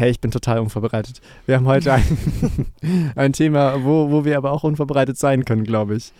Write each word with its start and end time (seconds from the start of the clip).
Hey, 0.00 0.08
ich 0.08 0.18
bin 0.18 0.30
total 0.30 0.60
unvorbereitet. 0.60 1.20
Wir 1.44 1.56
haben 1.56 1.66
heute 1.66 1.92
ein, 1.92 2.02
ein 3.16 3.34
Thema, 3.34 3.84
wo, 3.84 4.10
wo 4.10 4.24
wir 4.24 4.38
aber 4.38 4.50
auch 4.50 4.64
unvorbereitet 4.64 5.18
sein 5.18 5.44
können, 5.44 5.64
glaube 5.64 5.96
ich. 5.96 6.14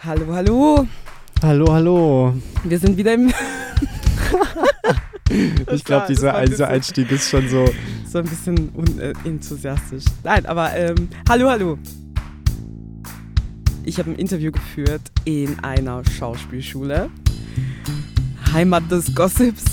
Hallo, 0.00 0.34
hallo. 0.34 0.86
Hallo, 1.40 1.72
hallo. 1.72 2.34
Wir 2.64 2.78
sind 2.78 2.98
wieder 2.98 3.14
im. 3.14 3.32
ich 5.72 5.82
glaube, 5.82 6.08
dieser, 6.08 6.34
ein 6.34 6.50
dieser 6.50 6.68
Einstieg 6.68 7.10
ist 7.10 7.30
schon 7.30 7.48
so. 7.48 7.64
So 8.06 8.18
ein 8.18 8.24
bisschen 8.26 8.68
unenthusiastisch. 8.68 10.04
Nein, 10.24 10.44
aber 10.44 10.76
ähm, 10.76 11.08
hallo, 11.26 11.48
hallo. 11.48 11.78
Ich 13.82 13.98
habe 13.98 14.10
ein 14.10 14.16
Interview 14.16 14.52
geführt 14.52 15.10
in 15.24 15.58
einer 15.60 16.02
Schauspielschule. 16.04 17.08
Heimat 18.52 18.90
des 18.90 19.14
Gossips. 19.14 19.64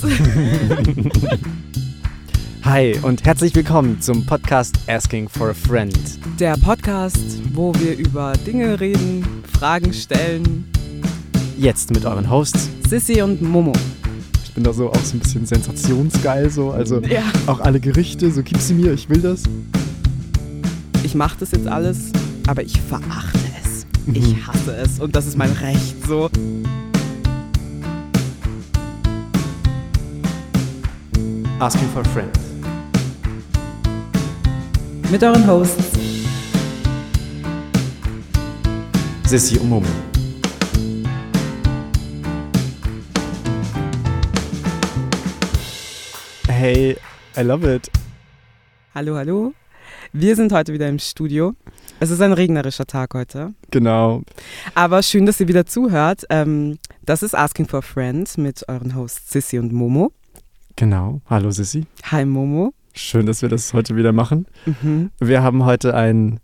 Hi 2.70 2.94
und 3.02 3.24
herzlich 3.24 3.52
willkommen 3.56 4.00
zum 4.00 4.24
Podcast 4.24 4.78
Asking 4.86 5.28
for 5.28 5.48
a 5.48 5.54
Friend. 5.54 5.92
Der 6.38 6.56
Podcast, 6.56 7.42
wo 7.52 7.74
wir 7.74 7.98
über 7.98 8.32
Dinge 8.46 8.78
reden, 8.78 9.26
Fragen 9.58 9.92
stellen. 9.92 10.70
Jetzt 11.58 11.90
mit 11.90 12.04
euren 12.04 12.30
Hosts 12.30 12.70
Sissy 12.88 13.22
und 13.22 13.42
Momo. 13.42 13.72
Ich 14.44 14.54
bin 14.54 14.62
da 14.62 14.72
so 14.72 14.88
auch 14.88 15.02
so 15.02 15.16
ein 15.16 15.18
bisschen 15.18 15.46
sensationsgeil, 15.46 16.48
so. 16.48 16.70
Also 16.70 17.00
Ja. 17.08 17.24
auch 17.48 17.58
alle 17.58 17.80
Gerichte, 17.80 18.30
so 18.30 18.40
gib 18.44 18.58
sie 18.58 18.74
mir, 18.74 18.92
ich 18.92 19.08
will 19.08 19.20
das. 19.20 19.42
Ich 21.02 21.16
mache 21.16 21.38
das 21.40 21.50
jetzt 21.50 21.66
alles, 21.66 22.12
aber 22.46 22.62
ich 22.62 22.80
verachte 22.82 23.40
es. 23.64 23.84
Ich 24.14 24.46
hasse 24.46 24.76
es 24.76 25.00
und 25.00 25.16
das 25.16 25.26
ist 25.26 25.36
mein 25.36 25.50
Recht 25.54 26.06
so. 26.06 26.30
Asking 31.58 31.88
for 31.88 32.02
a 32.02 32.08
Friend. 32.10 32.49
Mit 35.10 35.24
euren 35.24 35.44
Hosts 35.44 35.98
Sissy 39.26 39.58
und 39.58 39.68
Momo. 39.68 39.86
Hey, 46.46 46.96
I 47.36 47.40
love 47.40 47.74
it. 47.74 47.90
Hallo, 48.94 49.16
hallo. 49.16 49.52
Wir 50.12 50.36
sind 50.36 50.52
heute 50.52 50.72
wieder 50.72 50.88
im 50.88 51.00
Studio. 51.00 51.54
Es 51.98 52.10
ist 52.10 52.20
ein 52.20 52.32
regnerischer 52.32 52.86
Tag 52.86 53.14
heute. 53.14 53.54
Genau. 53.72 54.22
Aber 54.76 55.02
schön, 55.02 55.26
dass 55.26 55.40
ihr 55.40 55.48
wieder 55.48 55.66
zuhört. 55.66 56.24
Ähm, 56.30 56.78
das 57.02 57.24
ist 57.24 57.34
Asking 57.34 57.66
for 57.66 57.80
a 57.80 57.82
Friend 57.82 58.38
mit 58.38 58.68
euren 58.68 58.94
Hosts 58.94 59.32
Sissy 59.32 59.58
und 59.58 59.72
Momo. 59.72 60.12
Genau. 60.76 61.20
Hallo 61.28 61.50
Sissy. 61.50 61.84
Hi 62.12 62.24
Momo. 62.24 62.72
Schön, 62.92 63.26
dass 63.26 63.42
wir 63.42 63.48
das 63.48 63.72
heute 63.72 63.96
wieder 63.96 64.12
machen. 64.12 64.46
Mhm. 64.66 65.10
Wir 65.18 65.42
haben 65.42 65.64
heute 65.64 65.94
ein. 65.94 66.40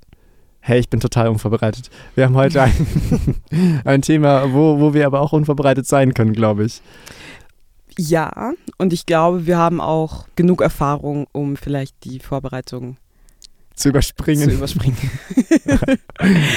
Hey, 0.61 0.81
ich 0.81 0.89
bin 0.89 0.99
total 0.99 1.29
unvorbereitet. 1.29 1.91
Wir 2.17 2.25
haben 2.25 2.35
heute 2.35 2.63
ein, 2.63 2.73
ein 3.85 4.03
Thema, 4.03 4.53
wo, 4.53 4.81
wo 4.81 4.95
wir 4.95 5.07
aber 5.07 5.21
auch 5.21 5.33
unvorbereitet 5.33 5.87
sein 5.87 6.13
können, 6.13 6.33
glaube 6.33 6.65
ich. 6.65 6.83
Ja, 7.99 8.53
und 8.77 8.93
ich 8.93 9.07
glaube, 9.07 9.47
wir 9.47 9.59
haben 9.59 9.81
auch 9.81 10.27
genug 10.35 10.61
Erfahrung, 10.61 11.27
um 11.33 11.57
vielleicht 11.57 11.95
die 12.05 12.19
Vorbereitung 12.19 12.97
Zu 13.75 13.89
überspringen. 13.91 14.51
zu 14.51 14.57
überspringen. 14.57 14.99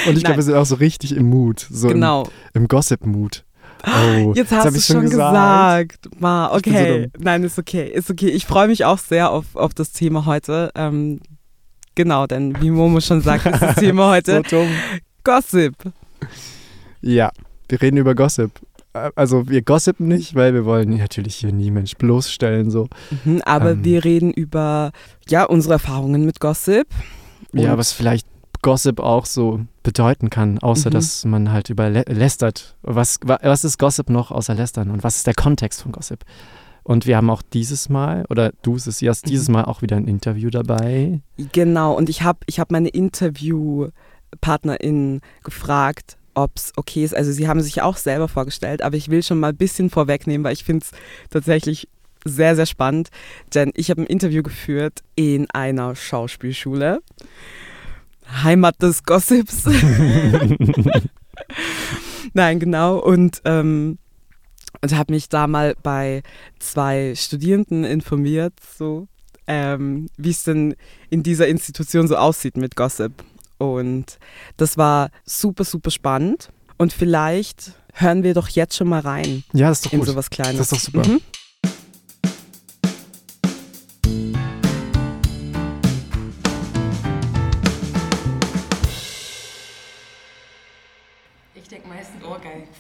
Und 0.07 0.17
ich 0.17 0.23
glaube, 0.23 0.37
wir 0.37 0.43
sind 0.43 0.55
auch 0.55 0.65
so 0.65 0.75
richtig 0.75 1.15
im 1.15 1.29
Mood. 1.29 1.65
So 1.69 1.87
genau. 1.87 2.23
im, 2.53 2.63
im 2.63 2.67
Gossip-Mood. 2.67 3.45
Oh, 3.85 4.33
Jetzt 4.35 4.52
hast 4.52 4.75
du 4.75 4.81
schon 4.81 5.03
gesagt. 5.09 6.09
Ma, 6.19 6.52
Ich 6.58 6.63
bin 6.63 6.73
so 6.73 6.80
okay. 6.80 7.09
Nein, 7.19 7.44
ist 7.44 7.58
okay. 7.58 7.88
Ist 7.88 8.09
okay. 8.11 8.30
Ich 8.30 8.45
freue 8.45 8.67
mich 8.67 8.85
auch 8.85 8.97
sehr 8.97 9.31
auf, 9.31 9.55
auf 9.55 9.73
das 9.73 9.91
Thema 9.91 10.25
heute. 10.25 10.72
Ähm, 10.75 11.22
genau, 11.95 12.27
denn 12.27 12.61
wie 12.61 12.72
Momo 12.72 13.00
schon 13.00 13.22
sagt, 13.22 13.45
ist 13.45 13.61
das 13.61 13.75
Thema 13.75 14.09
heute 14.11 14.44
So. 14.50 14.66
Gossip. 15.23 15.75
Ja, 17.01 17.31
wir 17.69 17.81
reden 17.81 17.97
über 17.97 18.16
Gossip. 18.16 18.51
Äh, 18.94 19.12
Also 19.16 19.47
wir 19.47 19.62
gossipen 19.62 20.07
nicht, 20.07 20.35
weil 20.35 20.53
wir 20.53 20.66
wollen 20.66 20.97
natürlich 20.97 21.35
hier 21.35 21.51
nie 21.53 21.72
Mensch 21.72 21.96
bloßstellen. 21.96 22.72
So. 22.72 22.88
Mhm, 23.23 23.41
aber 23.46 23.72
Ähm. 23.72 23.85
wir 23.85 24.03
reden 24.03 24.31
über 24.34 24.91
ja, 25.29 25.44
unsere 25.46 25.73
Erfahrungen 25.75 26.25
mit 26.25 26.40
Gossip. 26.40 26.88
Ja, 27.53 27.78
was 27.78 27.94
vielleicht 27.94 28.28
Gossip 28.62 29.00
auch 29.00 29.25
so 29.25 29.62
bedeuten 29.84 30.30
kann, 30.30 30.59
außer 30.59 30.90
Mhm. 30.90 30.94
dass 30.94 31.25
man 31.25 31.52
halt 31.52 31.70
über 31.70 31.86
lä- 31.86 32.12
lästert. 32.12 32.75
Was, 32.81 33.20
wa- 33.24 33.40
was 33.42 33.64
ist 33.64 33.78
Gossip 33.80 34.09
noch 34.09 34.31
außer 34.31 34.53
lästern 34.56 34.92
und 34.92 35.03
was 35.03 35.18
ist 35.18 35.28
der 35.28 35.34
Kontext 35.34 35.81
von 35.81 35.92
Gossip? 35.92 36.24
Und 36.84 37.06
wir 37.06 37.18
haben 37.18 37.30
auch 37.30 37.42
dieses 37.53 37.90
Mal, 37.90 38.25
oder 38.30 38.52
du, 38.64 38.78
Sissi, 38.78 39.06
hast 39.06 39.25
Mhm. 39.25 39.30
dieses 39.30 39.50
Mal 39.50 39.66
auch 39.66 39.81
wieder 39.81 39.96
ein 39.97 40.08
Interview 40.08 40.50
dabei. 40.50 41.22
Genau, 41.52 41.94
und 41.96 42.09
ich 42.09 42.24
habe 42.24 42.40
ich 42.47 42.59
hab 42.59 42.72
meine 42.72 42.90
Interviewpartnerin 42.90 45.22
gefragt, 45.44 46.18
ob 46.34 46.52
es 46.56 46.72
okay 46.78 47.03
ist. 47.03 47.16
Also 47.16 47.31
sie 47.31 47.47
haben 47.47 47.62
sich 47.62 47.81
auch 47.81 47.97
selber 47.97 48.28
vorgestellt, 48.28 48.81
aber 48.81 48.96
ich 48.97 49.09
will 49.09 49.24
schon 49.24 49.40
mal 49.40 49.50
ein 49.50 49.58
bisschen 49.58 49.90
vorwegnehmen, 49.90 50.44
weil 50.44 50.53
ich 50.53 50.64
finde 50.64 50.86
es 50.86 50.91
tatsächlich 51.30 51.88
sehr, 52.26 52.56
sehr 52.56 52.66
spannend. 52.66 53.09
Denn 53.53 53.72
ich 53.76 53.90
habe 53.90 54.02
ein 54.02 54.08
Interview 54.08 54.44
geführt 54.44 55.00
in 55.16 55.50
einer 55.52 55.96
Schauspielschule. 55.96 57.00
Heimat 58.44 58.81
des 58.81 59.03
Gossips. 59.03 59.66
Nein, 62.34 62.59
genau. 62.59 62.97
Und, 63.00 63.41
ähm, 63.45 63.97
und 64.81 64.95
habe 64.95 65.13
mich 65.13 65.29
da 65.29 65.47
mal 65.47 65.75
bei 65.81 66.22
zwei 66.59 67.13
Studierenden 67.16 67.84
informiert, 67.84 68.53
so 68.78 69.07
ähm, 69.47 70.09
wie 70.17 70.29
es 70.29 70.44
denn 70.44 70.75
in 71.09 71.23
dieser 71.23 71.47
Institution 71.47 72.07
so 72.07 72.16
aussieht 72.17 72.56
mit 72.56 72.75
Gossip. 72.75 73.13
Und 73.57 74.19
das 74.57 74.78
war 74.78 75.09
super, 75.25 75.63
super 75.66 75.91
spannend. 75.91 76.51
Und 76.78 76.94
vielleicht 76.94 77.73
hören 77.94 78.23
wir 78.23 78.34
doch 78.34 78.47
jetzt 78.47 78.75
schon 78.78 78.88
mal 78.88 79.01
rein 79.01 79.44
Ja, 79.51 79.69
das 79.69 79.79
ist 79.79 79.88
doch 79.88 79.94
in 79.94 80.00
gut. 80.00 80.07
sowas 80.07 80.29
Kleines. 80.29 80.57
Das 80.57 80.72
ist 80.72 80.88
doch 80.88 80.94
super. 80.94 81.07
Mhm. 81.09 81.19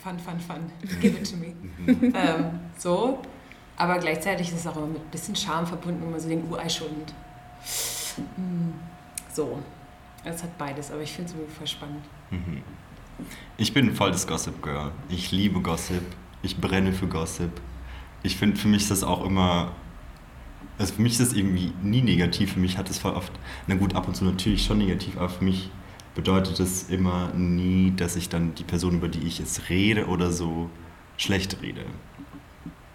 Fun, 0.09 0.39
fun, 0.39 0.39
fun, 0.39 0.71
give 1.01 1.17
it 1.17 1.29
to 1.29 1.37
me. 1.37 1.53
ähm, 2.15 2.59
so, 2.77 3.21
aber 3.77 3.99
gleichzeitig 3.99 4.49
ist 4.49 4.59
es 4.59 4.67
auch 4.67 4.77
immer 4.77 4.87
mit 4.87 5.01
ein 5.01 5.11
bisschen 5.11 5.35
Charme 5.35 5.67
verbunden, 5.67 6.01
wenn 6.01 6.11
man 6.11 6.19
so 6.19 6.27
denkt, 6.27 6.51
Ureischuld. 6.51 7.13
Hm, 8.15 8.73
so, 9.33 9.59
es 10.23 10.43
hat 10.43 10.57
beides, 10.57 10.91
aber 10.91 11.01
ich 11.01 11.11
finde 11.11 11.29
es 11.29 11.35
irgendwie 11.35 11.53
voll 11.53 11.67
spannend. 11.67 12.03
Mhm. 12.31 12.63
Ich 13.57 13.73
bin 13.73 13.93
voll 13.93 14.11
das 14.11 14.25
Gossip 14.27 14.61
Girl. 14.61 14.91
Ich 15.09 15.31
liebe 15.31 15.61
Gossip. 15.61 16.03
Ich 16.41 16.57
brenne 16.57 16.93
für 16.93 17.07
Gossip. 17.07 17.51
Ich 18.23 18.37
finde, 18.37 18.57
für 18.57 18.67
mich 18.67 18.83
ist 18.83 18.91
das 18.91 19.03
auch 19.03 19.25
immer. 19.25 19.73
Also 20.77 20.93
für 20.93 21.01
mich 21.01 21.13
ist 21.13 21.21
das 21.21 21.33
irgendwie 21.33 21.73
nie 21.83 22.01
negativ. 22.01 22.53
Für 22.53 22.59
mich 22.59 22.77
hat 22.77 22.89
es 22.89 22.97
voll 22.97 23.13
oft. 23.13 23.33
Na 23.67 23.75
gut, 23.75 23.95
ab 23.95 24.07
und 24.07 24.15
zu 24.15 24.23
natürlich 24.23 24.63
schon 24.63 24.77
negativ, 24.77 25.17
aber 25.17 25.29
für 25.29 25.43
mich 25.43 25.69
bedeutet 26.15 26.59
es 26.59 26.89
immer 26.89 27.29
nie, 27.33 27.93
dass 27.95 28.15
ich 28.15 28.29
dann 28.29 28.55
die 28.55 28.63
Person, 28.63 28.95
über 28.95 29.07
die 29.07 29.25
ich 29.27 29.39
jetzt 29.39 29.69
rede 29.69 30.07
oder 30.07 30.31
so, 30.31 30.69
schlecht 31.17 31.61
rede. 31.61 31.85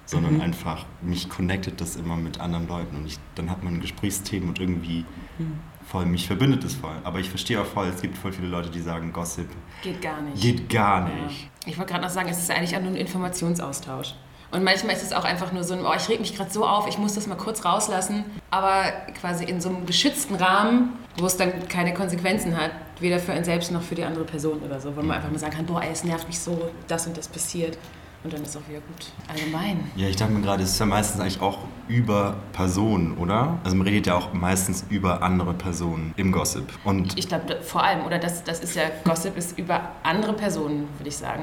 Sondern 0.06 0.34
Mhm. 0.34 0.40
einfach, 0.42 0.84
mich 1.00 1.30
connectet 1.30 1.80
das 1.80 1.96
immer 1.96 2.16
mit 2.16 2.38
anderen 2.38 2.68
Leuten 2.68 2.96
und 2.96 3.06
ich, 3.06 3.18
dann 3.36 3.50
hat 3.50 3.62
man 3.62 3.80
Gesprächsthemen 3.80 4.50
und 4.50 4.60
irgendwie 4.60 5.06
Mhm. 5.38 5.58
voll, 5.86 6.04
mich 6.04 6.26
verbindet 6.26 6.62
es 6.64 6.74
voll. 6.74 6.96
Aber 7.04 7.20
ich 7.20 7.30
verstehe 7.30 7.58
auch 7.60 7.66
voll, 7.66 7.86
es 7.86 8.02
gibt 8.02 8.18
voll 8.18 8.32
viele 8.32 8.48
Leute, 8.48 8.68
die 8.68 8.80
sagen, 8.80 9.12
Gossip 9.14 9.48
Geht 9.82 10.02
gar 10.02 10.20
nicht. 10.20 10.42
geht 10.42 10.68
gar 10.68 11.08
nicht. 11.08 11.48
Ich 11.64 11.78
wollte 11.78 11.92
gerade 11.92 12.04
noch 12.04 12.10
sagen, 12.12 12.28
es 12.28 12.38
ist 12.38 12.50
eigentlich 12.50 12.76
auch 12.76 12.80
nur 12.82 12.90
ein 12.90 12.96
Informationsaustausch. 12.96 14.14
Und 14.50 14.62
manchmal 14.62 14.94
ist 14.94 15.02
es 15.02 15.12
auch 15.12 15.24
einfach 15.24 15.52
nur 15.52 15.64
so 15.64 15.72
ein, 15.74 15.80
oh, 15.84 15.92
ich 15.96 16.08
reg 16.08 16.20
mich 16.20 16.36
gerade 16.36 16.50
so 16.50 16.66
auf, 16.66 16.86
ich 16.86 16.98
muss 16.98 17.14
das 17.14 17.26
mal 17.26 17.34
kurz 17.36 17.64
rauslassen. 17.64 18.24
Aber 18.50 18.84
quasi 19.18 19.44
in 19.44 19.60
so 19.62 19.70
einem 19.70 19.86
geschützten 19.86 20.34
Rahmen, 20.36 20.90
wo 21.16 21.26
es 21.26 21.36
dann 21.36 21.68
keine 21.68 21.94
Konsequenzen 21.94 22.56
hat, 22.56 22.72
weder 23.00 23.18
für 23.18 23.32
einen 23.32 23.44
selbst 23.44 23.70
noch 23.72 23.82
für 23.82 23.94
die 23.94 24.04
andere 24.04 24.24
Person 24.24 24.60
oder 24.62 24.80
so. 24.80 24.94
Wo 24.96 25.02
man 25.02 25.16
einfach 25.16 25.30
mal 25.30 25.38
sagen 25.38 25.54
kann, 25.54 25.66
boah, 25.66 25.82
ey, 25.82 25.90
es 25.92 26.04
nervt 26.04 26.26
mich 26.26 26.38
so, 26.38 26.70
das 26.88 27.06
und 27.06 27.16
das 27.16 27.28
passiert. 27.28 27.78
Und 28.24 28.32
dann 28.32 28.42
ist 28.42 28.56
auch 28.56 28.66
wieder 28.66 28.80
gut. 28.80 29.12
Allgemein. 29.28 29.90
Ja, 29.96 30.08
ich 30.08 30.16
dachte 30.16 30.32
mir 30.32 30.40
gerade, 30.40 30.62
es 30.62 30.70
ist 30.70 30.80
ja 30.80 30.86
meistens 30.86 31.20
eigentlich 31.20 31.42
auch 31.42 31.58
über 31.88 32.36
Personen, 32.54 33.18
oder? 33.18 33.58
Also 33.62 33.76
man 33.76 33.86
redet 33.86 34.06
ja 34.06 34.14
auch 34.14 34.32
meistens 34.32 34.86
über 34.88 35.22
andere 35.22 35.52
Personen 35.52 36.14
im 36.16 36.32
Gossip. 36.32 36.64
Und 36.84 37.18
Ich 37.18 37.28
glaube, 37.28 37.60
vor 37.60 37.82
allem, 37.82 38.06
oder 38.06 38.18
das, 38.18 38.42
das 38.42 38.60
ist 38.60 38.76
ja, 38.76 38.84
Gossip 39.04 39.36
ist 39.36 39.58
über 39.58 39.90
andere 40.02 40.32
Personen, 40.32 40.88
würde 40.98 41.10
ich 41.10 41.16
sagen. 41.18 41.42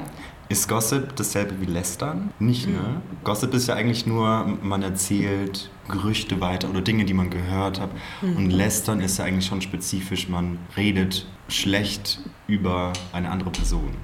Ist 0.52 0.68
Gossip 0.68 1.16
dasselbe 1.16 1.60
wie 1.60 1.64
Lästern? 1.64 2.30
Nicht, 2.38 2.68
ne? 2.68 3.00
Gossip 3.24 3.54
ist 3.54 3.68
ja 3.68 3.74
eigentlich 3.74 4.06
nur, 4.06 4.58
man 4.62 4.82
erzählt 4.82 5.70
Gerüchte 5.88 6.40
weiter 6.40 6.68
oder 6.70 6.82
Dinge, 6.82 7.04
die 7.04 7.14
man 7.14 7.30
gehört 7.30 7.80
hat. 7.80 7.90
Und 8.20 8.50
Lästern 8.50 9.00
ist 9.00 9.18
ja 9.18 9.24
eigentlich 9.24 9.46
schon 9.46 9.62
spezifisch, 9.62 10.28
man 10.28 10.58
redet 10.76 11.26
schlecht 11.48 12.20
über 12.46 12.92
eine 13.12 13.30
andere 13.30 13.50
Person. 13.50 13.94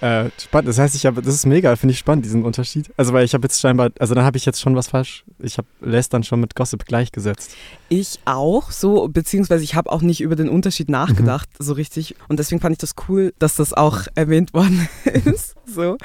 Äh, 0.00 0.30
spannend. 0.40 0.68
Das 0.68 0.78
heißt, 0.78 0.94
ich 0.94 1.06
habe, 1.06 1.22
das 1.22 1.34
ist 1.34 1.46
mega, 1.46 1.74
finde 1.76 1.92
ich 1.92 1.98
spannend, 1.98 2.24
diesen 2.24 2.44
Unterschied. 2.44 2.90
Also, 2.96 3.12
weil 3.12 3.24
ich 3.24 3.34
habe 3.34 3.44
jetzt 3.44 3.60
scheinbar, 3.60 3.90
also 3.98 4.14
dann 4.14 4.24
habe 4.24 4.36
ich 4.36 4.44
jetzt 4.44 4.60
schon 4.60 4.76
was 4.76 4.88
falsch. 4.88 5.24
Ich 5.40 5.58
habe 5.58 5.68
Lästern 5.80 6.22
schon 6.22 6.40
mit 6.40 6.54
Gossip 6.54 6.84
gleichgesetzt. 6.84 7.54
Ich 7.88 8.20
auch, 8.24 8.70
so, 8.70 9.08
beziehungsweise 9.08 9.64
ich 9.64 9.74
habe 9.74 9.90
auch 9.90 10.02
nicht 10.02 10.20
über 10.20 10.36
den 10.36 10.48
Unterschied 10.48 10.88
nachgedacht, 10.88 11.48
so 11.58 11.72
richtig. 11.72 12.14
Und 12.28 12.38
deswegen 12.38 12.60
fand 12.60 12.72
ich 12.72 12.78
das 12.78 12.94
cool, 13.08 13.32
dass 13.38 13.56
das 13.56 13.72
auch 13.72 14.02
erwähnt 14.14 14.54
worden 14.54 14.88
ist, 15.04 15.56
so. 15.66 15.96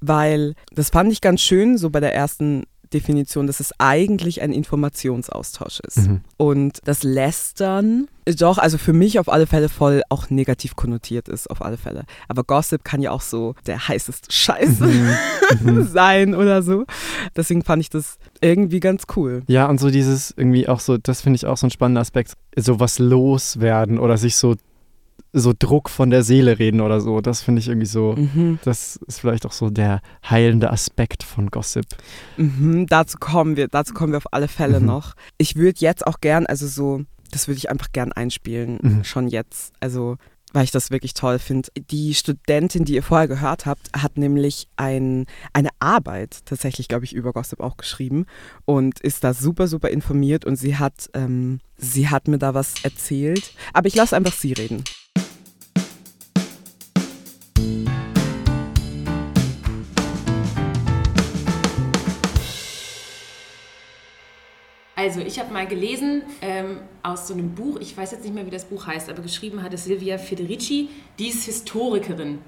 Weil 0.00 0.54
das 0.74 0.90
fand 0.90 1.12
ich 1.12 1.20
ganz 1.20 1.40
schön, 1.40 1.78
so 1.78 1.90
bei 1.90 2.00
der 2.00 2.14
ersten 2.14 2.64
Definition, 2.92 3.46
dass 3.46 3.60
es 3.60 3.72
eigentlich 3.78 4.42
ein 4.42 4.52
Informationsaustausch 4.52 5.80
ist. 5.80 6.08
Mhm. 6.08 6.20
Und 6.36 6.78
das 6.84 7.02
Lästern 7.02 8.08
doch, 8.24 8.58
also 8.58 8.78
für 8.78 8.92
mich 8.92 9.18
auf 9.18 9.28
alle 9.28 9.46
Fälle 9.46 9.68
voll 9.68 10.02
auch 10.08 10.30
negativ 10.30 10.76
konnotiert 10.76 11.28
ist, 11.28 11.50
auf 11.50 11.60
alle 11.60 11.76
Fälle. 11.76 12.04
Aber 12.28 12.44
Gossip 12.44 12.84
kann 12.84 13.02
ja 13.02 13.10
auch 13.10 13.20
so 13.20 13.54
der 13.66 13.88
heißeste 13.88 14.30
Scheiß 14.30 14.80
Mhm. 14.80 15.84
sein 15.92 16.34
oder 16.34 16.62
so. 16.62 16.84
Deswegen 17.36 17.62
fand 17.62 17.82
ich 17.82 17.90
das 17.90 18.18
irgendwie 18.40 18.80
ganz 18.80 19.04
cool. 19.16 19.42
Ja, 19.48 19.68
und 19.68 19.78
so 19.78 19.90
dieses 19.90 20.32
irgendwie 20.36 20.68
auch 20.68 20.80
so, 20.80 20.98
das 20.98 21.20
finde 21.20 21.36
ich 21.36 21.46
auch 21.46 21.56
so 21.56 21.66
ein 21.66 21.70
spannender 21.70 22.00
Aspekt, 22.00 22.34
so 22.56 22.78
was 22.78 22.98
loswerden 22.98 23.98
oder 23.98 24.16
sich 24.16 24.36
so, 24.36 24.54
so 25.32 25.52
Druck 25.58 25.88
von 25.88 26.10
der 26.10 26.22
Seele 26.22 26.58
reden 26.58 26.80
oder 26.80 27.00
so. 27.00 27.20
Das 27.20 27.42
finde 27.42 27.60
ich 27.60 27.68
irgendwie 27.68 27.86
so, 27.86 28.14
Mhm. 28.16 28.58
das 28.64 28.96
ist 29.06 29.20
vielleicht 29.20 29.46
auch 29.46 29.52
so 29.52 29.70
der 29.70 30.00
heilende 30.28 30.70
Aspekt 30.70 31.22
von 31.22 31.50
Gossip. 31.50 31.86
Mhm, 32.36 32.86
dazu 32.86 33.16
kommen 33.18 33.56
wir, 33.56 33.68
dazu 33.68 33.94
kommen 33.94 34.12
wir 34.12 34.18
auf 34.18 34.32
alle 34.32 34.48
Fälle 34.48 34.80
Mhm. 34.80 34.86
noch. 34.86 35.14
Ich 35.38 35.56
würde 35.56 35.80
jetzt 35.80 36.06
auch 36.06 36.20
gern, 36.20 36.44
also 36.46 36.66
so, 36.66 37.02
das 37.30 37.48
würde 37.48 37.58
ich 37.58 37.70
einfach 37.70 37.92
gern 37.92 38.12
einspielen, 38.12 38.78
Mhm. 38.82 39.04
schon 39.04 39.26
jetzt. 39.28 39.72
Also, 39.80 40.16
weil 40.52 40.64
ich 40.64 40.70
das 40.70 40.90
wirklich 40.90 41.14
toll 41.14 41.38
finde. 41.38 41.70
Die 41.90 42.12
Studentin, 42.12 42.84
die 42.84 42.92
ihr 42.94 43.02
vorher 43.02 43.26
gehört 43.26 43.64
habt, 43.64 43.88
hat 43.96 44.18
nämlich 44.18 44.68
ein, 44.76 45.24
eine 45.54 45.70
Arbeit 45.80 46.40
tatsächlich, 46.44 46.88
glaube 46.88 47.06
ich, 47.06 47.14
über 47.14 47.32
Gossip 47.32 47.60
auch 47.60 47.78
geschrieben 47.78 48.26
und 48.66 49.00
ist 49.00 49.24
da 49.24 49.32
super, 49.32 49.66
super 49.66 49.88
informiert 49.88 50.44
und 50.44 50.56
sie 50.56 50.76
hat, 50.76 51.08
ähm, 51.14 51.60
sie 51.78 52.10
hat 52.10 52.28
mir 52.28 52.36
da 52.36 52.52
was 52.52 52.74
erzählt. 52.82 53.54
Aber 53.72 53.88
ich 53.88 53.94
lasse 53.94 54.14
einfach 54.14 54.34
sie 54.34 54.52
reden. 54.52 54.84
Also 65.02 65.18
ich 65.18 65.40
habe 65.40 65.52
mal 65.52 65.66
gelesen 65.66 66.22
ähm, 66.42 66.78
aus 67.02 67.26
so 67.26 67.34
einem 67.34 67.56
Buch, 67.56 67.80
ich 67.80 67.96
weiß 67.96 68.12
jetzt 68.12 68.22
nicht 68.22 68.34
mehr, 68.34 68.46
wie 68.46 68.50
das 68.50 68.66
Buch 68.66 68.86
heißt, 68.86 69.10
aber 69.10 69.20
geschrieben 69.20 69.64
hat 69.64 69.74
es 69.74 69.82
Silvia 69.82 70.16
Federici, 70.16 70.90
die 71.18 71.26
ist 71.26 71.42
Historikerin. 71.42 72.38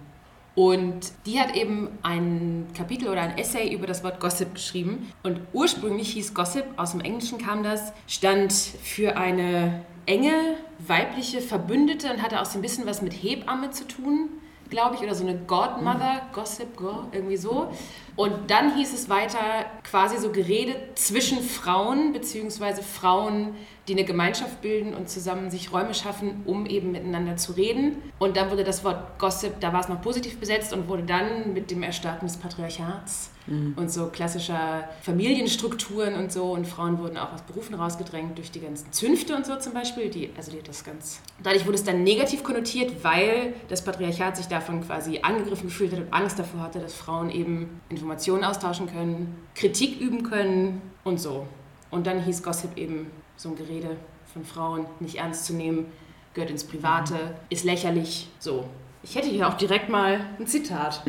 Und 0.55 1.11
die 1.27 1.41
hat 1.41 1.57
eben 1.57 1.89
ein 2.05 2.69
Kapitel 2.77 3.09
oder 3.09 3.23
ein 3.23 3.39
Essay 3.39 3.75
über 3.75 3.89
das 3.89 4.05
Wort 4.05 4.21
Gossip 4.21 4.55
geschrieben. 4.55 5.13
Und 5.25 5.41
ursprünglich 5.53 6.13
hieß 6.13 6.33
Gossip, 6.33 6.65
aus 6.77 6.93
dem 6.93 7.01
Englischen 7.01 7.39
kam 7.39 7.65
das, 7.65 7.93
stand 8.07 8.53
für 8.53 9.17
eine 9.17 9.85
enge 10.07 10.55
weibliche 10.79 11.41
Verbündete 11.41 12.09
und 12.13 12.23
hatte 12.23 12.41
auch 12.41 12.47
so 12.47 12.61
ein 12.61 12.63
bisschen 12.63 12.87
was 12.87 13.03
mit 13.03 13.15
Hebamme 13.15 13.73
zu 13.73 13.85
tun, 13.89 14.29
glaube 14.71 14.95
ich, 14.95 15.01
oder 15.01 15.17
so 15.17 15.27
eine 15.27 15.37
Godmother, 15.37 16.23
Gossip 16.33 16.77
Girl, 16.77 17.07
irgendwie 17.11 17.37
so. 17.37 17.73
Und 18.17 18.51
dann 18.51 18.77
hieß 18.77 18.95
es 18.95 19.09
weiter 19.09 19.67
quasi 19.83 20.19
so 20.19 20.31
Gerede 20.31 20.77
zwischen 20.95 21.43
Frauen, 21.43 22.13
beziehungsweise 22.13 22.83
Frauen, 22.83 23.55
die 23.89 23.93
eine 23.93 24.05
Gemeinschaft 24.05 24.63
bilden 24.63 24.95
und 24.95 25.09
zusammen 25.09 25.51
sich 25.51 25.73
Räume 25.73 25.95
schaffen, 25.95 26.43
um 26.47 26.67
eben 26.67 26.93
miteinander 26.93 27.37
zu 27.37 27.53
reden. 27.53 27.97
Und 28.19 28.37
dann 28.37 28.51
wurde 28.51 28.65
das 28.65 28.85
Wort 28.85 29.19
Gossip, 29.19 29.61
da 29.61 29.73
war 29.73 29.81
es 29.81 29.89
noch 29.89 30.01
positiv 30.01 30.39
besetzt 30.39 30.73
und 30.73 30.89
wurde 30.89 31.03
dann 31.03 31.53
mit 31.53 31.71
dem 31.71 31.83
Erstarken 31.83 32.27
des 32.27 32.37
Patriarchats 32.37 33.31
und 33.77 33.93
so 33.93 34.07
klassischer 34.07 34.89
Familienstrukturen 35.03 36.15
und 36.15 36.33
so 36.33 36.53
und 36.53 36.67
Frauen 36.67 36.99
wurden 36.99 37.19
auch 37.19 37.33
aus 37.35 37.43
Berufen 37.43 37.75
rausgedrängt 37.75 38.39
durch 38.39 38.51
die 38.51 38.61
ganzen 38.61 38.91
Zünfte 38.93 39.37
und 39.37 39.45
so 39.45 39.57
zum 39.57 39.75
Beispiel. 39.75 40.09
Die, 40.09 40.31
also 40.35 40.51
die, 40.51 40.63
das 40.63 40.83
ganz. 40.83 41.21
Dadurch 41.43 41.67
wurde 41.67 41.75
es 41.75 41.85
dann 41.85 42.05
negativ 42.05 42.43
konnotiert, 42.43 43.05
weil 43.05 43.53
das 43.69 43.85
Patriarchat 43.85 44.39
sich 44.39 44.47
davon 44.47 44.81
quasi 44.81 45.21
angegriffen 45.21 45.67
gefühlt 45.67 45.93
hat 45.93 46.01
und 46.01 46.13
Angst 46.13 46.39
davor 46.39 46.61
hatte, 46.61 46.79
dass 46.79 46.95
Frauen 46.95 47.29
eben 47.31 47.81
Informationen 48.05 48.45
austauschen 48.45 48.87
können, 48.87 49.35
Kritik 49.55 49.99
üben 49.99 50.25
können 50.25 50.83
und 51.05 51.19
so. 51.19 51.47
Und 51.91 52.07
dann 52.07 52.23
hieß 52.23 52.43
Gossip 52.43 52.77
eben 52.77 53.11
so 53.37 53.49
ein 53.49 53.57
Gerede 53.57 53.97
von 54.31 54.45
Frauen 54.45 54.85
nicht 55.01 55.17
ernst 55.17 55.47
zu 55.47 55.55
nehmen, 55.55 55.87
gehört 56.35 56.51
ins 56.51 56.65
Private, 56.65 57.15
ist 57.49 57.65
lächerlich, 57.65 58.29
so. 58.39 58.67
Ich 59.03 59.17
hätte 59.17 59.29
hier 59.29 59.49
auch 59.49 59.55
direkt 59.55 59.89
mal 59.89 60.21
ein 60.39 60.47
Zitat. 60.47 61.03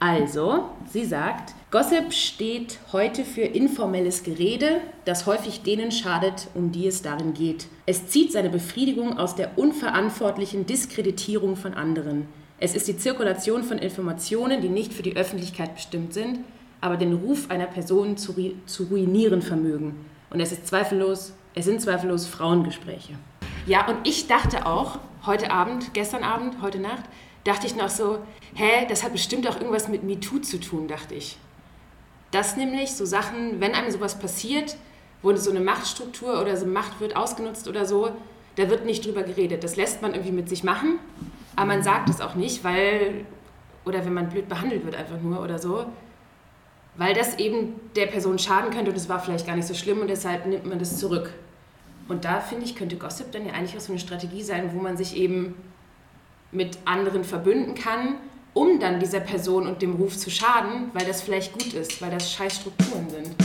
Also, 0.00 0.70
sie 0.90 1.04
sagt, 1.04 1.54
Gossip 1.70 2.12
steht 2.12 2.78
heute 2.92 3.24
für 3.24 3.42
informelles 3.42 4.24
Gerede, 4.24 4.80
das 5.04 5.26
häufig 5.26 5.62
denen 5.62 5.92
schadet, 5.92 6.48
um 6.54 6.72
die 6.72 6.86
es 6.86 7.02
darin 7.02 7.32
geht. 7.32 7.66
Es 7.86 8.08
zieht 8.08 8.32
seine 8.32 8.50
Befriedigung 8.50 9.18
aus 9.18 9.36
der 9.36 9.56
unverantwortlichen 9.56 10.66
Diskreditierung 10.66 11.56
von 11.56 11.74
anderen. 11.74 12.28
Es 12.62 12.74
ist 12.74 12.86
die 12.88 12.98
Zirkulation 12.98 13.62
von 13.62 13.78
Informationen, 13.78 14.60
die 14.60 14.68
nicht 14.68 14.92
für 14.92 15.02
die 15.02 15.16
Öffentlichkeit 15.16 15.74
bestimmt 15.74 16.12
sind, 16.12 16.40
aber 16.82 16.98
den 16.98 17.14
Ruf 17.14 17.50
einer 17.50 17.64
Person 17.64 18.18
zu, 18.18 18.34
zu 18.66 18.84
ruinieren 18.84 19.40
vermögen. 19.40 20.04
Und 20.28 20.40
es 20.40 20.52
ist 20.52 20.66
zweifellos, 20.66 21.32
es 21.54 21.64
sind 21.64 21.80
zweifellos 21.80 22.26
Frauengespräche. 22.26 23.14
Ja, 23.64 23.88
und 23.88 24.06
ich 24.06 24.26
dachte 24.26 24.66
auch, 24.66 24.98
heute 25.24 25.50
Abend, 25.50 25.94
gestern 25.94 26.22
Abend, 26.22 26.60
heute 26.60 26.78
Nacht, 26.78 27.04
dachte 27.44 27.66
ich 27.66 27.76
noch 27.76 27.88
so, 27.88 28.18
hä, 28.52 28.84
das 28.90 29.04
hat 29.04 29.12
bestimmt 29.12 29.48
auch 29.48 29.56
irgendwas 29.56 29.88
mit 29.88 30.02
MeToo 30.02 30.40
zu 30.40 30.60
tun, 30.60 30.86
dachte 30.86 31.14
ich. 31.14 31.38
Dass 32.30 32.58
nämlich 32.58 32.92
so 32.92 33.06
Sachen, 33.06 33.58
wenn 33.60 33.74
einem 33.74 33.90
sowas 33.90 34.18
passiert, 34.18 34.76
wo 35.22 35.34
so 35.34 35.48
eine 35.48 35.60
Machtstruktur 35.60 36.38
oder 36.38 36.58
so 36.58 36.66
Macht 36.66 37.00
wird 37.00 37.16
ausgenutzt 37.16 37.68
oder 37.68 37.86
so, 37.86 38.10
da 38.56 38.68
wird 38.68 38.84
nicht 38.84 39.06
drüber 39.06 39.22
geredet. 39.22 39.64
Das 39.64 39.76
lässt 39.76 40.02
man 40.02 40.12
irgendwie 40.12 40.32
mit 40.32 40.50
sich 40.50 40.62
machen, 40.62 40.98
aber 41.56 41.66
man 41.66 41.82
sagt 41.82 42.08
es 42.08 42.20
auch 42.20 42.34
nicht, 42.34 42.64
weil, 42.64 43.24
oder 43.84 44.04
wenn 44.04 44.14
man 44.14 44.28
blöd 44.28 44.48
behandelt 44.48 44.84
wird 44.84 44.96
einfach 44.96 45.20
nur 45.20 45.42
oder 45.42 45.58
so, 45.58 45.86
weil 46.96 47.14
das 47.14 47.38
eben 47.38 47.80
der 47.96 48.06
Person 48.06 48.38
schaden 48.38 48.70
könnte 48.70 48.90
und 48.90 48.96
es 48.96 49.08
war 49.08 49.20
vielleicht 49.20 49.46
gar 49.46 49.56
nicht 49.56 49.66
so 49.66 49.74
schlimm 49.74 50.00
und 50.00 50.08
deshalb 50.08 50.46
nimmt 50.46 50.66
man 50.66 50.78
das 50.78 50.98
zurück. 50.98 51.32
Und 52.08 52.24
da 52.24 52.40
finde 52.40 52.64
ich, 52.64 52.74
könnte 52.74 52.96
Gossip 52.96 53.30
dann 53.32 53.46
ja 53.46 53.52
eigentlich 53.52 53.76
auch 53.76 53.80
so 53.80 53.92
eine 53.92 54.00
Strategie 54.00 54.42
sein, 54.42 54.70
wo 54.74 54.80
man 54.80 54.96
sich 54.96 55.16
eben 55.16 55.54
mit 56.50 56.78
anderen 56.84 57.22
verbünden 57.22 57.74
kann, 57.74 58.16
um 58.52 58.80
dann 58.80 58.98
dieser 58.98 59.20
Person 59.20 59.66
und 59.66 59.80
dem 59.80 59.94
Ruf 59.94 60.16
zu 60.16 60.30
schaden, 60.30 60.90
weil 60.92 61.06
das 61.06 61.22
vielleicht 61.22 61.52
gut 61.52 61.72
ist, 61.72 62.02
weil 62.02 62.10
das 62.10 62.32
scheiß 62.32 62.56
Strukturen 62.56 63.08
sind. 63.08 63.36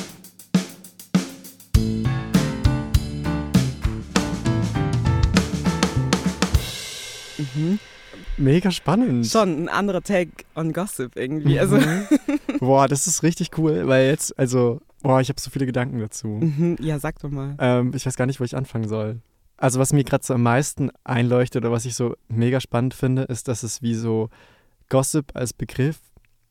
Mega 8.37 8.71
spannend. 8.71 9.27
Schon 9.27 9.63
ein 9.63 9.69
anderer 9.69 10.01
Take 10.01 10.31
on 10.55 10.73
Gossip 10.73 11.15
irgendwie. 11.15 11.59
Also, 11.59 11.79
Boah, 12.59 12.87
das 12.87 13.07
ist 13.07 13.23
richtig 13.23 13.57
cool, 13.57 13.87
weil 13.87 14.07
jetzt, 14.07 14.37
also, 14.37 14.81
boah, 15.01 15.21
ich 15.21 15.29
habe 15.29 15.39
so 15.39 15.49
viele 15.49 15.65
Gedanken 15.65 15.99
dazu. 15.99 16.27
mhm, 16.27 16.77
ja, 16.79 16.99
sag 16.99 17.19
doch 17.19 17.29
mal. 17.29 17.55
Ähm, 17.59 17.91
ich 17.95 18.05
weiß 18.05 18.15
gar 18.15 18.25
nicht, 18.25 18.39
wo 18.39 18.43
ich 18.43 18.55
anfangen 18.55 18.87
soll. 18.87 19.19
Also, 19.57 19.79
was 19.79 19.93
mir 19.93 20.03
gerade 20.03 20.25
so 20.25 20.33
am 20.33 20.43
meisten 20.43 20.91
einleuchtet 21.03 21.63
oder 21.63 21.71
was 21.71 21.85
ich 21.85 21.95
so 21.95 22.15
mega 22.27 22.59
spannend 22.59 22.93
finde, 22.93 23.23
ist, 23.23 23.47
dass 23.47 23.63
es 23.63 23.81
wie 23.81 23.95
so 23.95 24.29
Gossip 24.89 25.31
als 25.33 25.53
Begriff 25.53 25.99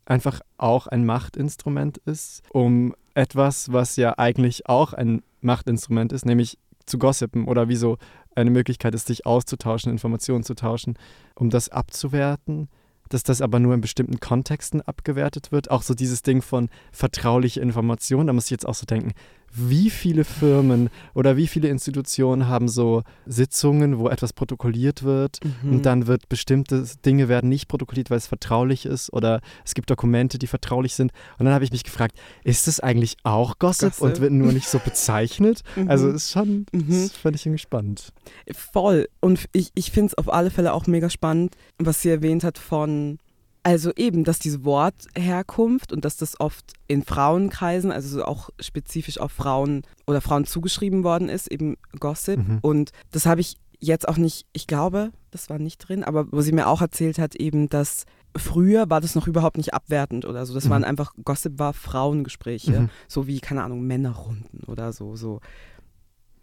einfach 0.06 0.40
auch 0.58 0.86
ein 0.86 1.04
Machtinstrument 1.04 1.98
ist, 1.98 2.42
um 2.50 2.94
etwas, 3.14 3.72
was 3.72 3.96
ja 3.96 4.18
eigentlich 4.18 4.68
auch 4.68 4.92
ein 4.92 5.22
Machtinstrument 5.40 6.12
ist, 6.12 6.26
nämlich 6.26 6.58
zu 6.86 6.98
gossipen 6.98 7.46
oder 7.46 7.68
wie 7.68 7.76
so 7.76 7.98
eine 8.36 8.50
Möglichkeit 8.50 8.94
ist, 8.94 9.06
sich 9.06 9.26
auszutauschen, 9.26 9.92
Informationen 9.92 10.44
zu 10.44 10.54
tauschen, 10.54 10.96
um 11.34 11.50
das 11.50 11.68
abzuwerten, 11.68 12.68
dass 13.08 13.22
das 13.22 13.40
aber 13.40 13.60
nur 13.60 13.74
in 13.74 13.80
bestimmten 13.80 14.20
Kontexten 14.20 14.80
abgewertet 14.80 15.52
wird. 15.52 15.70
Auch 15.70 15.82
so 15.82 15.94
dieses 15.94 16.22
Ding 16.22 16.42
von 16.42 16.68
vertrauliche 16.92 17.60
Information, 17.60 18.26
da 18.26 18.32
muss 18.32 18.46
ich 18.46 18.50
jetzt 18.50 18.66
auch 18.66 18.74
so 18.74 18.86
denken, 18.86 19.12
wie 19.56 19.88
viele 19.90 20.24
Firmen 20.24 20.90
oder 21.14 21.36
wie 21.36 21.46
viele 21.46 21.68
Institutionen 21.68 22.48
haben 22.48 22.68
so 22.68 23.02
Sitzungen, 23.26 23.98
wo 23.98 24.08
etwas 24.08 24.32
protokolliert 24.32 25.02
wird 25.02 25.38
Mhm. 25.62 25.72
und 25.72 25.86
dann 25.86 26.06
wird 26.06 26.28
bestimmte 26.28 26.84
Dinge 27.04 27.28
werden 27.28 27.48
nicht 27.48 27.68
protokolliert, 27.68 28.10
weil 28.10 28.18
es 28.18 28.26
vertraulich 28.26 28.86
ist 28.86 29.12
oder 29.12 29.40
es 29.64 29.74
gibt 29.74 29.90
Dokumente, 29.90 30.38
die 30.38 30.46
vertraulich 30.46 30.94
sind. 30.94 31.12
Und 31.38 31.44
dann 31.46 31.54
habe 31.54 31.64
ich 31.64 31.72
mich 31.72 31.84
gefragt, 31.84 32.16
ist 32.42 32.66
das 32.66 32.80
eigentlich 32.80 33.16
auch 33.22 33.58
Gossip, 33.58 33.90
Gossip. 33.90 34.02
und 34.02 34.20
wird 34.20 34.32
nur 34.32 34.52
nicht 34.52 34.68
so 34.68 34.78
bezeichnet? 34.78 35.62
Mhm. 35.76 35.90
Also 35.90 36.08
ist 36.10 36.30
schon, 36.30 36.66
Mhm. 36.72 36.86
das 36.88 37.12
fand 37.12 37.36
ich 37.36 37.46
irgendwie 37.46 37.58
spannend. 37.62 38.12
Voll. 38.52 39.08
Und 39.20 39.46
ich, 39.52 39.70
ich 39.74 39.90
finde 39.90 40.08
es 40.08 40.18
auf 40.18 40.32
alle 40.32 40.50
Fälle 40.50 40.72
auch 40.72 40.86
mega 40.86 41.10
spannend, 41.10 41.54
was 41.78 42.02
sie 42.02 42.10
erwähnt 42.10 42.44
hat 42.44 42.58
von, 42.58 43.18
also 43.64 43.90
eben, 43.96 44.24
dass 44.24 44.38
diese 44.38 44.62
Wortherkunft 44.64 45.92
und 45.92 46.04
dass 46.04 46.16
das 46.16 46.38
oft 46.38 46.74
in 46.86 47.02
Frauenkreisen, 47.02 47.90
also 47.90 48.08
so 48.18 48.24
auch 48.24 48.50
spezifisch 48.60 49.18
auf 49.18 49.32
Frauen 49.32 49.82
oder 50.06 50.20
Frauen 50.20 50.44
zugeschrieben 50.44 51.02
worden 51.02 51.28
ist, 51.28 51.50
eben 51.50 51.76
Gossip. 51.98 52.38
Mhm. 52.38 52.58
Und 52.60 52.90
das 53.10 53.26
habe 53.26 53.40
ich 53.40 53.56
jetzt 53.80 54.06
auch 54.08 54.18
nicht, 54.18 54.46
ich 54.52 54.66
glaube, 54.66 55.10
das 55.30 55.50
war 55.50 55.58
nicht 55.58 55.78
drin, 55.78 56.04
aber 56.04 56.30
wo 56.30 56.40
sie 56.42 56.52
mir 56.52 56.68
auch 56.68 56.80
erzählt 56.82 57.18
hat, 57.18 57.34
eben, 57.34 57.68
dass 57.68 58.04
früher 58.36 58.88
war 58.90 59.00
das 59.00 59.14
noch 59.14 59.26
überhaupt 59.26 59.56
nicht 59.56 59.74
abwertend 59.74 60.24
oder 60.26 60.44
so. 60.46 60.54
Das 60.54 60.64
Mhm. 60.66 60.70
waren 60.70 60.84
einfach, 60.84 61.12
Gossip 61.24 61.58
war 61.58 61.72
Frauengespräche, 61.72 62.80
Mhm. 62.82 62.90
so 63.08 63.26
wie, 63.26 63.40
keine 63.40 63.62
Ahnung, 63.62 63.82
Männerrunden 63.86 64.60
oder 64.66 64.92
so, 64.92 65.16
so. 65.16 65.40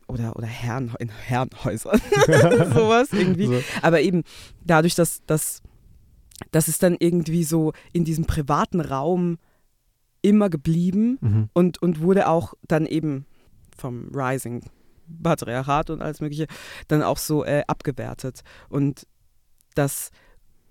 Oder, 0.08 0.36
oder 0.36 0.48
Herren, 0.48 0.94
in 1.00 1.10
Herrenhäusern, 1.10 2.01
sowas 2.74 3.10
irgendwie. 3.13 3.46
So. 3.48 3.62
Aber 3.82 4.01
eben 4.01 4.24
dadurch, 4.66 4.96
dass, 4.96 5.22
dass, 5.25 5.62
dass 6.52 6.68
es 6.68 6.80
dann 6.80 6.96
irgendwie 7.00 7.44
so 7.44 7.74
in 7.94 8.06
diesem 8.06 8.26
privaten 8.26 8.82
Raum 8.82 9.38
immer 10.22 10.50
geblieben 10.50 11.18
Mhm. 11.22 11.50
und, 11.54 11.82
und 11.82 12.02
wurde 12.02 12.28
auch 12.28 12.54
dann 12.68 12.86
eben 12.86 13.26
vom 13.78 14.10
Rising 14.14 14.64
Patriarchat 15.24 15.90
und 15.90 16.02
alles 16.02 16.22
Mögliche 16.22 16.48
dann 16.88 17.02
auch 17.04 17.18
so 17.18 17.44
äh, 17.44 17.64
abgewertet. 17.68 18.42
Und 18.70 19.08
das 19.76 20.12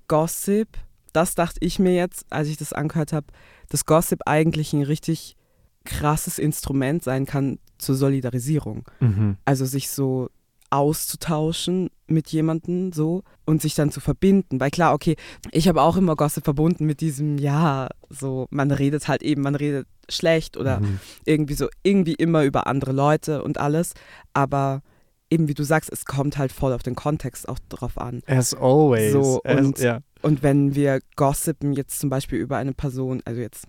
Gossip, 0.08 0.68
das 1.12 1.34
dachte 1.34 1.58
ich 1.62 1.78
mir 1.78 1.94
jetzt, 1.94 2.24
als 2.30 2.48
ich 2.48 2.56
das 2.56 2.72
angehört 2.72 3.12
habe, 3.12 3.26
dass 3.68 3.86
Gossip 3.86 4.20
eigentlich 4.26 4.72
ein 4.72 4.82
richtig 4.82 5.36
krasses 5.84 6.38
Instrument 6.38 7.02
sein 7.02 7.26
kann 7.26 7.58
zur 7.78 7.94
Solidarisierung. 7.96 8.84
Mhm. 9.00 9.36
Also 9.44 9.64
sich 9.64 9.90
so 9.90 10.30
auszutauschen 10.70 11.90
mit 12.06 12.28
jemandem 12.28 12.92
so 12.92 13.22
und 13.44 13.62
sich 13.62 13.74
dann 13.74 13.90
zu 13.90 14.00
verbinden. 14.00 14.60
Weil 14.60 14.70
klar, 14.70 14.94
okay, 14.94 15.16
ich 15.52 15.68
habe 15.68 15.82
auch 15.82 15.96
immer 15.96 16.16
Gossip 16.16 16.44
verbunden 16.44 16.86
mit 16.86 17.00
diesem, 17.00 17.38
ja, 17.38 17.88
so, 18.08 18.46
man 18.50 18.70
redet 18.70 19.08
halt 19.08 19.22
eben, 19.22 19.42
man 19.42 19.54
redet 19.54 19.86
schlecht 20.08 20.56
oder 20.56 20.80
Mhm. 20.80 20.98
irgendwie 21.24 21.54
so, 21.54 21.68
irgendwie 21.82 22.14
immer 22.14 22.44
über 22.44 22.66
andere 22.66 22.92
Leute 22.92 23.42
und 23.42 23.58
alles. 23.58 23.94
Aber 24.34 24.82
eben 25.30 25.46
wie 25.48 25.54
du 25.54 25.62
sagst, 25.62 25.90
es 25.92 26.04
kommt 26.04 26.38
halt 26.38 26.50
voll 26.52 26.72
auf 26.72 26.82
den 26.82 26.96
Kontext 26.96 27.48
auch 27.48 27.58
drauf 27.68 27.98
an. 27.98 28.22
As 28.26 28.52
always. 28.54 29.12
So, 29.12 29.40
As, 29.44 29.60
und- 29.60 29.78
ja. 29.78 30.00
Und 30.22 30.42
wenn 30.42 30.74
wir 30.74 31.00
gossipen 31.16 31.72
jetzt 31.72 31.98
zum 32.00 32.10
Beispiel 32.10 32.38
über 32.38 32.56
eine 32.56 32.72
Person, 32.74 33.22
also 33.24 33.40
jetzt 33.40 33.66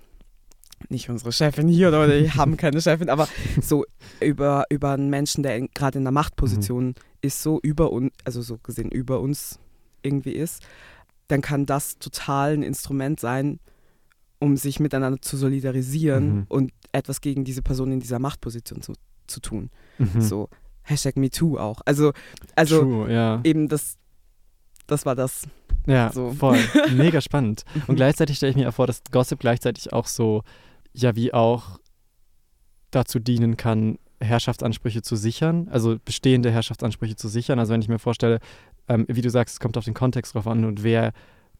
nicht 0.89 1.09
unsere 1.09 1.31
Chefin 1.31 1.67
hier 1.67 1.87
oder 1.89 2.07
wir 2.07 2.35
haben 2.35 2.57
keine 2.57 2.81
Chefin, 2.81 3.09
aber 3.09 3.27
so 3.61 3.85
über, 4.19 4.65
über 4.69 4.91
einen 4.91 5.09
Menschen, 5.09 5.43
der 5.43 5.59
gerade 5.69 5.97
in 5.99 6.03
einer 6.03 6.11
Machtposition 6.11 6.95
ist, 7.21 7.41
so 7.43 7.59
über 7.61 7.91
uns, 7.91 8.11
also 8.25 8.41
so 8.41 8.57
gesehen 8.57 8.89
über 8.89 9.19
uns 9.19 9.59
irgendwie 10.01 10.31
ist, 10.33 10.63
dann 11.27 11.41
kann 11.41 11.65
das 11.65 11.97
total 11.99 12.53
ein 12.53 12.63
Instrument 12.63 13.19
sein, 13.19 13.59
um 14.39 14.57
sich 14.57 14.79
miteinander 14.79 15.21
zu 15.21 15.37
solidarisieren 15.37 16.35
Mhm. 16.35 16.45
und 16.49 16.71
etwas 16.91 17.21
gegen 17.21 17.43
diese 17.45 17.61
Person 17.61 17.91
in 17.91 17.99
dieser 17.99 18.19
Machtposition 18.19 18.81
zu, 18.81 18.93
zu 19.27 19.39
tun. 19.39 19.69
Mhm. 19.99 20.19
So 20.21 20.49
Hashtag 20.83 21.15
MeToo 21.15 21.57
auch. 21.59 21.81
Also, 21.85 22.11
also 22.55 22.81
True, 22.81 23.13
ja. 23.13 23.39
eben 23.43 23.69
das, 23.69 23.97
das 24.87 25.05
war 25.05 25.15
das. 25.15 25.43
Ja, 25.85 26.11
So. 26.11 26.31
voll. 26.31 26.57
Mega 26.95 27.21
spannend. 27.21 27.63
Und 27.87 27.95
gleichzeitig 27.95 28.37
stelle 28.37 28.49
ich 28.51 28.55
mir 28.57 28.71
vor, 28.71 28.87
dass 28.87 29.01
Gossip 29.11 29.39
gleichzeitig 29.39 29.93
auch 29.93 30.07
so, 30.07 30.43
ja, 30.93 31.15
wie 31.15 31.33
auch 31.33 31.79
dazu 32.91 33.19
dienen 33.19 33.57
kann, 33.57 33.97
Herrschaftsansprüche 34.19 35.01
zu 35.01 35.15
sichern, 35.15 35.67
also 35.69 35.97
bestehende 36.03 36.51
Herrschaftsansprüche 36.51 37.15
zu 37.15 37.27
sichern. 37.27 37.59
Also 37.59 37.73
wenn 37.73 37.81
ich 37.81 37.87
mir 37.87 37.99
vorstelle, 37.99 38.39
ähm, 38.87 39.05
wie 39.07 39.21
du 39.21 39.29
sagst, 39.29 39.53
es 39.55 39.59
kommt 39.59 39.77
auf 39.77 39.85
den 39.85 39.93
Kontext 39.93 40.35
drauf 40.35 40.47
an 40.47 40.65
und 40.65 40.83
wer 40.83 41.13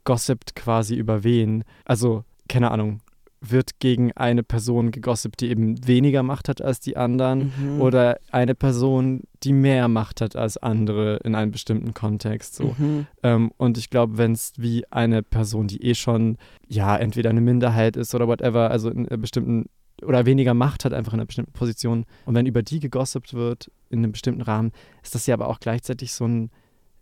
gossipt 0.04 0.56
quasi 0.56 0.96
über 0.96 1.24
wen. 1.24 1.64
Also, 1.86 2.24
keine 2.48 2.72
Ahnung, 2.72 3.02
wird 3.44 3.80
gegen 3.80 4.12
eine 4.14 4.44
Person 4.44 4.92
gegossipt, 4.92 5.42
die 5.42 5.50
eben 5.50 5.86
weniger 5.88 6.22
Macht 6.22 6.48
hat 6.48 6.62
als 6.62 6.80
die 6.80 6.96
anderen 6.96 7.52
Mhm. 7.60 7.82
oder 7.82 8.20
eine 8.32 8.54
Person, 8.54 9.24
die 9.44 9.52
mehr 9.52 9.88
Macht 9.88 10.22
hat 10.22 10.36
als 10.36 10.58
andere 10.58 11.18
in 11.24 11.34
einem 11.34 11.52
bestimmten 11.52 11.96
Kontext. 11.96 12.54
So. 12.56 12.76
Mhm. 12.78 13.08
Ähm, 13.24 13.52
und 13.58 13.80
ich 13.80 13.90
glaube, 13.90 14.18
wenn 14.20 14.34
es 14.34 14.54
wie 14.58 14.86
eine 14.92 15.24
Person, 15.24 15.68
die 15.68 15.82
eh 15.84 15.96
schon, 15.96 16.38
ja, 16.68 16.96
entweder 16.96 17.32
eine 17.32 17.42
Minderheit 17.42 17.98
ist 17.98 18.14
oder 18.14 18.28
whatever, 18.28 18.70
also 18.70 18.90
in 18.92 19.08
einer 19.08 19.18
bestimmten 19.18 19.66
oder 20.04 20.26
weniger 20.26 20.54
Macht 20.54 20.86
hat, 20.86 20.94
einfach 20.94 21.14
in 21.14 21.20
einer 21.20 21.28
bestimmten 21.28 21.52
Position. 21.54 22.06
Und 22.26 22.36
wenn 22.36 22.46
über 22.46 22.62
die 22.64 22.80
gegossipt 22.80 23.34
wird 23.34 23.72
in 23.90 24.00
einem 24.00 24.12
bestimmten 24.12 24.42
Rahmen, 24.42 24.72
ist 25.04 25.14
das 25.16 25.26
ja 25.28 25.34
aber 25.36 25.48
auch 25.48 25.60
gleichzeitig 25.60 26.14
so 26.14 26.26
ein 26.26 26.50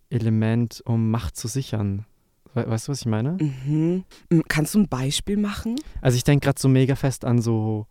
Element, 0.10 0.82
um 0.86 1.12
Macht 1.12 1.38
zu 1.38 1.48
sichern. 1.48 2.06
We 2.66 2.72
weißt 2.72 2.88
du, 2.88 2.92
was 2.92 3.02
ich 3.02 3.08
meine? 3.08 3.38
Mhm. 3.40 4.04
Kannst 4.48 4.76
du 4.76 4.80
ein 4.80 4.88
Beispiel 4.88 5.38
machen? 5.38 5.76
Also 6.02 6.16
ich 6.16 6.24
denke 6.24 6.46
gerade 6.46 6.60
so 6.62 6.70
mega 6.70 6.96
fest 6.96 7.26
an 7.26 7.42
so. 7.42 7.88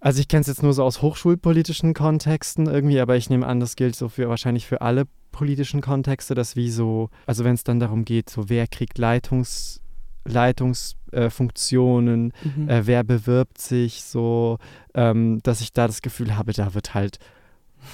Also 0.00 0.20
ich 0.20 0.28
kenne 0.28 0.42
es 0.42 0.46
jetzt 0.46 0.62
nur 0.62 0.72
so 0.74 0.84
aus 0.84 1.02
hochschulpolitischen 1.02 1.92
Kontexten 1.92 2.66
irgendwie, 2.66 3.00
aber 3.00 3.16
ich 3.16 3.30
nehme 3.30 3.44
an, 3.46 3.58
das 3.58 3.74
gilt 3.74 3.96
so 3.96 4.08
für 4.08 4.28
wahrscheinlich 4.28 4.64
für 4.66 4.80
alle 4.80 5.06
politischen 5.32 5.80
Kontexte, 5.80 6.34
dass 6.36 6.54
wie 6.54 6.70
so, 6.70 7.10
also 7.26 7.42
wenn 7.44 7.54
es 7.54 7.64
dann 7.64 7.80
darum 7.80 8.04
geht, 8.04 8.30
so 8.30 8.48
wer 8.48 8.68
kriegt 8.68 8.96
Leitungs, 8.98 9.80
Leitungsfunktionen, 10.24 12.30
äh, 12.30 12.48
Mhm. 12.48 12.68
äh, 12.68 12.86
wer 12.86 13.04
bewirbt 13.04 13.60
sich 13.60 14.02
so, 14.04 14.58
ähm, 14.94 15.40
dass 15.42 15.60
ich 15.60 15.72
da 15.72 15.86
das 15.86 16.02
Gefühl 16.02 16.36
habe, 16.36 16.52
da 16.52 16.74
wird 16.74 16.94
halt, 16.94 17.18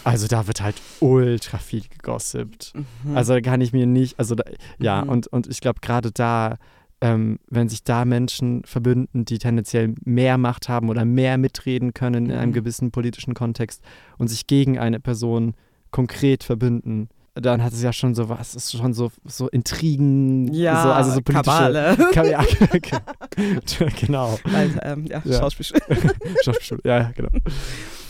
also 0.03 0.27
da 0.27 0.47
wird 0.47 0.61
halt 0.61 0.77
ultra 1.01 1.59
viel 1.59 1.83
gegossipt. 1.89 2.73
Mhm. 2.75 3.17
Also 3.17 3.35
da 3.35 3.41
kann 3.41 3.61
ich 3.61 3.73
mir 3.73 3.87
nicht, 3.87 4.19
also 4.19 4.35
da, 4.35 4.45
ja, 4.79 5.03
Mhm. 5.03 5.09
und, 5.11 5.27
und 5.29 5.47
ich 5.47 5.61
glaube 5.61 5.81
gerade 5.81 6.11
da, 6.13 6.57
ähm, 7.01 7.39
wenn 7.51 7.69
sich 7.69 7.85
da 7.85 8.05
Menschen 8.05 8.63
verbünden, 8.65 9.25
die 9.25 9.39
tendenziell 9.39 9.95
mehr 10.05 10.39
Macht 10.39 10.69
haben 10.69 10.89
oder 10.89 11.05
mehr 11.05 11.39
mitreden 11.39 11.93
können 11.95 12.27
in 12.31 12.33
einem 12.37 12.51
Mhm. 12.51 12.55
gewissen 12.55 12.91
politischen 12.91 13.35
Kontext 13.35 13.83
und 14.19 14.29
sich 14.29 14.47
gegen 14.47 14.79
eine 14.79 15.01
Person 15.01 15.55
konkret 15.91 16.43
verbünden, 16.45 17.09
dann 17.35 17.63
hat 17.65 17.73
es 17.73 17.83
ja 17.83 17.93
schon 17.93 18.15
so 18.15 18.29
was, 18.29 18.55
ist 18.55 18.73
schon 18.73 18.95
so, 18.95 19.11
so 19.25 19.49
Intrigen, 19.49 20.53
ja, 20.55 20.83
so, 20.83 20.93
also 20.93 21.11
so 21.11 21.21
politische. 21.21 21.51
Kabale. 21.51 21.97
Ka 22.13 22.25
ja, 22.25 22.45
genau. 24.01 24.39
Weil, 24.45 24.79
ähm, 24.83 25.07
ja, 25.07 25.21
Ja. 25.25 25.41
Schauspiel. 25.41 25.67
Schauspielschule, 26.45 26.81
ja, 26.85 27.11
genau. 27.15 27.31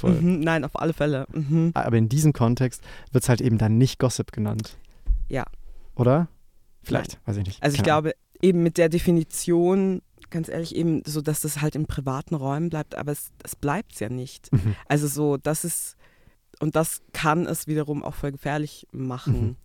Mhm. 0.03 0.41
Nein, 0.41 0.65
auf 0.65 0.79
alle 0.79 0.93
Fälle. 0.93 1.27
Mhm. 1.33 1.71
Aber 1.73 1.97
in 1.97 2.11
diesem 2.11 2.35
Kontext 2.35 2.83
wird 3.13 3.25
es 3.25 3.29
halt 3.31 3.41
eben 3.41 3.57
dann 3.57 3.79
nicht 3.79 3.99
Gossip 3.99 4.33
genannt. 4.33 4.77
Ja. 5.31 5.45
Oder? 5.97 6.29
Vielleicht, 6.83 7.19
weiß 7.27 7.39
ich 7.39 7.47
nicht. 7.47 7.63
Also 7.63 7.77
ich 7.77 7.83
Keine 7.83 7.95
Ahnung. 7.95 8.03
glaube, 8.13 8.17
eben 8.43 8.63
mit 8.63 8.77
der 8.77 8.91
Definition, 8.91 10.03
ganz 10.29 10.51
ehrlich, 10.51 10.77
eben 10.77 11.03
so, 11.07 11.23
dass 11.23 11.41
das 11.41 11.63
halt 11.63 11.77
in 11.77 11.87
privaten 11.87 12.35
Räumen 12.35 12.69
bleibt, 12.69 12.95
aber 12.95 13.13
es, 13.13 13.31
es 13.43 13.57
bleibt 13.57 13.95
es 13.95 14.01
ja 14.01 14.11
nicht. 14.11 14.53
Mhm. 14.53 14.75
Also 14.87 15.07
so, 15.07 15.39
das 15.39 15.65
ist, 15.65 15.97
und 16.65 16.77
das 16.77 17.03
kann 17.13 17.45
es 17.45 17.67
wiederum 17.67 18.03
auch 18.03 18.15
voll 18.15 18.33
gefährlich 18.33 18.87
machen. 18.91 19.41
Mhm. 19.43 19.57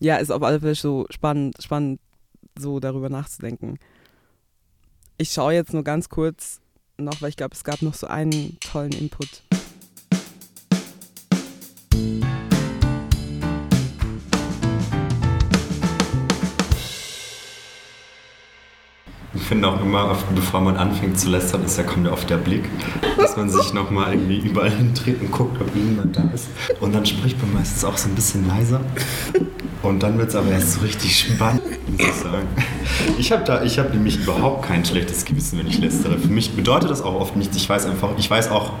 Ja, 0.00 0.16
ist 0.16 0.30
auf 0.30 0.42
alle 0.42 0.58
Fälle 0.58 0.74
so 0.74 1.04
spannend, 1.10 1.62
spannend, 1.62 2.00
so 2.58 2.80
darüber 2.80 3.10
nachzudenken. 3.10 3.78
Ich 5.18 5.32
schaue 5.32 5.52
jetzt 5.52 5.74
nur 5.74 5.84
ganz 5.84 6.08
kurz 6.08 6.62
noch, 6.96 7.20
weil 7.20 7.28
ich 7.28 7.36
glaube, 7.36 7.54
es 7.54 7.62
gab 7.62 7.82
noch 7.82 7.92
so 7.92 8.06
einen 8.06 8.56
tollen 8.60 8.92
Input. 8.92 9.42
Finde 19.54 19.68
auch 19.68 19.80
immer, 19.80 20.10
oft, 20.10 20.34
bevor 20.34 20.60
man 20.60 20.76
anfängt 20.76 21.16
zu 21.16 21.30
lästern, 21.30 21.64
ist 21.64 21.78
ja 21.78 21.84
kommt 21.84 22.06
ja 22.06 22.12
oft 22.12 22.28
der 22.28 22.38
Blick, 22.38 22.68
dass 23.16 23.36
man 23.36 23.48
sich 23.48 23.72
nochmal 23.72 24.12
irgendwie 24.12 24.38
überall 24.38 24.70
hintritt 24.70 25.20
und 25.20 25.30
guckt, 25.30 25.60
ob 25.60 25.72
niemand 25.76 26.16
da 26.16 26.28
ist. 26.34 26.48
Und 26.80 26.92
dann 26.92 27.06
spricht 27.06 27.40
man 27.40 27.54
meistens 27.54 27.84
auch 27.84 27.96
so 27.96 28.08
ein 28.08 28.16
bisschen 28.16 28.48
leiser. 28.48 28.80
Und 29.82 30.02
dann 30.02 30.18
wird 30.18 30.30
es 30.30 30.34
aber 30.34 30.50
erst 30.50 30.72
so 30.72 30.80
richtig 30.80 31.16
spannend, 31.16 31.62
muss 31.88 32.00
ich 32.00 32.14
sagen. 32.14 32.48
Ich 33.16 33.30
habe 33.30 33.44
da, 33.44 33.62
ich 33.62 33.78
habe 33.78 33.90
nämlich 33.90 34.16
überhaupt 34.16 34.66
kein 34.66 34.84
schlechtes 34.84 35.24
Gewissen, 35.24 35.60
wenn 35.60 35.68
ich 35.68 35.78
lästere. 35.78 36.18
Für 36.18 36.32
mich 36.32 36.56
bedeutet 36.56 36.90
das 36.90 37.02
auch 37.02 37.14
oft 37.14 37.36
nichts. 37.36 37.56
Ich 37.56 37.68
weiß 37.68 37.86
einfach, 37.86 38.10
ich 38.18 38.28
weiß 38.28 38.50
auch, 38.50 38.72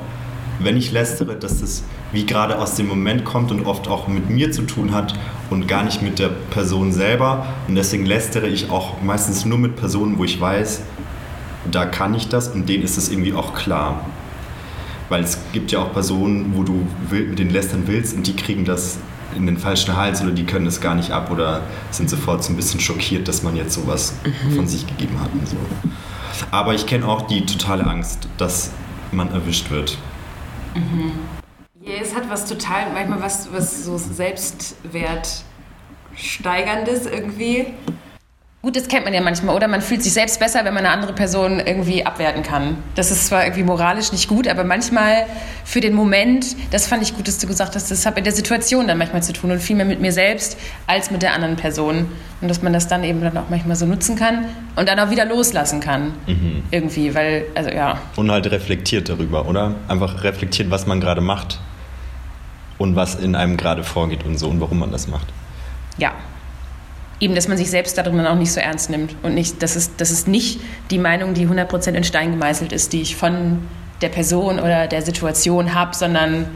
wenn 0.58 0.76
ich 0.76 0.92
lästere, 0.92 1.36
dass 1.36 1.60
das 1.60 1.82
wie 2.12 2.26
gerade 2.26 2.58
aus 2.58 2.76
dem 2.76 2.86
Moment 2.86 3.24
kommt 3.24 3.50
und 3.50 3.66
oft 3.66 3.88
auch 3.88 4.06
mit 4.08 4.30
mir 4.30 4.52
zu 4.52 4.62
tun 4.62 4.92
hat 4.92 5.14
und 5.50 5.66
gar 5.66 5.82
nicht 5.82 6.02
mit 6.02 6.18
der 6.18 6.28
Person 6.28 6.92
selber. 6.92 7.46
Und 7.68 7.74
deswegen 7.74 8.06
lästere 8.06 8.46
ich 8.46 8.70
auch 8.70 9.02
meistens 9.02 9.44
nur 9.44 9.58
mit 9.58 9.76
Personen, 9.76 10.18
wo 10.18 10.24
ich 10.24 10.40
weiß, 10.40 10.82
da 11.70 11.86
kann 11.86 12.14
ich 12.14 12.28
das 12.28 12.48
und 12.48 12.68
denen 12.68 12.84
ist 12.84 12.98
es 12.98 13.10
irgendwie 13.10 13.34
auch 13.34 13.54
klar. 13.54 14.06
Weil 15.08 15.22
es 15.22 15.38
gibt 15.52 15.72
ja 15.72 15.80
auch 15.80 15.92
Personen, 15.92 16.52
wo 16.54 16.62
du 16.62 16.86
mit 17.10 17.38
denen 17.38 17.50
lästern 17.50 17.84
willst 17.86 18.16
und 18.16 18.26
die 18.26 18.36
kriegen 18.36 18.64
das 18.64 18.98
in 19.36 19.46
den 19.46 19.58
falschen 19.58 19.96
Hals 19.96 20.22
oder 20.22 20.30
die 20.30 20.44
können 20.44 20.64
das 20.64 20.80
gar 20.80 20.94
nicht 20.94 21.10
ab 21.10 21.30
oder 21.30 21.62
sind 21.90 22.08
sofort 22.08 22.44
so 22.44 22.52
ein 22.52 22.56
bisschen 22.56 22.80
schockiert, 22.80 23.26
dass 23.26 23.42
man 23.42 23.56
jetzt 23.56 23.74
sowas 23.74 24.14
von 24.54 24.66
sich 24.66 24.86
gegeben 24.86 25.20
hat. 25.20 25.32
Und 25.32 25.48
so. 25.48 25.56
Aber 26.50 26.74
ich 26.74 26.86
kenne 26.86 27.06
auch 27.06 27.22
die 27.22 27.44
totale 27.44 27.84
Angst, 27.84 28.28
dass 28.38 28.70
man 29.12 29.30
erwischt 29.32 29.70
wird. 29.70 29.98
Ja, 31.80 31.94
es 32.00 32.14
hat 32.14 32.28
was 32.30 32.46
total, 32.46 32.92
manchmal 32.92 33.22
was, 33.22 33.52
was 33.52 33.84
so 33.84 33.98
Selbstwert 33.98 35.44
steigerndes 36.16 37.06
irgendwie. 37.06 37.74
Gut, 38.64 38.76
das 38.76 38.88
kennt 38.88 39.04
man 39.04 39.12
ja 39.12 39.20
manchmal, 39.20 39.54
oder? 39.54 39.68
Man 39.68 39.82
fühlt 39.82 40.02
sich 40.02 40.14
selbst 40.14 40.40
besser, 40.40 40.64
wenn 40.64 40.72
man 40.72 40.86
eine 40.86 40.94
andere 40.94 41.12
Person 41.12 41.60
irgendwie 41.60 42.06
abwerten 42.06 42.42
kann. 42.42 42.78
Das 42.94 43.10
ist 43.10 43.26
zwar 43.26 43.44
irgendwie 43.44 43.62
moralisch 43.62 44.10
nicht 44.10 44.26
gut, 44.26 44.48
aber 44.48 44.64
manchmal 44.64 45.26
für 45.66 45.82
den 45.82 45.92
Moment, 45.92 46.56
das 46.70 46.86
fand 46.86 47.02
ich 47.02 47.14
gut, 47.14 47.28
dass 47.28 47.36
du 47.36 47.46
gesagt 47.46 47.74
hast, 47.74 47.90
das 47.90 48.06
hat 48.06 48.16
mit 48.16 48.24
der 48.24 48.32
Situation 48.32 48.88
dann 48.88 48.96
manchmal 48.96 49.22
zu 49.22 49.34
tun 49.34 49.50
und 49.50 49.60
viel 49.60 49.76
mehr 49.76 49.84
mit 49.84 50.00
mir 50.00 50.12
selbst 50.12 50.56
als 50.86 51.10
mit 51.10 51.20
der 51.20 51.34
anderen 51.34 51.56
Person. 51.56 52.06
Und 52.40 52.48
dass 52.48 52.62
man 52.62 52.72
das 52.72 52.88
dann 52.88 53.04
eben 53.04 53.20
dann 53.20 53.36
auch 53.36 53.50
manchmal 53.50 53.76
so 53.76 53.84
nutzen 53.84 54.16
kann 54.16 54.46
und 54.76 54.88
dann 54.88 54.98
auch 54.98 55.10
wieder 55.10 55.26
loslassen 55.26 55.80
kann. 55.80 56.14
Mhm. 56.26 56.62
Irgendwie, 56.70 57.14
weil, 57.14 57.44
also 57.54 57.68
ja. 57.68 58.00
Und 58.16 58.30
halt 58.30 58.50
reflektiert 58.50 59.10
darüber, 59.10 59.46
oder? 59.46 59.74
Einfach 59.88 60.24
reflektiert, 60.24 60.70
was 60.70 60.86
man 60.86 61.02
gerade 61.02 61.20
macht 61.20 61.60
und 62.78 62.96
was 62.96 63.14
in 63.14 63.34
einem 63.34 63.58
gerade 63.58 63.84
vorgeht 63.84 64.24
und 64.24 64.38
so 64.38 64.48
und 64.48 64.58
warum 64.62 64.78
man 64.78 64.90
das 64.90 65.06
macht. 65.06 65.26
Ja, 65.98 66.12
eben, 67.20 67.34
dass 67.34 67.48
man 67.48 67.56
sich 67.56 67.70
selbst 67.70 67.96
darin 67.96 68.16
dann 68.16 68.26
auch 68.26 68.36
nicht 68.36 68.52
so 68.52 68.60
ernst 68.60 68.90
nimmt 68.90 69.14
und 69.22 69.34
nicht, 69.34 69.62
dass 69.62 69.76
es, 69.76 69.96
dass 69.96 70.10
es 70.10 70.26
nicht 70.26 70.60
die 70.90 70.98
Meinung, 70.98 71.34
die 71.34 71.46
100% 71.46 71.92
in 71.92 72.04
Stein 72.04 72.32
gemeißelt 72.32 72.72
ist, 72.72 72.92
die 72.92 73.02
ich 73.02 73.16
von 73.16 73.66
der 74.00 74.08
Person 74.08 74.58
oder 74.58 74.86
der 74.86 75.02
Situation 75.02 75.74
habe, 75.74 75.94
sondern 75.94 76.46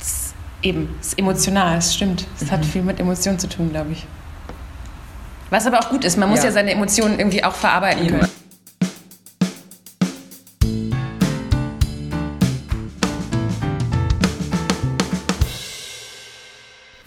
es, 0.00 0.34
eben, 0.62 0.94
es 1.00 1.08
ist 1.08 1.18
emotional, 1.18 1.78
es 1.78 1.94
stimmt. 1.94 2.26
Es 2.36 2.46
mhm. 2.46 2.50
hat 2.50 2.64
viel 2.64 2.82
mit 2.82 3.00
Emotionen 3.00 3.38
zu 3.38 3.48
tun, 3.48 3.70
glaube 3.70 3.92
ich. 3.92 4.06
Was 5.50 5.66
aber 5.66 5.80
auch 5.80 5.90
gut 5.90 6.04
ist, 6.04 6.16
man 6.16 6.30
muss 6.30 6.40
ja, 6.40 6.46
ja 6.46 6.52
seine 6.52 6.72
Emotionen 6.72 7.18
irgendwie 7.18 7.44
auch 7.44 7.54
verarbeiten 7.54 8.06
können. 8.06 8.28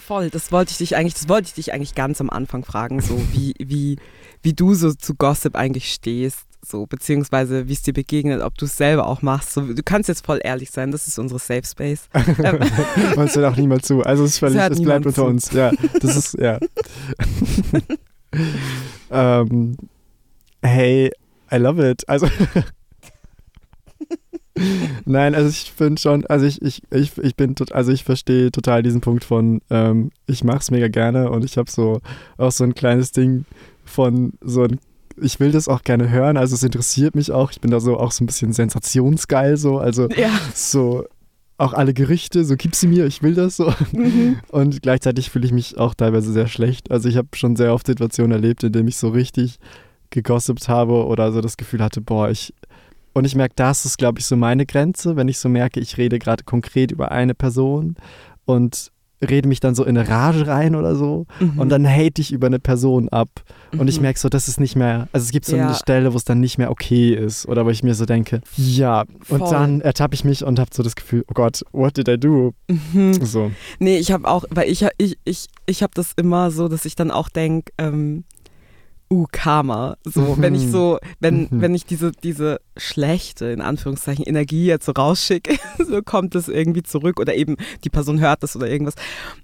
Voll, 0.06 0.30
das 0.30 0.52
wollte 0.52 0.72
ich 0.72 0.78
dich 0.78 0.96
eigentlich, 0.96 1.16
das 1.16 1.28
wollte 1.28 1.48
ich 1.48 1.54
dich 1.56 1.74
eigentlich 1.74 1.96
ganz 1.96 2.22
am 2.22 2.30
Anfang 2.30 2.64
fragen, 2.64 3.02
so 3.02 3.20
wie, 3.34 3.56
wie, 3.58 3.98
wie 4.44 4.54
du 4.54 4.76
so 4.76 4.94
zu 4.94 5.16
Gossip 5.16 5.56
eigentlich 5.56 5.92
stehst, 5.92 6.46
so, 6.64 6.86
beziehungsweise 6.86 7.68
wie 7.68 7.74
es 7.74 7.82
dir 7.82 7.94
begegnet, 7.94 8.44
ob 8.44 8.56
du 8.56 8.66
es 8.66 8.78
selber 8.78 9.08
auch 9.08 9.24
machst. 9.24 9.54
So, 9.54 9.62
du 9.62 9.82
kannst 9.84 10.08
jetzt 10.08 10.24
voll 10.24 10.40
ehrlich 10.44 10.70
sein, 10.70 10.92
das 10.92 11.08
ist 11.08 11.18
unsere 11.18 11.40
Safe 11.40 11.64
Space. 11.66 12.08
Man 12.14 13.30
hört 13.30 13.38
auch 13.38 13.58
niemand 13.58 13.84
zu. 13.84 14.04
Also 14.04 14.26
es 14.26 14.34
ist 14.34 14.40
völlig, 14.40 14.62
es 14.62 14.82
bleibt 14.82 15.08
unter 15.08 15.24
zu. 15.24 15.26
uns. 15.26 15.52
Ja, 15.52 15.72
das 16.00 16.16
ist, 16.16 16.38
ja. 16.38 16.60
ähm, 19.12 19.78
hey, 20.62 21.12
I 21.52 21.56
love 21.56 21.90
it. 21.90 22.08
Also 22.08 22.28
Nein, 25.06 25.36
also 25.36 25.50
ich 25.50 25.74
finde 25.76 26.02
schon, 26.02 26.26
also 26.28 26.46
ich, 26.46 26.62
ich, 26.62 26.82
ich, 26.92 27.18
ich 27.18 27.36
bin, 27.36 27.56
also 27.72 27.92
ich 27.92 28.04
verstehe 28.04 28.52
total 28.52 28.84
diesen 28.84 29.02
Punkt 29.02 29.24
von, 29.24 29.62
ähm, 29.70 30.12
ich 30.28 30.44
mache 30.44 30.60
es 30.60 30.72
mega 30.72 30.88
gerne 30.88 31.30
und 31.30 31.44
ich 31.44 31.58
habe 31.58 31.70
so 31.70 32.00
auch 32.38 32.52
so 32.52 32.64
ein 32.64 32.76
kleines 32.76 33.12
Ding 33.12 33.46
von 33.84 34.34
so 34.42 34.64
ein, 34.64 34.80
ich 35.22 35.40
will 35.40 35.52
das 35.52 35.68
auch 35.68 35.84
gerne 35.84 36.10
hören, 36.10 36.38
also 36.38 36.56
es 36.56 36.64
interessiert 36.64 37.16
mich 37.16 37.32
auch, 37.32 37.52
ich 37.52 37.62
bin 37.62 37.72
da 37.72 37.80
so 37.80 37.98
auch 37.98 38.12
so 38.12 38.24
ein 38.24 38.28
bisschen 38.28 38.54
sensationsgeil 38.54 39.58
so, 39.58 39.78
also 39.78 40.08
ja. 40.10 40.30
so 40.54 41.06
auch 41.58 41.74
alle 41.74 41.94
Gerichte, 41.94 42.44
so 42.44 42.56
gib 42.58 42.76
sie 42.76 42.88
mir, 42.88 43.06
ich 43.06 43.24
will 43.24 43.34
das 43.34 43.56
so. 43.56 43.74
Mhm. 43.94 44.40
Und 44.50 44.82
gleichzeitig 44.82 45.30
fühle 45.30 45.46
ich 45.46 45.54
mich 45.54 45.78
auch 45.78 45.94
teilweise 45.94 46.34
sehr 46.34 46.48
schlecht. 46.48 46.92
Also 46.92 47.08
ich 47.08 47.16
habe 47.16 47.30
schon 47.34 47.56
sehr 47.56 47.74
oft 47.74 47.88
Situationen 47.88 48.34
erlebt, 48.34 48.64
in 48.64 48.74
denen 48.74 48.90
ich 48.90 48.98
so 48.98 49.08
richtig 49.08 49.58
gegossipt 50.10 50.68
habe 50.68 51.06
oder 51.06 51.32
so 51.32 51.40
das 51.40 51.56
Gefühl 51.56 51.82
hatte, 51.82 52.02
boah, 52.02 52.30
ich 52.30 52.54
und 53.16 53.24
ich 53.24 53.34
merke, 53.34 53.54
das 53.56 53.86
ist, 53.86 53.98
glaube 53.98 54.20
ich, 54.20 54.26
so 54.26 54.36
meine 54.36 54.66
Grenze, 54.66 55.16
wenn 55.16 55.30
ich 55.30 55.40
so 55.40 55.48
merke, 55.48 55.80
ich 55.80 55.98
rede 55.98 56.20
gerade 56.20 56.44
konkret 56.44 56.92
über 56.92 57.14
eine 57.14 57.34
Person 57.34 57.96
und 58.44 58.92
rede 59.22 59.48
mich 59.48 59.62
dann 59.62 59.74
so 59.74 59.86
in 59.86 59.98
eine 59.98 60.08
Rage 60.08 60.46
rein 60.48 60.76
oder 60.76 60.96
so 60.98 61.26
mhm. 61.40 61.58
und 61.58 61.70
dann 61.70 61.88
hate 61.88 62.22
ich 62.22 62.34
über 62.34 62.48
eine 62.48 62.60
Person 62.60 63.08
ab 63.08 63.30
und 63.72 63.84
mhm. 63.84 63.88
ich 63.88 64.02
merke 64.02 64.20
so, 64.20 64.28
dass 64.28 64.50
es 64.50 64.60
nicht 64.60 64.76
mehr, 64.76 65.08
also 65.14 65.24
es 65.24 65.32
gibt 65.32 65.46
so 65.46 65.56
ja. 65.56 65.68
eine 65.68 65.76
Stelle, 65.76 66.12
wo 66.12 66.18
es 66.18 66.26
dann 66.26 66.42
nicht 66.42 66.58
mehr 66.58 66.70
okay 66.70 67.14
ist 67.14 67.48
oder 67.48 67.66
wo 67.66 67.70
ich 67.70 67.84
mir 67.84 67.96
so 67.96 68.06
denke, 68.06 68.42
ja 68.58 69.06
Voll. 69.22 69.40
und 69.40 69.50
dann 69.50 69.80
ertappe 69.80 70.14
ich 70.14 70.26
mich 70.26 70.44
und 70.44 70.60
habe 70.60 70.72
so 70.74 70.84
das 70.84 70.96
Gefühl, 70.96 71.24
oh 71.30 71.34
Gott, 71.34 71.64
what 71.72 71.96
did 71.96 72.10
I 72.10 72.20
do? 72.20 72.54
Mhm. 72.68 73.14
So. 73.26 73.52
Nee, 73.80 73.98
ich 73.98 74.12
habe 74.12 74.28
auch, 74.28 74.44
weil 74.50 74.70
ich, 74.70 74.86
ich, 74.98 75.18
ich, 75.24 75.48
ich 75.66 75.82
habe 75.82 75.92
das 75.96 76.12
immer 76.18 76.52
so, 76.52 76.68
dass 76.68 76.84
ich 76.84 76.96
dann 76.96 77.12
auch 77.12 77.30
denke, 77.30 77.72
ähm, 77.78 78.26
uh, 79.12 79.26
Karma. 79.32 79.98
So, 80.04 80.38
wenn 80.40 80.56
ich 80.56 80.70
so, 80.70 81.00
wenn, 81.20 81.44
mhm. 81.44 81.62
wenn 81.62 81.76
ich 81.76 81.86
diese, 81.86 82.12
diese 82.12 82.60
schlechte, 82.78 83.46
in 83.46 83.62
Anführungszeichen, 83.62 84.26
Energie 84.26 84.66
jetzt 84.66 84.86
so 84.86 84.92
rausschicke, 84.92 85.58
so 85.86 86.02
kommt 86.02 86.36
es 86.36 86.48
irgendwie 86.48 86.84
zurück 86.84 87.20
oder 87.20 87.36
eben 87.36 87.56
die 87.84 87.90
Person 87.90 88.20
hört 88.20 88.44
das 88.44 88.56
oder 88.56 88.68
irgendwas. 88.68 88.96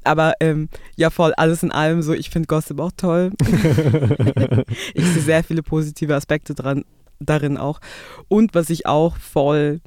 Aber 0.04 0.34
ähm, 0.40 0.70
ja, 0.96 1.10
voll, 1.10 1.34
alles 1.34 1.64
in 1.64 1.72
allem 1.72 2.02
so, 2.02 2.14
ich 2.14 2.30
finde 2.30 2.48
Gossip 2.48 2.80
auch 2.80 2.92
toll. 2.96 3.32
ich 4.94 5.06
sehe 5.06 5.22
sehr 5.22 5.44
viele 5.44 5.64
positive 5.64 6.16
Aspekte 6.16 6.56
dran, 6.56 6.84
darin 7.20 7.58
auch. 7.58 7.80
Und 8.28 8.56
was 8.56 8.70
ich 8.70 8.86
auch 8.86 9.18
voll, 9.18 9.82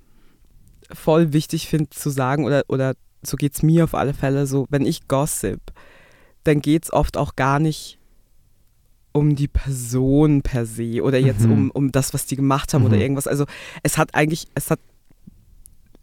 voll 0.93 1.33
wichtig 1.33 1.69
finde 1.69 1.91
zu 1.91 2.11
sagen, 2.11 2.45
oder, 2.45 2.63
oder 2.69 2.95
so 3.23 3.37
geht 3.37 3.55
es 3.55 3.63
mir 3.63 3.85
auf 3.85 3.95
alle 3.95 4.15
Fälle 4.15 4.47
so, 4.47 4.67
wenn 4.71 4.87
ich 4.87 5.09
Gossip, 5.09 5.61
dann 6.45 6.61
geht 6.61 6.85
es 6.85 6.93
oft 6.93 7.17
auch 7.17 7.37
gar 7.37 7.59
nicht 7.59 7.99
um 9.15 9.37
die 9.37 9.49
Person 9.49 10.43
per 10.43 10.67
se 10.67 11.01
oder 11.03 11.19
jetzt 11.19 11.43
mhm. 11.43 11.53
um, 11.53 11.71
um 11.71 11.93
das, 11.93 12.13
was 12.13 12.27
die 12.27 12.35
gemacht 12.37 12.75
haben 12.75 12.83
mhm. 12.83 12.89
oder 12.89 12.99
irgendwas. 12.99 13.29
Also 13.29 13.47
es 13.85 13.97
hat 13.97 14.15
eigentlich, 14.15 14.49
es 14.55 14.71
hat 14.71 14.81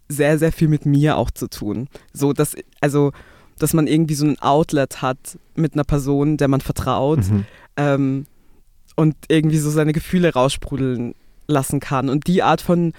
sehr, 0.07 0.39
sehr 0.39 0.51
viel 0.51 0.69
mit 0.69 0.85
mir 0.85 1.17
auch 1.17 1.29
zu 1.29 1.47
tun. 1.47 1.89
So, 2.13 2.31
dass, 2.31 2.55
also, 2.79 3.11
dass 3.59 3.73
man 3.73 3.87
irgendwie 3.87 4.15
so 4.15 4.25
ein 4.25 4.39
Outlet 4.39 5.01
hat 5.01 5.37
mit 5.55 5.73
einer 5.73 5.83
Person, 5.83 6.37
der 6.37 6.47
man 6.47 6.61
vertraut 6.61 7.29
mhm. 7.29 7.45
ähm, 7.75 8.25
und 8.95 9.15
irgendwie 9.27 9.57
so 9.57 9.69
seine 9.69 9.91
Gefühle 9.91 10.33
raussprudeln 10.33 11.13
lassen 11.47 11.81
kann. 11.81 12.07
Und 12.07 12.27
die 12.27 12.43
Art 12.43 12.61
von 12.61 12.93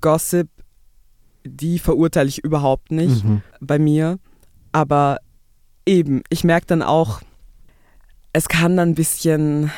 Gossip, 0.00 0.48
die 1.44 1.80
verurteile 1.80 2.28
ich 2.28 2.44
überhaupt 2.44 2.92
nicht 2.92 3.24
mhm. 3.24 3.42
bei 3.60 3.80
mir. 3.80 4.20
Aber 4.70 5.18
eben, 5.84 6.22
ich 6.28 6.44
merke 6.44 6.66
dann 6.66 6.82
auch, 6.82 7.22
es 8.32 8.48
kann 8.48 8.76
dann 8.76 8.90
ein 8.90 8.94
bisschen 8.94 9.70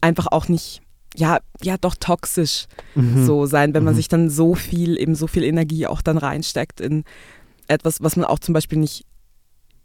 einfach 0.00 0.28
auch 0.30 0.48
nicht, 0.48 0.82
ja, 1.14 1.38
ja, 1.62 1.76
doch 1.78 1.94
toxisch 1.94 2.66
mhm. 2.94 3.24
so 3.24 3.46
sein, 3.46 3.74
wenn 3.74 3.84
man 3.84 3.94
mhm. 3.94 3.96
sich 3.96 4.08
dann 4.08 4.30
so 4.30 4.54
viel, 4.54 4.98
eben 4.98 5.14
so 5.14 5.26
viel 5.26 5.44
Energie 5.44 5.86
auch 5.86 6.02
dann 6.02 6.18
reinsteckt 6.18 6.80
in 6.80 7.04
etwas, 7.68 8.02
was 8.02 8.16
man 8.16 8.26
auch 8.26 8.38
zum 8.38 8.52
Beispiel 8.52 8.78
nicht 8.78 9.04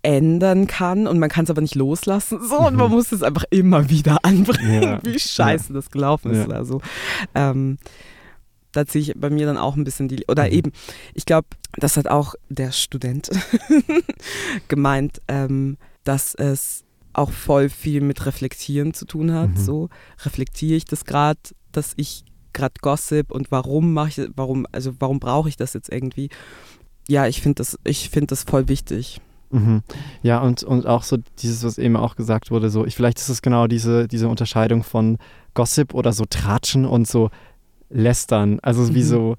ändern 0.01 0.67
kann 0.67 1.07
und 1.07 1.17
man 1.17 1.29
kann 1.29 1.45
es 1.45 1.49
aber 1.49 1.61
nicht 1.61 1.75
loslassen. 1.75 2.39
So, 2.47 2.59
mhm. 2.59 2.65
und 2.65 2.75
man 2.75 2.87
mhm. 2.87 2.95
muss 2.95 3.11
es 3.11 3.23
einfach 3.23 3.45
immer 3.49 3.89
wieder 3.89 4.19
anbringen, 4.23 4.83
ja. 4.83 4.99
wie 5.03 5.19
scheiße 5.19 5.69
ja. 5.69 5.73
das 5.73 5.89
gelaufen 5.89 6.31
ist. 6.31 6.47
Ja. 6.47 6.55
Also, 6.55 6.81
ähm, 7.33 7.77
da 8.71 8.85
ziehe 8.85 9.01
ich 9.01 9.13
bei 9.15 9.29
mir 9.29 9.45
dann 9.45 9.57
auch 9.57 9.75
ein 9.75 9.83
bisschen 9.83 10.07
die, 10.07 10.25
oder 10.27 10.45
mhm. 10.45 10.51
eben, 10.51 10.71
ich 11.13 11.25
glaube, 11.25 11.47
das 11.77 11.97
hat 11.97 12.07
auch 12.07 12.35
der 12.49 12.71
Student 12.71 13.29
gemeint, 14.67 15.21
ähm, 15.27 15.77
dass 16.03 16.35
es 16.35 16.84
auch 17.17 17.31
voll 17.31 17.69
viel 17.69 18.01
mit 18.01 18.25
Reflektieren 18.25 18.93
zu 18.93 19.05
tun 19.05 19.31
hat. 19.33 19.51
Mhm. 19.51 19.57
So 19.57 19.89
reflektiere 20.23 20.75
ich 20.75 20.85
das 20.85 21.05
gerade, 21.05 21.39
dass 21.71 21.93
ich 21.95 22.23
gerade 22.53 22.75
Gossip 22.81 23.31
und 23.31 23.51
warum 23.51 23.93
mache 23.93 24.09
ich, 24.09 24.29
warum, 24.35 24.65
also 24.71 24.93
warum 24.99 25.19
brauche 25.19 25.49
ich 25.49 25.57
das 25.57 25.73
jetzt 25.73 25.91
irgendwie? 25.91 26.29
Ja, 27.07 27.27
ich 27.27 27.41
finde 27.41 27.55
das, 27.55 27.77
ich 27.83 28.09
finde 28.09 28.27
das 28.27 28.43
voll 28.43 28.67
wichtig. 28.67 29.21
Mhm. 29.51 29.83
Ja, 30.23 30.41
und, 30.41 30.63
und 30.63 30.87
auch 30.87 31.03
so 31.03 31.17
dieses, 31.39 31.63
was 31.63 31.77
eben 31.77 31.95
auch 31.95 32.15
gesagt 32.15 32.51
wurde, 32.51 32.69
so, 32.69 32.85
ich, 32.85 32.95
vielleicht 32.95 33.19
ist 33.19 33.29
es 33.29 33.41
genau 33.41 33.67
diese, 33.67 34.07
diese 34.07 34.27
Unterscheidung 34.27 34.83
von 34.83 35.17
Gossip 35.53 35.93
oder 35.93 36.13
so 36.13 36.25
Tratschen 36.25 36.85
und 36.85 37.07
so 37.07 37.29
Lästern. 37.89 38.59
Also 38.61 38.95
wie 38.95 39.03
mhm. 39.03 39.07
so, 39.07 39.35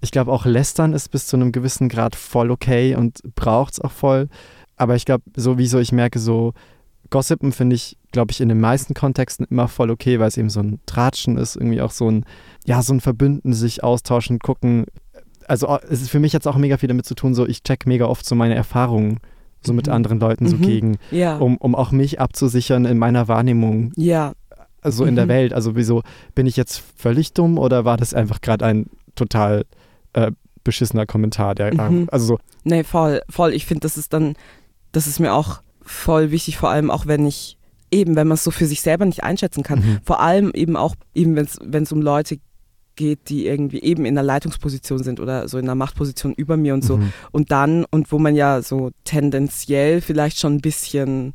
ich 0.00 0.10
glaube 0.10 0.32
auch 0.32 0.46
Lästern 0.46 0.94
ist 0.94 1.10
bis 1.10 1.26
zu 1.26 1.36
einem 1.36 1.52
gewissen 1.52 1.88
Grad 1.88 2.16
voll 2.16 2.50
okay 2.50 2.94
und 2.94 3.20
braucht 3.34 3.74
es 3.74 3.80
auch 3.80 3.92
voll. 3.92 4.28
Aber 4.76 4.96
ich 4.96 5.04
glaube, 5.04 5.24
sowieso, 5.36 5.78
ich 5.78 5.92
merke 5.92 6.18
so, 6.18 6.54
Gossipen 7.10 7.52
finde 7.52 7.76
ich, 7.76 7.96
glaube 8.12 8.32
ich, 8.32 8.40
in 8.40 8.48
den 8.48 8.60
meisten 8.60 8.94
Kontexten 8.94 9.46
immer 9.50 9.68
voll 9.68 9.90
okay, 9.90 10.18
weil 10.18 10.28
es 10.28 10.36
eben 10.36 10.50
so 10.50 10.60
ein 10.60 10.80
Tratschen 10.86 11.36
ist, 11.36 11.56
irgendwie 11.56 11.82
auch 11.82 11.90
so 11.90 12.10
ein, 12.10 12.24
ja, 12.64 12.82
so 12.82 12.94
ein 12.94 13.00
Verbünden, 13.00 13.52
sich 13.52 13.82
austauschen, 13.82 14.38
gucken. 14.38 14.86
Also 15.46 15.78
es 15.88 16.00
ist 16.02 16.10
für 16.10 16.20
mich 16.20 16.32
jetzt 16.32 16.46
auch 16.46 16.56
mega 16.56 16.76
viel 16.76 16.88
damit 16.88 17.06
zu 17.06 17.14
tun, 17.14 17.34
so 17.34 17.46
ich 17.46 17.62
check 17.62 17.86
mega 17.86 18.06
oft 18.06 18.24
so 18.24 18.34
meine 18.34 18.54
Erfahrungen 18.54 19.18
so 19.62 19.72
mit 19.72 19.88
mhm. 19.88 19.92
anderen 19.92 20.20
Leuten 20.20 20.48
so 20.48 20.56
mhm. 20.56 20.62
gegen, 20.62 20.98
ja. 21.10 21.36
um, 21.36 21.56
um 21.58 21.74
auch 21.74 21.92
mich 21.92 22.20
abzusichern 22.20 22.84
in 22.84 22.98
meiner 22.98 23.28
Wahrnehmung. 23.28 23.92
Ja. 23.96 24.32
Also 24.82 25.04
in 25.04 25.16
der 25.16 25.26
mhm. 25.26 25.30
Welt. 25.30 25.52
Also 25.52 25.76
wieso, 25.76 26.02
bin 26.34 26.46
ich 26.46 26.56
jetzt 26.56 26.82
völlig 26.96 27.34
dumm 27.34 27.58
oder 27.58 27.84
war 27.84 27.96
das 27.96 28.14
einfach 28.14 28.40
gerade 28.40 28.64
ein 28.64 28.86
total 29.14 29.66
äh, 30.14 30.30
beschissener 30.64 31.04
Kommentar? 31.04 31.54
Der, 31.54 31.74
mhm. 31.74 32.08
Also 32.10 32.26
so. 32.26 32.38
Nee, 32.64 32.84
voll, 32.84 33.20
voll. 33.28 33.52
Ich 33.52 33.66
finde, 33.66 33.80
das 33.80 33.98
ist 33.98 34.12
dann, 34.14 34.34
das 34.92 35.06
ist 35.06 35.20
mir 35.20 35.34
auch 35.34 35.60
voll 35.90 36.30
wichtig, 36.30 36.56
vor 36.56 36.70
allem 36.70 36.90
auch 36.90 37.06
wenn 37.06 37.26
ich 37.26 37.58
eben, 37.90 38.16
wenn 38.16 38.28
man 38.28 38.36
es 38.36 38.44
so 38.44 38.50
für 38.50 38.66
sich 38.66 38.82
selber 38.82 39.04
nicht 39.04 39.24
einschätzen 39.24 39.62
kann. 39.62 39.80
Mhm. 39.80 39.98
Vor 40.04 40.20
allem 40.20 40.52
eben 40.54 40.76
auch, 40.76 40.94
eben 41.14 41.36
wenn 41.36 41.82
es 41.82 41.92
um 41.92 42.00
Leute 42.00 42.38
geht, 42.96 43.28
die 43.28 43.46
irgendwie 43.46 43.82
eben 43.82 44.04
in 44.04 44.16
einer 44.16 44.26
Leitungsposition 44.26 45.02
sind 45.02 45.20
oder 45.20 45.48
so 45.48 45.58
in 45.58 45.64
einer 45.64 45.74
Machtposition 45.74 46.34
über 46.34 46.56
mir 46.56 46.74
und 46.74 46.84
so. 46.84 46.98
Mhm. 46.98 47.12
Und 47.32 47.50
dann, 47.50 47.84
und 47.90 48.12
wo 48.12 48.18
man 48.18 48.34
ja 48.34 48.62
so 48.62 48.90
tendenziell 49.04 50.00
vielleicht 50.00 50.38
schon 50.38 50.54
ein 50.54 50.60
bisschen 50.60 51.34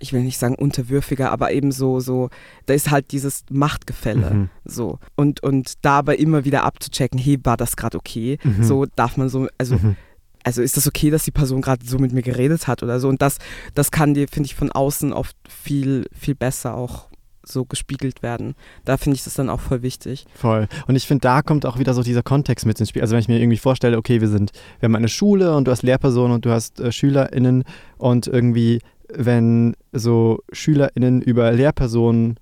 ich 0.00 0.12
will 0.12 0.22
nicht 0.22 0.38
sagen 0.38 0.56
unterwürfiger, 0.56 1.30
aber 1.30 1.52
eben 1.52 1.70
so, 1.70 2.00
so, 2.00 2.30
da 2.66 2.74
ist 2.74 2.90
halt 2.90 3.12
dieses 3.12 3.44
Machtgefälle. 3.50 4.30
Mhm. 4.30 4.48
So. 4.64 4.98
Und, 5.14 5.42
und 5.42 5.74
dabei 5.82 6.16
immer 6.16 6.44
wieder 6.44 6.64
abzuchecken, 6.64 7.18
hey, 7.18 7.38
war 7.44 7.56
das 7.56 7.76
gerade 7.76 7.98
okay? 7.98 8.38
Mhm. 8.42 8.64
So 8.64 8.86
darf 8.86 9.16
man 9.16 9.28
so, 9.28 9.46
also, 9.58 9.76
Mhm. 9.76 9.96
Also 10.44 10.62
ist 10.62 10.76
das 10.76 10.86
okay, 10.86 11.10
dass 11.10 11.24
die 11.24 11.30
Person 11.30 11.62
gerade 11.62 11.84
so 11.86 11.98
mit 11.98 12.12
mir 12.12 12.22
geredet 12.22 12.66
hat 12.66 12.82
oder 12.82 13.00
so? 13.00 13.08
Und 13.08 13.22
das, 13.22 13.38
das 13.74 13.90
kann 13.90 14.14
dir, 14.14 14.28
finde 14.28 14.46
ich, 14.46 14.54
von 14.54 14.72
außen 14.72 15.12
oft 15.12 15.36
viel, 15.48 16.06
viel 16.12 16.34
besser 16.34 16.74
auch 16.74 17.08
so 17.44 17.64
gespiegelt 17.64 18.22
werden. 18.22 18.54
Da 18.84 18.96
finde 18.96 19.16
ich 19.16 19.24
das 19.24 19.34
dann 19.34 19.50
auch 19.50 19.60
voll 19.60 19.82
wichtig. 19.82 20.26
Voll. 20.34 20.68
Und 20.86 20.96
ich 20.96 21.06
finde, 21.06 21.22
da 21.22 21.42
kommt 21.42 21.66
auch 21.66 21.78
wieder 21.78 21.94
so 21.94 22.02
dieser 22.02 22.22
Kontext 22.22 22.66
mit 22.66 22.78
ins 22.78 22.90
Spiel. 22.90 23.02
Also 23.02 23.12
wenn 23.12 23.20
ich 23.20 23.28
mir 23.28 23.40
irgendwie 23.40 23.58
vorstelle, 23.58 23.98
okay, 23.98 24.20
wir 24.20 24.28
sind, 24.28 24.52
wir 24.78 24.86
haben 24.86 24.96
eine 24.96 25.08
Schule 25.08 25.56
und 25.56 25.66
du 25.66 25.72
hast 25.72 25.82
Lehrpersonen 25.82 26.32
und 26.32 26.44
du 26.44 26.50
hast 26.50 26.80
äh, 26.80 26.92
SchülerInnen 26.92 27.64
und 27.98 28.26
irgendwie, 28.26 28.80
wenn 29.12 29.74
so 29.92 30.38
SchülerInnen 30.52 31.20
über 31.20 31.50
Lehrpersonen 31.52 32.38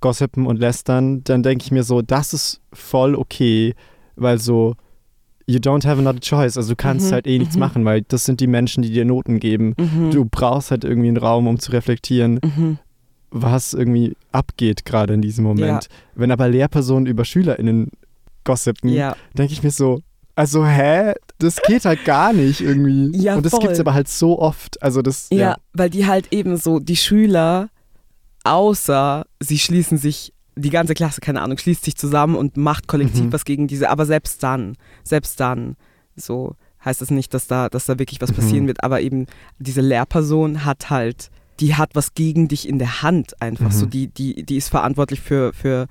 gossipen 0.00 0.46
und 0.46 0.58
lästern, 0.58 1.24
dann 1.24 1.42
denke 1.42 1.64
ich 1.64 1.72
mir 1.72 1.82
so, 1.82 2.02
das 2.02 2.32
ist 2.32 2.60
voll 2.72 3.16
okay, 3.16 3.74
weil 4.14 4.38
so, 4.38 4.76
you 5.48 5.58
don't 5.58 5.86
have 5.86 5.98
another 5.98 6.20
choice. 6.20 6.56
Also 6.56 6.70
du 6.70 6.76
kannst 6.76 7.08
Mhm, 7.08 7.12
halt 7.14 7.26
eh 7.26 7.38
nichts 7.38 7.54
mhm. 7.54 7.60
machen, 7.60 7.84
weil 7.84 8.02
das 8.02 8.24
sind 8.24 8.40
die 8.40 8.46
Menschen, 8.46 8.82
die 8.82 8.90
dir 8.90 9.04
Noten 9.04 9.40
geben. 9.40 9.74
Mhm. 9.78 10.10
Du 10.10 10.24
brauchst 10.24 10.70
halt 10.70 10.84
irgendwie 10.84 11.08
einen 11.08 11.16
Raum, 11.16 11.46
um 11.46 11.58
zu 11.58 11.72
reflektieren, 11.72 12.38
Mhm. 12.44 12.78
was 13.30 13.72
irgendwie 13.74 14.14
abgeht 14.30 14.84
gerade 14.84 15.14
in 15.14 15.22
diesem 15.22 15.44
Moment. 15.44 15.88
Wenn 16.14 16.30
aber 16.30 16.48
Lehrpersonen 16.48 17.06
über 17.06 17.24
SchülerInnen 17.24 17.90
gossipen, 18.44 18.90
Ja. 18.90 19.16
denke 19.36 19.52
ich 19.54 19.62
mir 19.62 19.70
so, 19.70 20.00
also 20.34 20.64
hä? 20.66 21.14
Das 21.38 21.56
geht 21.66 21.84
halt 21.84 22.04
gar 22.04 22.32
nicht 22.32 22.60
irgendwie. 22.60 23.10
Ja, 23.16 23.36
Und 23.36 23.44
das 23.46 23.50
voll. 23.50 23.60
gibt 23.60 23.72
es 23.72 23.80
aber 23.80 23.94
halt 23.94 24.08
so 24.08 24.38
oft. 24.38 24.80
Also 24.82 25.02
das, 25.02 25.28
Ja, 25.32 25.38
ja. 25.38 25.56
weil 25.72 25.88
die 25.90 26.06
halt 26.06 26.32
eben 26.32 26.56
so, 26.56 26.78
die 26.78 26.96
Schüler, 26.96 27.68
außer 28.44 29.24
sie 29.40 29.58
schließen 29.58 29.98
sich, 29.98 30.32
die 30.58 30.70
ganze 30.70 30.94
Klasse, 30.94 31.20
keine 31.20 31.40
Ahnung, 31.42 31.58
schließt 31.58 31.84
sich 31.84 31.96
zusammen 31.96 32.34
und 32.36 32.56
macht 32.56 32.88
kollektiv 32.88 33.24
Mhm. 33.26 33.32
was 33.32 33.44
gegen 33.44 33.66
diese, 33.68 33.88
aber 33.90 34.04
selbst 34.06 34.42
dann, 34.42 34.76
selbst 35.04 35.38
dann, 35.40 35.76
so 36.16 36.54
heißt 36.84 37.02
es 37.02 37.10
nicht, 37.10 37.32
dass 37.34 37.46
da, 37.46 37.68
dass 37.68 37.86
da 37.86 37.98
wirklich 37.98 38.20
was 38.20 38.30
Mhm. 38.30 38.36
passieren 38.36 38.66
wird, 38.66 38.82
aber 38.84 39.00
eben 39.00 39.26
diese 39.58 39.80
Lehrperson 39.80 40.64
hat 40.64 40.90
halt, 40.90 41.30
die 41.60 41.74
hat 41.74 41.90
was 41.94 42.14
gegen 42.14 42.46
dich 42.48 42.68
in 42.68 42.78
der 42.78 43.02
Hand 43.02 43.40
einfach, 43.42 43.72
so 43.72 43.86
Mhm. 43.86 43.90
die, 43.90 44.06
die, 44.08 44.42
die 44.44 44.56
ist 44.56 44.68
verantwortlich 44.68 45.20
für, 45.20 45.52
für 45.52 45.86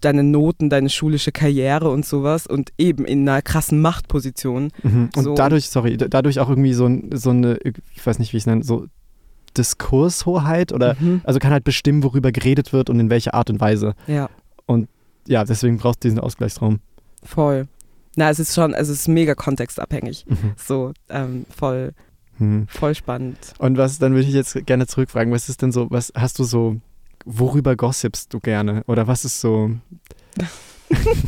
deine 0.00 0.22
Noten, 0.22 0.68
deine 0.70 0.88
schulische 0.90 1.32
Karriere 1.32 1.90
und 1.90 2.04
sowas 2.06 2.46
und 2.46 2.70
eben 2.78 3.04
in 3.04 3.28
einer 3.28 3.42
krassen 3.42 3.80
Machtposition. 3.80 4.70
Mhm. 4.82 5.10
Und 5.16 5.22
so- 5.24 5.34
dadurch, 5.34 5.68
sorry, 5.68 5.96
da- 5.96 6.08
dadurch 6.08 6.38
auch 6.40 6.48
irgendwie 6.50 6.74
so, 6.74 6.86
ein- 6.86 7.10
so 7.14 7.30
eine, 7.30 7.58
ich 7.94 8.06
weiß 8.06 8.18
nicht, 8.18 8.32
wie 8.32 8.36
ich 8.36 8.42
es 8.42 8.46
nenne, 8.46 8.62
so 8.62 8.86
Diskurshoheit 9.56 10.72
oder, 10.72 10.96
Mhm. 11.00 11.20
also 11.24 11.38
kann 11.38 11.52
halt 11.52 11.64
bestimmen, 11.64 12.02
worüber 12.02 12.32
geredet 12.32 12.72
wird 12.72 12.90
und 12.90 13.00
in 13.00 13.10
welcher 13.10 13.34
Art 13.34 13.50
und 13.50 13.60
Weise. 13.60 13.94
Ja. 14.06 14.28
Ja, 15.28 15.42
deswegen 15.44 15.78
brauchst 15.78 16.04
du 16.04 16.08
diesen 16.08 16.20
Ausgleichsraum. 16.20 16.78
Voll. 17.24 17.66
Na, 18.14 18.30
es 18.30 18.38
ist 18.38 18.54
schon, 18.54 18.74
es 18.74 18.88
ist 18.88 19.08
mega 19.08 19.34
kontextabhängig. 19.34 20.24
Mhm. 20.28 20.52
So, 20.56 20.92
ähm, 21.08 21.46
voll, 21.50 21.94
Mhm. 22.38 22.68
voll 22.68 22.94
spannend. 22.94 23.36
Und 23.58 23.76
was, 23.76 23.98
dann 23.98 24.12
würde 24.14 24.28
ich 24.28 24.34
jetzt 24.34 24.64
gerne 24.66 24.86
zurückfragen, 24.86 25.32
was 25.32 25.48
ist 25.48 25.62
denn 25.62 25.72
so, 25.72 25.88
was 25.90 26.12
hast 26.14 26.38
du 26.38 26.44
so, 26.44 26.76
worüber 27.24 27.74
gossipst 27.74 28.32
du 28.34 28.38
gerne? 28.38 28.84
Oder 28.86 29.08
was 29.08 29.24
ist 29.24 29.40
so. 29.40 29.72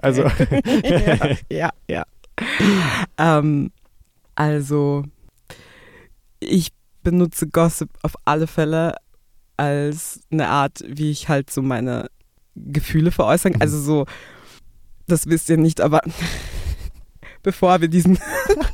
Also- 0.00 0.22
ja, 0.82 1.36
ja. 1.50 1.70
ja. 1.88 2.04
Ähm, 3.18 3.70
also, 4.34 5.04
ich 6.40 6.72
benutze 7.02 7.48
Gossip 7.48 7.90
auf 8.02 8.14
alle 8.24 8.46
Fälle 8.46 8.96
als 9.56 10.20
eine 10.30 10.48
Art, 10.48 10.82
wie 10.86 11.10
ich 11.10 11.28
halt 11.28 11.50
so 11.50 11.62
meine 11.62 12.10
Gefühle 12.56 13.10
veräußern. 13.10 13.52
Mhm. 13.52 13.62
Also 13.62 13.80
so, 13.80 14.06
das 15.06 15.26
wisst 15.26 15.48
ihr 15.48 15.56
nicht, 15.56 15.80
aber 15.80 16.00
bevor 17.42 17.80
wir 17.80 17.88
diesen, 17.88 18.18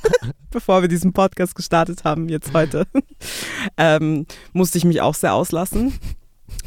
bevor 0.50 0.82
wir 0.82 0.88
diesen 0.88 1.12
Podcast 1.12 1.54
gestartet 1.54 2.04
haben, 2.04 2.28
jetzt 2.28 2.54
heute, 2.54 2.86
ähm, 3.76 4.26
musste 4.52 4.78
ich 4.78 4.84
mich 4.84 5.00
auch 5.00 5.14
sehr 5.14 5.34
auslassen. 5.34 5.92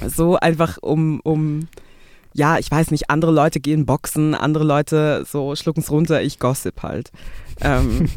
So 0.08 0.38
einfach 0.38 0.78
um, 0.82 1.20
um, 1.22 1.68
ja, 2.34 2.58
ich 2.60 2.70
weiß 2.70 2.92
nicht, 2.92 3.10
andere 3.10 3.32
Leute 3.32 3.60
gehen 3.60 3.86
boxen, 3.86 4.36
andere 4.36 4.64
Leute 4.64 5.26
so 5.28 5.56
schlucken 5.56 5.82
es 5.82 5.92
runter, 5.92 6.22
ich 6.22 6.40
gossip 6.40 6.84
halt. 6.84 7.12
Ähm, 7.60 8.08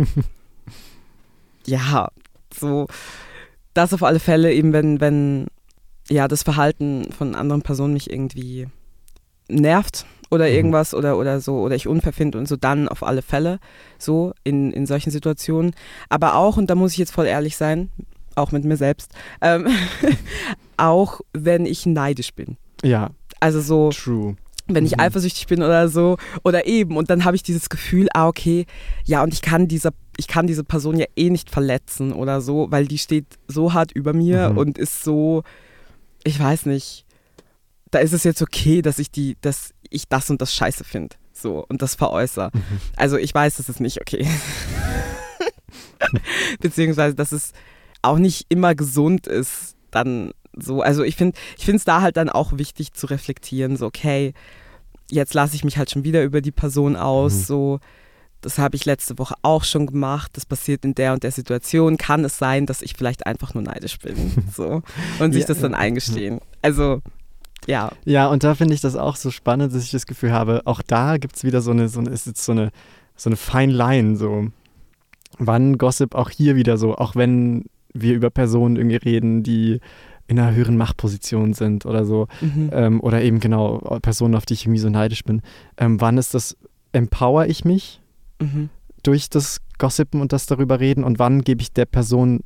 ja, 1.67 2.09
so, 2.53 2.87
das 3.75 3.93
auf 3.93 4.03
alle 4.03 4.21
Fälle 4.21 4.53
eben, 4.53 4.73
wenn, 4.73 5.01
wenn, 5.01 5.47
ja, 6.09 6.29
das 6.29 6.43
Verhalten 6.43 7.11
von 7.13 7.35
anderen 7.35 7.63
Personen 7.63 7.93
mich 7.95 8.11
irgendwie 8.11 8.69
nervt 9.49 10.07
oder 10.31 10.47
Mhm. 10.49 10.55
irgendwas 10.55 10.95
oder, 10.95 11.19
oder 11.19 11.41
so, 11.41 11.61
oder 11.61 11.75
ich 11.75 11.87
unfair 11.87 12.13
finde 12.13 12.39
und 12.39 12.49
so, 12.49 12.57
dann 12.57 12.89
auf 12.89 13.03
alle 13.03 13.23
Fälle 13.23 13.59
so 13.99 14.33
in, 14.43 14.73
in 14.73 14.87
solchen 14.87 15.11
Situationen. 15.11 15.75
Aber 16.09 16.35
auch, 16.37 16.57
und 16.57 16.71
da 16.71 16.75
muss 16.75 16.93
ich 16.93 16.99
jetzt 16.99 17.13
voll 17.13 17.27
ehrlich 17.27 17.57
sein, 17.57 17.91
auch 18.35 18.51
mit 18.53 18.65
mir 18.65 18.77
selbst, 18.77 19.13
ähm, 19.43 19.67
auch 20.77 21.21
wenn 21.33 21.67
ich 21.67 21.87
neidisch 21.87 22.35
bin. 22.35 22.57
ja, 22.83 23.11
Also 23.41 23.61
so, 23.61 23.91
true. 23.91 24.37
wenn 24.67 24.87
ich 24.87 24.93
Mhm. 24.97 25.01
eifersüchtig 25.01 25.47
bin 25.47 25.63
oder 25.63 25.89
so 25.89 26.17
oder 26.43 26.67
eben 26.67 26.97
und 26.97 27.11
dann 27.11 27.25
habe 27.25 27.37
ich 27.37 27.43
dieses 27.43 27.69
Gefühl, 27.69 28.09
ah 28.15 28.27
okay, 28.29 28.67
ja 29.05 29.23
und 29.23 29.33
ich 29.35 29.43
kann 29.43 29.69
dieser 29.69 29.91
ich 30.17 30.29
kann 30.29 30.47
diese 30.47 30.65
Person 30.65 30.99
ja 30.99 31.07
eh 31.17 31.31
nicht 31.31 31.51
verletzen 31.51 32.13
oder 32.13 32.41
so, 32.41 32.71
weil 32.71 32.87
die 32.87 32.99
steht 32.99 33.27
so 33.49 33.73
hart 33.73 33.93
über 33.93 34.13
mir 34.13 34.51
Mhm. 34.51 34.59
und 34.59 34.79
ist 34.79 35.03
so 35.05 35.43
ich 36.25 36.39
weiß 36.41 36.67
nicht. 36.67 37.05
Da 37.91 37.99
ist 37.99 38.13
es 38.13 38.25
jetzt 38.25 38.41
okay, 38.43 38.83
dass 38.83 38.99
ich 38.99 39.11
die 39.11 39.37
dass 39.41 39.73
ich 39.91 40.09
das 40.09 40.31
und 40.31 40.41
das 40.41 40.55
scheiße 40.55 40.85
finde, 40.85 41.17
so 41.33 41.65
und 41.69 41.83
das 41.83 41.95
veräußere. 41.95 42.51
Mhm. 42.53 42.63
Also 42.97 43.17
ich 43.19 43.35
weiß, 43.35 43.57
das 43.57 43.69
ist 43.69 43.81
nicht 43.81 44.01
okay. 44.01 44.27
Beziehungsweise, 46.61 47.15
dass 47.15 47.33
es 47.33 47.53
auch 48.03 48.19
nicht 48.19 48.47
immer 48.49 48.75
gesund 48.75 49.27
ist, 49.27 49.77
dann 49.91 50.33
so. 50.57 50.83
Also 50.83 51.03
ich 51.03 51.17
finde 51.17 51.37
ich 51.57 51.65
finde 51.65 51.79
es 51.79 51.85
da 51.85 52.01
halt 52.01 52.17
dann 52.17 52.29
auch 52.29 52.59
wichtig 52.59 52.93
zu 52.93 53.07
reflektieren, 53.07 53.77
so 53.77 53.87
okay, 53.87 54.35
jetzt 55.11 55.35
lasse 55.35 55.57
ich 55.57 55.65
mich 55.65 55.79
halt 55.79 55.91
schon 55.91 56.05
wieder 56.05 56.23
über 56.23 56.41
die 56.41 56.53
Person 56.53 56.97
aus, 56.97 57.35
Mhm. 57.35 57.43
so 57.45 57.81
das 58.45 58.59
habe 58.59 58.77
ich 58.77 58.85
letzte 58.85 59.19
Woche 59.19 59.35
auch 59.43 59.65
schon 59.65 59.87
gemacht, 59.87 60.33
das 60.35 60.45
passiert 60.45 60.85
in 60.85 60.95
der 60.95 61.15
und 61.15 61.23
der 61.23 61.33
Situation, 61.33 61.97
kann 61.97 62.25
es 62.25 62.39
sein, 62.39 62.67
dass 62.67 62.83
ich 62.83 62.95
vielleicht 62.95 63.27
einfach 63.27 63.55
nur 63.55 63.63
neidisch 63.63 63.99
bin, 63.99 64.17
so 64.55 64.83
und 65.19 65.33
sich 65.33 65.43
Ja, 65.43 65.49
das 65.49 65.61
dann 65.61 65.75
eingestehen. 65.75 66.41
Also 66.63 67.01
ja, 67.67 67.91
Ja, 68.05 68.29
und 68.29 68.45
da 68.45 68.55
finde 68.55 68.75
ich 68.75 68.83
das 68.83 68.97
auch 68.97 69.17
so 69.17 69.31
spannend, 69.31 69.75
dass 69.75 69.83
ich 69.83 69.91
das 69.91 70.07
Gefühl 70.07 70.33
habe, 70.33 70.63
auch 70.67 70.83
da 70.83 71.17
gibt 71.17 71.37
es 71.37 71.45
wieder 71.45 71.63
so 71.63 71.71
eine, 71.71 71.89
so 71.89 72.01
eine, 72.01 72.11
ist 72.11 72.27
jetzt 72.27 72.45
so 72.45 72.53
eine, 72.53 72.71
so 73.17 73.31
eine 73.31 73.37
Fine 73.37 73.73
Line, 73.73 74.17
so 74.17 74.49
wann 75.39 75.79
Gossip 75.79 76.15
auch 76.15 76.29
hier 76.29 76.57
wieder 76.57 76.77
so, 76.77 76.97
auch 76.97 77.17
wenn 77.17 77.65
wir 77.95 78.15
über 78.15 78.29
Personen 78.29 78.77
irgendwie 78.77 78.97
reden, 78.97 79.43
die 79.43 79.81
in 80.27 80.39
einer 80.39 80.55
höheren 80.55 80.77
Machtposition 80.77 81.55
sind 81.55 81.87
oder 81.87 82.05
so, 82.05 82.29
mhm. 82.43 82.71
ähm, 82.73 83.01
oder 83.01 83.23
eben 83.23 83.41
genau 83.41 83.79
Personen, 84.03 84.35
auf 84.35 84.45
die 84.45 84.55
ich 84.55 84.65
irgendwie 84.65 84.81
so 84.81 84.91
neidisch 84.91 85.25
bin. 85.25 85.41
Ähm, 85.79 86.01
wann 86.01 86.19
ist 86.19 86.35
das, 86.35 86.57
empower 86.93 87.47
ich 87.47 87.65
mich 87.65 88.01
Mhm. 88.41 88.69
durch 89.03 89.29
das 89.31 89.59
Gossipen 89.79 90.21
und 90.21 90.33
das 90.33 90.47
darüber 90.47 90.81
reden 90.81 91.05
und 91.05 91.19
wann 91.19 91.43
gebe 91.43 91.61
ich 91.63 91.73
der 91.73 91.85
Person 91.87 92.41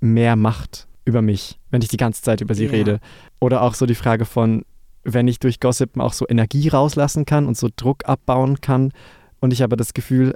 mehr 0.00 0.36
Macht 0.36 0.86
über 1.04 1.22
mich, 1.22 1.58
wenn 1.70 1.80
ich 1.82 1.88
die 1.88 1.96
ganze 1.96 2.22
Zeit 2.22 2.40
über 2.40 2.54
sie 2.54 2.66
Ja. 2.66 2.70
rede? 2.72 3.00
Oder 3.40 3.62
auch 3.62 3.74
so 3.74 3.86
die 3.86 3.94
Frage 3.94 4.24
von, 4.24 4.64
wenn 5.02 5.28
ich 5.28 5.38
durch 5.38 5.60
Gossipen 5.60 6.00
auch 6.02 6.12
so 6.12 6.26
Energie 6.28 6.68
rauslassen 6.68 7.24
kann 7.26 7.46
und 7.46 7.56
so 7.56 7.68
Druck 7.74 8.06
abbauen 8.08 8.60
kann 8.60 8.92
und 9.40 9.52
ich 9.52 9.62
habe 9.62 9.76
das 9.76 9.94
Gefühl, 9.94 10.34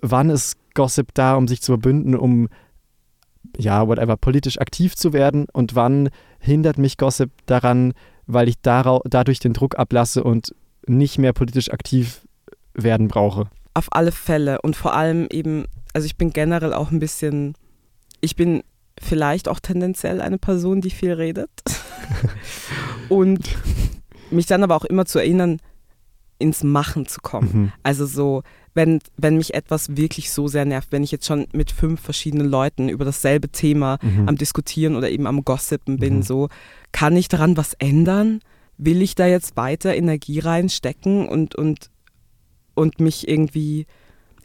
wann 0.00 0.30
ist 0.30 0.56
Gossip 0.74 1.12
da, 1.14 1.34
um 1.36 1.48
sich 1.48 1.60
zu 1.62 1.72
verbünden, 1.72 2.14
um 2.14 2.48
ja, 3.58 3.86
whatever, 3.88 4.16
politisch 4.16 4.58
aktiv 4.58 4.94
zu 4.94 5.12
werden 5.12 5.46
und 5.52 5.74
wann 5.74 6.10
hindert 6.38 6.78
mich 6.78 6.96
Gossip 6.96 7.30
daran, 7.46 7.94
weil 8.26 8.48
ich 8.48 8.56
dadurch 8.62 9.40
den 9.40 9.52
Druck 9.54 9.78
ablasse 9.78 10.22
und 10.22 10.54
nicht 10.86 11.18
mehr 11.18 11.32
politisch 11.32 11.70
aktiv 11.70 12.26
werden 12.74 13.08
brauche. 13.08 13.48
Auf 13.80 13.88
alle 13.92 14.12
Fälle 14.12 14.60
und 14.60 14.76
vor 14.76 14.92
allem 14.94 15.26
eben, 15.32 15.64
also 15.94 16.04
ich 16.04 16.16
bin 16.16 16.34
generell 16.34 16.74
auch 16.74 16.90
ein 16.90 16.98
bisschen, 16.98 17.54
ich 18.20 18.36
bin 18.36 18.62
vielleicht 19.00 19.48
auch 19.48 19.58
tendenziell 19.58 20.20
eine 20.20 20.36
Person, 20.36 20.82
die 20.82 20.90
viel 20.90 21.14
redet 21.14 21.48
und 23.08 23.40
mich 24.30 24.44
dann 24.44 24.62
aber 24.62 24.76
auch 24.76 24.84
immer 24.84 25.06
zu 25.06 25.18
erinnern, 25.18 25.60
ins 26.38 26.62
Machen 26.62 27.06
zu 27.06 27.20
kommen. 27.22 27.50
Mhm. 27.52 27.72
Also 27.82 28.04
so, 28.04 28.42
wenn, 28.74 29.00
wenn 29.16 29.38
mich 29.38 29.54
etwas 29.54 29.96
wirklich 29.96 30.30
so 30.30 30.46
sehr 30.46 30.66
nervt, 30.66 30.92
wenn 30.92 31.02
ich 31.02 31.10
jetzt 31.10 31.24
schon 31.26 31.46
mit 31.54 31.70
fünf 31.70 32.00
verschiedenen 32.02 32.50
Leuten 32.50 32.90
über 32.90 33.06
dasselbe 33.06 33.48
Thema 33.48 33.96
Mhm. 34.02 34.28
am 34.28 34.36
Diskutieren 34.36 34.94
oder 34.96 35.08
eben 35.08 35.26
am 35.26 35.42
Gossipen 35.42 35.96
bin, 35.98 36.16
Mhm. 36.16 36.22
so, 36.22 36.48
kann 36.92 37.16
ich 37.16 37.28
daran 37.28 37.56
was 37.56 37.72
ändern? 37.78 38.40
Will 38.76 39.00
ich 39.00 39.14
da 39.14 39.26
jetzt 39.26 39.56
weiter 39.56 39.94
Energie 39.94 40.38
reinstecken 40.38 41.26
und, 41.26 41.54
und, 41.54 41.88
und 42.74 43.00
mich 43.00 43.28
irgendwie 43.28 43.86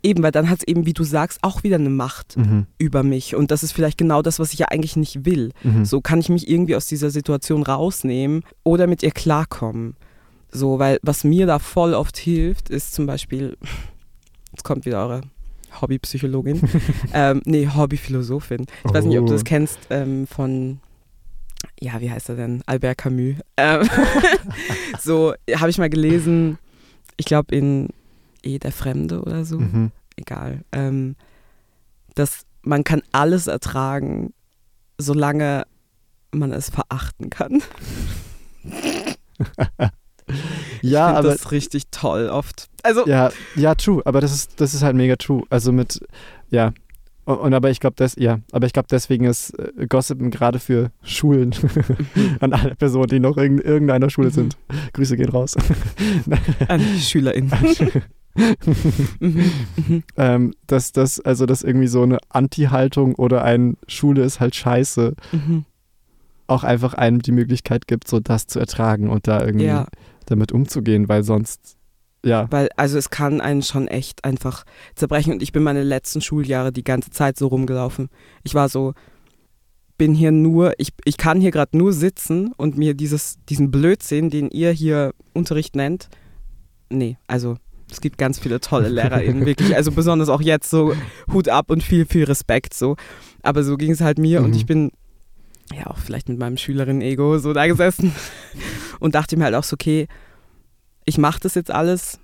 eben, 0.04 0.22
weil 0.22 0.32
dann 0.32 0.50
hat 0.50 0.60
es 0.60 0.68
eben, 0.68 0.86
wie 0.86 0.94
du 0.94 1.04
sagst, 1.04 1.40
auch 1.42 1.64
wieder 1.64 1.78
eine 1.78 1.90
Macht 1.90 2.38
Mhm. 2.38 2.68
über 2.78 3.02
mich. 3.02 3.36
Und 3.36 3.50
das 3.50 3.64
ist 3.64 3.72
vielleicht 3.72 3.98
genau 3.98 4.22
das, 4.22 4.38
was 4.40 4.54
ich 4.54 4.60
ja 4.60 4.68
eigentlich 4.70 4.96
nicht 4.96 5.26
will. 5.26 5.52
Mhm. 5.64 5.84
So 5.84 6.00
kann 6.00 6.20
ich 6.20 6.30
mich 6.30 6.48
irgendwie 6.48 6.76
aus 6.76 6.86
dieser 6.86 7.10
Situation 7.10 7.64
rausnehmen 7.64 8.44
oder 8.64 8.86
mit 8.86 9.02
ihr 9.02 9.10
klarkommen. 9.12 9.96
So, 10.52 10.78
weil 10.80 11.00
was 11.02 11.24
mir 11.24 11.48
da 11.48 11.58
voll 11.60 11.94
oft 11.96 12.18
hilft, 12.18 12.70
ist 12.70 12.94
zum 12.94 13.08
Beispiel, 13.08 13.58
jetzt 14.52 14.64
kommt 14.64 14.86
wieder 14.86 15.02
eure 15.02 15.22
Hobbypsychologin, 15.82 16.62
ähm, 17.14 17.42
nee, 17.46 17.68
Hobbyphilosophin. 17.68 18.66
Ich 18.86 18.94
weiß 18.94 19.06
nicht, 19.06 19.18
ob 19.20 19.26
du 19.26 19.34
das 19.34 19.42
Oh. 19.42 19.46
kennst 19.46 19.80
ähm, 19.90 20.28
von, 20.28 20.80
ja, 21.82 22.00
wie 22.00 22.12
heißt 22.12 22.30
er 22.30 22.36
denn? 22.36 22.62
Albert 22.68 23.00
Camus. 23.00 23.36
Ähm, 23.58 23.90
so, 25.02 25.34
habe 25.56 25.70
ich 25.70 25.78
mal 25.80 25.90
gelesen, 25.90 26.58
ich 27.18 27.26
glaube 27.26 27.56
in 27.56 27.90
Eh 28.46 28.60
der 28.60 28.72
Fremde 28.72 29.22
oder 29.22 29.44
so 29.46 29.60
Mhm. 29.60 29.92
egal, 30.18 30.64
ähm, 30.72 31.16
dass 32.16 32.46
man 32.62 32.84
kann 32.84 33.02
alles 33.12 33.48
ertragen, 33.48 34.34
solange 34.98 35.66
man 36.32 36.52
es 36.52 36.70
verachten 36.70 37.30
kann. 37.30 37.62
Ja, 40.82 41.08
aber 41.08 41.30
das 41.30 41.52
richtig 41.52 41.84
toll 41.92 42.30
oft. 42.30 42.68
Also 42.82 43.06
ja, 43.08 43.30
ja, 43.56 43.76
true. 43.76 44.02
Aber 44.06 44.22
das 44.22 44.34
ist, 44.34 44.60
das 44.60 44.74
ist 44.74 44.82
halt 44.82 44.96
mega 44.96 45.16
true. 45.18 45.44
Also 45.52 45.72
mit, 45.72 46.00
ja. 46.50 46.74
Und, 47.26 47.38
und 47.38 47.54
aber 47.54 47.70
ich 47.70 47.80
glaube, 47.80 47.96
das, 47.98 48.16
ja, 48.18 48.40
aber 48.52 48.66
ich 48.66 48.74
glaube, 48.74 48.88
deswegen 48.90 49.26
ist 49.26 49.52
äh, 49.60 49.86
Gossipen 49.88 50.32
gerade 50.32 50.60
für 50.60 50.92
Schulen 51.04 51.54
an 52.40 52.54
alle 52.54 52.76
Personen, 52.76 53.08
die 53.08 53.20
noch 53.20 53.38
in 53.38 53.60
irgendeiner 53.60 54.10
Schule 54.10 54.30
Mhm. 54.30 54.34
sind. 54.34 54.58
Grüße 54.94 55.16
gehen 55.16 55.30
raus. 55.30 55.56
an 56.68 56.80
die 56.80 57.00
SchülerInnen. 57.02 57.52
Mhm, 58.36 59.52
mhm. 59.76 60.04
ähm, 60.18 60.54
dass 60.68 60.92
das, 60.92 61.20
also 61.20 61.46
dass 61.46 61.64
irgendwie 61.64 61.88
so 61.88 62.04
eine 62.04 62.18
Anti-Haltung 62.30 63.16
oder 63.16 63.44
ein 63.44 63.78
Schule 63.88 64.24
ist 64.24 64.40
halt 64.40 64.56
scheiße, 64.56 65.16
Mhm. 65.32 65.66
auch 66.48 66.64
einfach 66.64 66.94
einem 66.94 67.22
die 67.22 67.32
Möglichkeit 67.32 67.88
gibt, 67.88 68.08
so 68.08 68.20
das 68.20 68.48
zu 68.48 68.60
ertragen 68.60 69.10
und 69.10 69.28
da 69.28 69.44
irgendwie 69.44 69.66
Ja, 69.66 69.88
damit 70.26 70.52
umzugehen, 70.52 71.08
weil 71.10 71.24
sonst, 71.24 71.78
ja. 72.24 72.48
weil 72.52 72.70
also 72.76 72.98
es 72.98 73.10
kann 73.10 73.42
einen 73.42 73.62
schon 73.64 73.88
echt 73.88 74.26
einfach 74.26 74.64
zerbrechen 74.96 75.34
und 75.34 75.42
ich 75.44 75.52
bin 75.52 75.64
meine 75.64 75.84
letzten 75.84 76.22
Schuljahre 76.22 76.72
die 76.72 76.84
ganze 76.84 77.12
Zeit 77.12 77.38
so 77.38 77.48
rumgelaufen. 77.48 78.10
Ich 78.44 78.54
war 78.56 78.70
so, 78.70 78.94
bin 79.98 80.14
hier 80.14 80.32
nur, 80.32 80.74
ich, 80.78 80.90
ich 81.06 81.16
kann 81.18 81.40
hier 81.40 81.52
gerade 81.52 81.78
nur 81.78 81.94
sitzen 81.94 82.52
und 82.58 82.78
mir 82.78 82.96
dieses, 82.96 83.38
diesen 83.48 83.72
Blödsinn, 83.72 84.30
den 84.30 84.50
ihr 84.50 84.72
hier 84.72 85.14
Unterricht 85.34 85.76
nennt, 85.76 86.10
nee, 86.90 87.18
also 87.28 87.56
es 87.92 88.02
gibt 88.02 88.18
ganz 88.18 88.40
viele 88.40 88.60
tolle 88.60 88.90
LehrerInnen, 88.90 89.46
wirklich, 89.46 89.76
also 89.76 89.92
besonders 89.92 90.30
auch 90.30 90.42
jetzt 90.42 90.70
so 90.70 90.94
Hut 91.32 91.50
ab 91.50 91.70
und 91.70 91.84
viel, 91.84 92.06
viel 92.06 92.24
Respekt 92.26 92.74
so. 92.74 92.96
Aber 93.44 93.64
so 93.64 93.78
ging 93.78 93.92
es 93.92 94.02
halt 94.02 94.18
mir 94.18 94.42
und 94.42 94.52
Mhm. 94.52 94.56
ich 94.58 94.66
bin 94.66 94.92
ja 95.74 95.88
auch 95.88 95.98
vielleicht 95.98 96.30
mit 96.30 96.38
meinem 96.40 96.58
Schülerinnen-Ego 96.58 97.38
so 97.40 97.54
da 97.54 97.68
gesessen 97.68 98.14
und 99.00 99.16
dachte 99.16 99.38
mir 99.38 99.46
halt 99.46 99.56
auch 99.56 99.64
so, 99.64 99.76
okay, 99.76 100.08
ich 101.06 101.18
mache 101.18 101.40
das 101.40 101.56
jetzt 101.56 101.72
alles, 101.72 102.20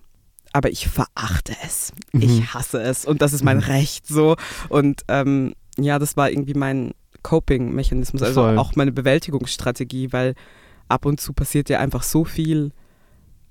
aber 0.54 0.70
ich 0.72 0.88
verachte 0.88 1.54
es. 1.64 1.94
Mhm. 2.12 2.22
Ich 2.24 2.54
hasse 2.54 2.82
es 2.82 3.06
und 3.06 3.22
das 3.22 3.34
ist 3.34 3.44
mein 3.44 3.58
Mhm. 3.58 3.64
Recht 3.64 4.08
so. 4.08 4.36
Und 4.70 5.02
ähm, 5.08 5.54
ja, 5.78 6.00
das 6.00 6.18
war 6.18 6.30
irgendwie 6.32 6.54
mein 6.56 6.92
Coping-Mechanismus, 7.24 8.22
also 8.24 8.42
Voll. 8.42 8.58
auch 8.58 8.76
meine 8.76 8.92
Bewältigungsstrategie, 8.92 10.12
weil 10.12 10.34
ab 10.90 11.06
und 11.06 11.22
zu 11.22 11.34
passiert 11.34 11.70
ja 11.70 11.80
einfach 11.80 12.04
so 12.04 12.26
viel 12.26 12.72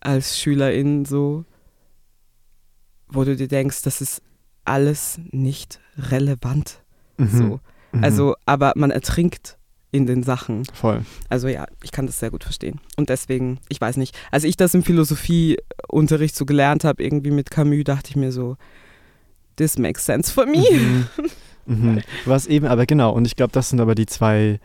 als 0.00 0.38
Schülerin 0.38 1.04
so, 1.04 1.44
wo 3.12 3.24
du 3.24 3.36
dir 3.36 3.48
denkst, 3.48 3.82
das 3.82 4.00
ist 4.00 4.22
alles 4.64 5.18
nicht 5.30 5.80
relevant. 5.98 6.82
Mhm. 7.18 7.28
So. 7.28 7.60
Mhm. 7.92 8.04
Also, 8.04 8.34
aber 8.46 8.72
man 8.76 8.90
ertrinkt 8.90 9.56
in 9.92 10.06
den 10.06 10.22
Sachen. 10.22 10.64
voll. 10.72 11.04
Also 11.28 11.48
ja, 11.48 11.66
ich 11.82 11.90
kann 11.90 12.06
das 12.06 12.20
sehr 12.20 12.30
gut 12.30 12.44
verstehen. 12.44 12.80
Und 12.96 13.08
deswegen, 13.08 13.58
ich 13.68 13.80
weiß 13.80 13.96
nicht, 13.96 14.16
als 14.30 14.44
ich 14.44 14.56
das 14.56 14.72
im 14.74 14.84
Philosophieunterricht 14.84 16.36
so 16.36 16.46
gelernt 16.46 16.84
habe, 16.84 17.02
irgendwie 17.02 17.32
mit 17.32 17.50
Camus, 17.50 17.84
dachte 17.84 18.10
ich 18.10 18.16
mir 18.16 18.30
so, 18.30 18.56
this 19.56 19.78
makes 19.78 20.04
sense 20.04 20.32
for 20.32 20.46
me. 20.46 20.64
Mhm. 20.70 21.06
Mhm. 21.66 22.00
Was 22.24 22.46
eben, 22.46 22.66
aber 22.66 22.84
genau, 22.86 23.12
und 23.12 23.26
ich 23.26 23.36
glaube, 23.36 23.52
das 23.52 23.68
sind 23.68 23.80
aber 23.80 23.94
die 23.94 24.06
zwei, 24.06 24.58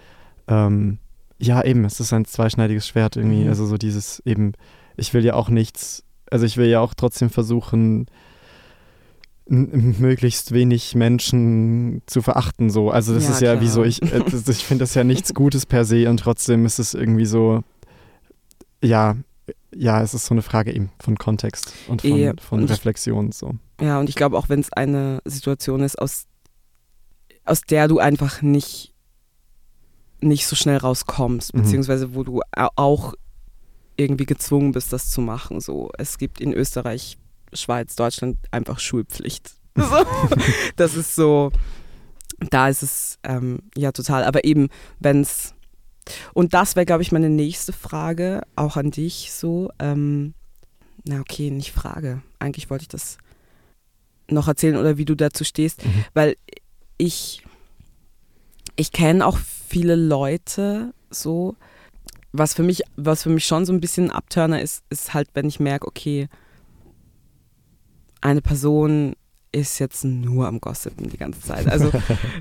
ähm, 0.47 0.97
ja 1.38 1.63
eben, 1.63 1.86
es 1.86 1.99
ist 1.99 2.13
ein 2.13 2.25
zweischneidiges 2.25 2.88
Schwert 2.88 3.15
irgendwie, 3.15 3.43
Mhm. 3.43 3.49
also 3.49 3.65
so 3.67 3.77
dieses 3.77 4.23
eben, 4.25 4.53
ich 4.95 5.13
will 5.13 5.23
ja 5.23 5.34
auch 5.36 5.49
nichts, 5.49 6.03
also 6.31 6.45
ich 6.45 6.58
will 6.58 6.67
ja 6.67 6.79
auch 6.79 6.93
trotzdem 6.95 7.29
versuchen, 7.29 8.08
möglichst 9.47 10.51
wenig 10.53 10.95
Menschen 10.95 12.01
zu 12.08 12.21
verachten, 12.21 12.69
so. 12.69 12.89
Also 12.89 13.13
das 13.13 13.25
Ja, 13.25 13.31
ist 13.31 13.41
ja 13.41 13.53
wie 13.62 13.65
klar. 13.65 13.71
so, 13.73 13.84
ich, 13.84 14.01
äh, 14.01 14.19
das, 14.29 14.47
ich 14.47 14.65
finde 14.65 14.84
das 14.84 14.93
ja 14.95 15.03
nichts 15.03 15.34
Gutes 15.36 15.65
per 15.65 15.86
se 15.86 16.10
und 16.10 16.17
trotzdem 16.19 16.65
ist 16.65 16.79
es 16.79 16.93
irgendwie 16.93 17.25
so, 17.25 17.63
ja, 18.84 19.15
ja, 19.75 20.01
es 20.01 20.13
ist 20.13 20.25
so 20.25 20.34
eine 20.34 20.41
Frage 20.41 20.73
eben 20.73 20.89
von 20.99 21.17
Kontext 21.17 21.73
und 21.88 22.01
von, 22.01 22.12
Eh, 22.12 22.34
von 22.41 22.62
und 22.62 22.69
Reflexion, 22.71 23.31
so. 23.31 23.53
Ja, 23.79 23.99
und 23.99 24.10
ich 24.10 24.15
glaube 24.15 24.38
auch, 24.38 24.49
wenn 24.49 24.60
es 24.62 24.71
eine 24.73 25.21
Situation 25.25 25.81
ist, 25.84 25.99
aus, 25.99 26.25
aus 27.43 27.62
der 27.62 27.88
du 27.88 27.99
einfach 27.99 28.41
nicht, 28.41 28.93
nicht 30.21 30.47
so 30.47 30.55
schnell 30.55 30.77
rauskommst, 30.77 31.53
Mhm. 31.53 31.62
beziehungsweise 31.62 32.15
wo 32.15 32.23
du 32.23 32.41
au- 32.55 32.69
auch 32.75 33.13
irgendwie 33.97 34.25
gezwungen 34.25 34.71
bist, 34.71 34.91
das 34.91 35.10
zu 35.12 35.21
machen. 35.21 35.60
So, 35.62 35.91
es 35.97 36.17
gibt 36.17 36.41
in 36.41 36.51
Österreich, 36.53 37.17
Schweiz, 37.56 37.96
Deutschland 37.96 38.38
einfach 38.52 38.80
Schulpflicht. 38.80 39.52
So. 39.78 40.06
das 40.78 40.96
ist 40.96 41.15
so, 41.15 41.52
da 42.50 42.70
ist 42.70 42.82
es 42.82 43.20
ähm, 43.24 43.60
ja 43.76 43.91
total. 43.91 44.24
Aber 44.24 44.46
eben, 44.46 44.70
wenn 45.00 45.20
es 45.22 45.54
und 46.34 46.54
das 46.54 46.76
wäre, 46.78 46.86
glaube 46.86 47.02
ich, 47.02 47.12
meine 47.12 47.30
nächste 47.30 47.74
Frage, 47.74 48.44
auch 48.56 48.78
an 48.78 48.91
dich 48.91 49.32
so. 49.34 49.70
Ähm, 49.80 50.34
na 51.04 51.20
okay, 51.20 51.52
nicht 51.52 51.72
Frage. 51.74 52.22
Eigentlich 52.39 52.70
wollte 52.70 52.84
ich 52.84 52.88
das 52.88 53.18
noch 54.30 54.48
erzählen 54.48 54.78
oder 54.78 54.98
wie 54.98 55.06
du 55.06 55.15
dazu 55.15 55.44
stehst, 55.44 55.84
Mhm. 55.86 56.06
weil 56.13 56.36
ich, 56.98 57.44
ich 58.76 58.91
kenne 58.91 59.26
auch 59.26 59.38
viele 59.38 59.96
Leute 59.96 60.94
so, 61.10 61.56
was 62.32 62.54
für 62.54 62.63
mich, 62.63 62.84
was 62.96 63.24
für 63.24 63.30
mich 63.30 63.46
schon 63.46 63.65
so 63.65 63.74
ein 63.74 63.82
bisschen 63.82 64.06
ein 64.10 64.15
Abturner 64.15 64.62
ist, 64.62 64.84
ist 64.89 65.13
halt, 65.13 65.30
wenn 65.34 65.48
ich 65.48 65.60
merke, 65.60 65.88
okay, 65.88 66.28
eine 68.21 68.41
Person 68.41 69.13
ist 69.51 69.80
jetzt 69.80 70.04
nur 70.04 70.47
am 70.47 70.60
Gossipen 70.60 71.10
die 71.10 71.17
ganze 71.17 71.41
Zeit. 71.41 71.67
Also 71.67 71.91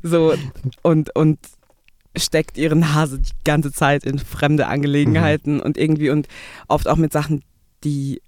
so 0.02 0.34
und, 0.82 1.14
und 1.14 1.38
steckt 2.16 2.58
ihre 2.58 2.76
Nase 2.76 3.18
die 3.20 3.32
ganze 3.44 3.72
Zeit 3.72 4.04
in 4.04 4.18
fremde 4.18 4.66
Angelegenheiten 4.66 5.60
und 5.60 5.76
irgendwie 5.78 6.10
und 6.10 6.28
oft 6.68 6.88
auch 6.88 6.96
mit 6.96 7.12
Sachen, 7.12 7.42
die, 7.84 8.20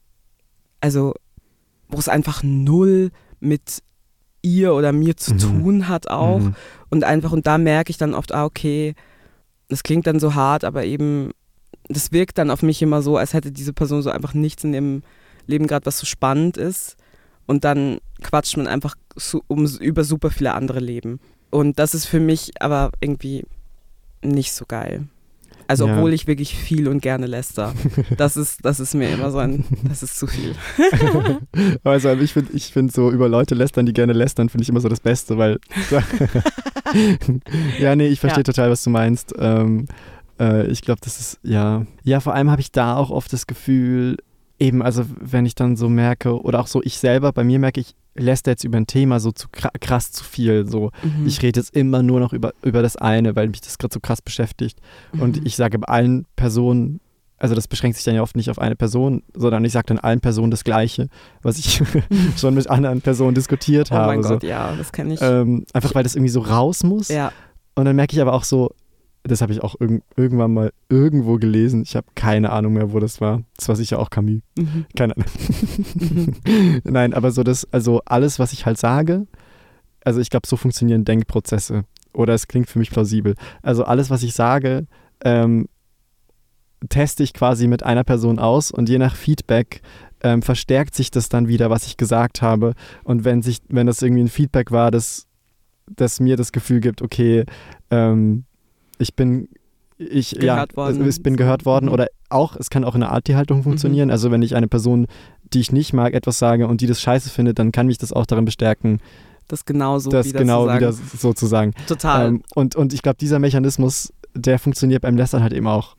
also 0.81 1.15
wo 1.89 1.99
es 1.99 2.09
einfach 2.09 2.43
null 2.43 3.11
mit 3.41 3.83
ihr 4.43 4.75
oder 4.75 4.93
mir 4.93 5.17
zu 5.17 5.35
Mhm. 5.35 5.39
tun 5.39 5.89
hat 5.89 6.09
auch. 6.09 6.39
Mhm. 6.41 6.55
Und 6.91 7.05
einfach, 7.05 7.33
und 7.33 7.47
da 7.47 7.59
merke 7.59 7.91
ich 7.91 7.97
dann 7.99 8.15
oft, 8.15 8.33
ah, 8.33 8.45
okay, 8.45 8.95
das 9.69 9.83
klingt 9.83 10.07
dann 10.07 10.21
so 10.21 10.35
hart, 10.35 10.65
aber 10.65 10.85
eben, 10.85 11.31
das 11.89 12.13
wirkt 12.13 12.39
dann 12.39 12.51
auf 12.51 12.63
mich 12.63 12.83
immer 12.83 13.03
so, 13.03 13.17
als 13.17 13.35
hätte 13.35 13.51
diese 13.53 13.73
Person 13.73 14.03
so 14.03 14.11
einfach 14.11 14.35
nichts 14.35 14.63
in 14.65 14.75
ihrem 14.75 15.03
Leben 15.47 15.67
gerade, 15.67 15.87
was 15.87 15.99
so 15.99 16.07
spannend 16.07 16.57
ist. 16.57 16.97
Und 17.47 17.65
dann 17.65 17.99
quatscht 18.23 18.57
man 18.57 18.67
einfach 18.67 18.95
so, 19.15 19.43
um, 19.47 19.67
über 19.81 20.05
super 20.05 20.31
viele 20.31 20.55
andere 20.55 20.81
Leben. 20.81 21.21
Und 21.51 21.79
das 21.79 21.95
ist 21.95 22.07
für 22.07 22.21
mich 22.21 22.51
aber 22.61 22.91
irgendwie 23.01 23.45
nicht 24.23 24.53
so 24.53 24.65
geil. 24.67 25.07
Also 25.69 25.87
Ja. 25.87 25.95
obwohl 25.95 26.13
ich 26.13 26.27
wirklich 26.29 26.55
viel 26.57 26.87
und 26.89 27.01
gerne 27.01 27.27
läster. 27.27 27.73
Das 28.17 28.37
ist, 28.37 28.65
das 28.65 28.79
ist 28.81 28.95
mir 28.95 29.09
immer 29.11 29.31
so 29.31 29.39
ein, 29.39 29.65
das 29.89 30.03
ist 30.03 30.17
zu 30.19 30.27
viel. 30.27 30.55
Also 31.85 32.13
ich 32.19 32.33
finde 32.33 32.53
ich 32.53 32.73
find 32.73 32.93
so 32.93 33.11
über 33.11 33.29
Leute 33.29 33.55
lästern, 33.55 33.87
die 33.87 33.93
gerne 33.93 34.13
lästern, 34.13 34.49
finde 34.49 34.63
ich 34.63 34.69
immer 34.69 34.81
so 34.81 34.89
das 34.89 35.01
Beste, 35.01 35.39
weil 35.39 35.59
ja, 37.79 37.97
nee, 37.97 38.09
ich 38.09 38.21
verstehe 38.21 38.41
Ja. 38.41 38.45
total, 38.45 38.71
was 38.71 38.83
du 38.83 38.91
meinst. 38.91 39.35
Ähm, 39.39 39.87
äh, 40.39 40.67
ich 40.69 40.83
glaube, 40.83 41.01
das 41.03 41.19
ist, 41.21 41.39
ja. 41.43 41.85
Ja, 42.05 42.21
vor 42.21 42.35
allem 42.35 42.51
habe 42.51 42.61
ich 42.61 42.73
da 42.73 42.97
auch 42.97 43.11
oft 43.11 43.33
das 43.33 43.47
Gefühl, 43.47 44.17
eben, 44.59 44.83
also 44.83 45.05
wenn 45.21 45.47
ich 45.47 45.55
dann 45.55 45.77
so 45.77 45.89
merke, 45.89 46.41
oder 46.41 46.61
auch 46.61 46.67
so 46.67 46.83
ich 46.83 46.99
selber, 46.99 47.33
bei 47.33 47.45
mir 47.45 47.59
merke 47.59 47.81
ich, 47.81 47.95
lässt 48.15 48.47
jetzt 48.47 48.65
über 48.65 48.79
ein 48.79 48.87
Thema 48.87 49.21
so 49.21 49.31
zu 49.33 49.49
kra- 49.49 49.79
krass 49.79 50.11
zu 50.13 50.25
viel. 50.25 50.67
So, 50.67 50.91
Mhm. 51.03 51.27
ich 51.27 51.43
rede 51.43 51.61
jetzt 51.61 51.77
immer 51.77 52.03
nur 52.03 52.21
noch 52.21 52.33
über, 52.33 52.53
über 52.63 52.81
das 52.83 52.97
eine, 52.97 53.37
weil 53.37 53.49
mich 53.49 53.61
das 53.61 53.77
gerade 53.79 53.93
so 53.93 54.01
krass 54.01 54.23
beschäftigt. 54.23 54.79
Und 55.19 55.37
Mhm. 55.39 55.43
ich 55.47 55.57
sage 55.57 55.79
bei 55.79 55.87
allen 55.89 56.25
Personen, 56.37 57.01
also 57.39 57.55
das 57.55 57.69
beschränkt 57.69 57.97
sich 57.97 58.05
dann 58.07 58.15
ja 58.15 58.23
oft 58.23 58.35
nicht 58.35 58.49
auf 58.49 58.59
eine 58.59 58.75
Person, 58.77 59.23
sondern 59.35 59.63
ich 59.67 59.73
sage 59.73 59.89
dann 59.89 59.99
allen 59.99 60.21
Personen 60.21 60.51
das 60.51 60.65
Gleiche, 60.65 61.09
was 61.43 61.59
ich 61.59 61.83
schon 62.39 62.55
mit 62.55 62.71
anderen 62.71 63.03
Personen 63.03 63.35
diskutiert 63.35 63.91
Oh 63.93 63.97
habe. 63.97 64.07
mein 64.07 64.23
so. 64.23 64.31
Gott, 64.31 64.43
ja, 64.45 64.75
das 64.75 64.91
kenne 64.93 65.13
ich. 65.13 65.21
Ähm, 65.21 65.67
einfach 65.75 65.95
weil 65.95 66.03
das 66.03 66.15
irgendwie 66.15 66.31
so 66.31 66.41
raus 66.41 66.83
muss. 66.83 67.09
ja, 67.09 67.31
Und 67.75 67.85
dann 67.85 67.95
merke 67.97 68.17
ich 68.17 68.23
aber 68.23 68.33
auch 68.33 68.45
so, 68.45 68.71
das 69.27 69.41
habe 69.41 69.53
ich 69.53 69.63
auch 69.63 69.75
irg 69.81 70.03
irgendwann 70.17 70.53
mal 70.53 70.73
irgendwo 70.89 71.37
gelesen. 71.37 71.83
Ich 71.83 71.97
habe 71.97 72.07
keine 72.15 72.51
Ahnung 72.51 72.75
mehr, 72.75 72.93
wo 72.93 73.01
das 73.01 73.21
war. 73.21 73.43
Das 73.57 73.69
war 73.69 73.77
sicher 73.77 73.99
auch 73.99 74.11
Camus. 74.11 74.43
Mhm. 74.57 74.87
Keine 74.97 75.15
Ahnung. 75.17 75.29
Nein, 76.85 77.15
aber 77.15 77.31
so 77.31 77.43
das, 77.43 77.67
also 77.73 78.03
alles, 78.05 78.39
was 78.39 78.53
ich 78.53 78.67
halt 78.67 78.79
sage, 78.79 79.27
also 80.05 80.21
ich 80.21 80.31
glaube, 80.31 80.47
so 80.47 80.57
funktionieren 80.57 81.05
Denkprozesse. 81.05 81.85
Oder 82.13 82.35
es 82.35 82.49
klingt 82.49 82.71
für 82.71 82.79
mich 82.79 82.91
plausibel. 82.91 83.35
Also 83.63 83.85
alles, 83.85 84.09
was 84.09 84.23
ich 84.23 84.35
sage, 84.35 84.87
ähm, 85.25 85.69
teste 86.89 87.23
ich 87.23 87.35
quasi 87.35 87.67
mit 87.67 87.83
einer 87.83 88.05
Person 88.05 88.39
aus 88.39 88.71
und 88.71 88.89
je 88.89 88.99
nach 88.99 89.17
Feedback 89.17 89.83
ähm, 90.23 90.43
verstärkt 90.43 90.95
sich 90.95 91.11
das 91.11 91.29
dann 91.29 91.49
wieder, 91.49 91.71
was 91.71 91.87
ich 91.87 91.97
gesagt 91.97 92.43
habe. 92.43 92.75
Und 93.05 93.25
wenn 93.25 93.43
sich, 93.43 93.61
wenn 93.69 93.87
das 93.87 94.03
irgendwie 94.03 94.23
ein 94.23 94.29
Feedback 94.29 94.71
war, 94.71 94.91
das, 94.91 95.27
das 95.87 96.21
mir 96.21 96.37
das 96.37 96.53
Gefühl 96.53 96.81
gibt, 96.81 97.03
okay, 97.03 97.45
ähm, 97.91 98.45
ich 98.99 99.15
bin 99.15 99.49
ich, 99.99 100.33
Gehört 100.39 100.73
ja, 100.73 100.77
worden. 100.77 101.09
ich 101.09 101.23
bin 101.23 101.37
gehört 101.37 101.65
worden 101.65 101.87
Mhm. 101.87 101.93
oder 101.93 102.07
auch, 102.29 102.55
es 102.57 102.69
kann 102.69 102.85
auch 102.85 102.95
in 102.95 103.01
der 103.01 103.13
Art-die-Haltung 103.13 103.63
funktionieren. 103.63 104.11
Also 104.11 104.31
wenn 104.31 104.43
ich 104.43 104.55
eine 104.55 104.69
Person, 104.69 105.07
die 105.55 105.61
ich 105.61 105.73
nicht 105.73 105.95
mag, 105.95 106.13
etwas 106.13 106.39
sage 106.39 106.67
und 106.69 106.83
die 106.83 106.87
das 106.87 107.01
scheiße 107.01 107.31
findet, 107.31 107.59
dann 107.59 107.73
kann 107.73 107.87
mich 107.87 107.97
das 107.97 108.13
auch 108.13 108.27
darin 108.27 108.45
bestärken, 108.45 109.01
Das 109.49 109.65
genauso 109.65 110.11
das 110.11 110.27
wieder 110.27 110.41
genau 110.41 110.63
zu 110.65 110.67
sagen. 110.67 110.81
wieder 110.81 110.93
so 110.93 111.33
zu 111.33 111.47
sagen. 111.47 111.73
Total. 111.87 112.27
Ähm, 112.29 112.43
und, 112.55 112.77
und 112.77 112.93
ich 112.93 113.01
glaube, 113.01 113.17
dieser 113.19 113.39
Mechanismus, 113.39 114.13
der 114.35 114.59
funktioniert 114.59 115.01
beim 115.01 115.17
Lästern 115.17 115.43
halt 115.43 115.55
eben 115.55 115.67
auch. 115.67 115.97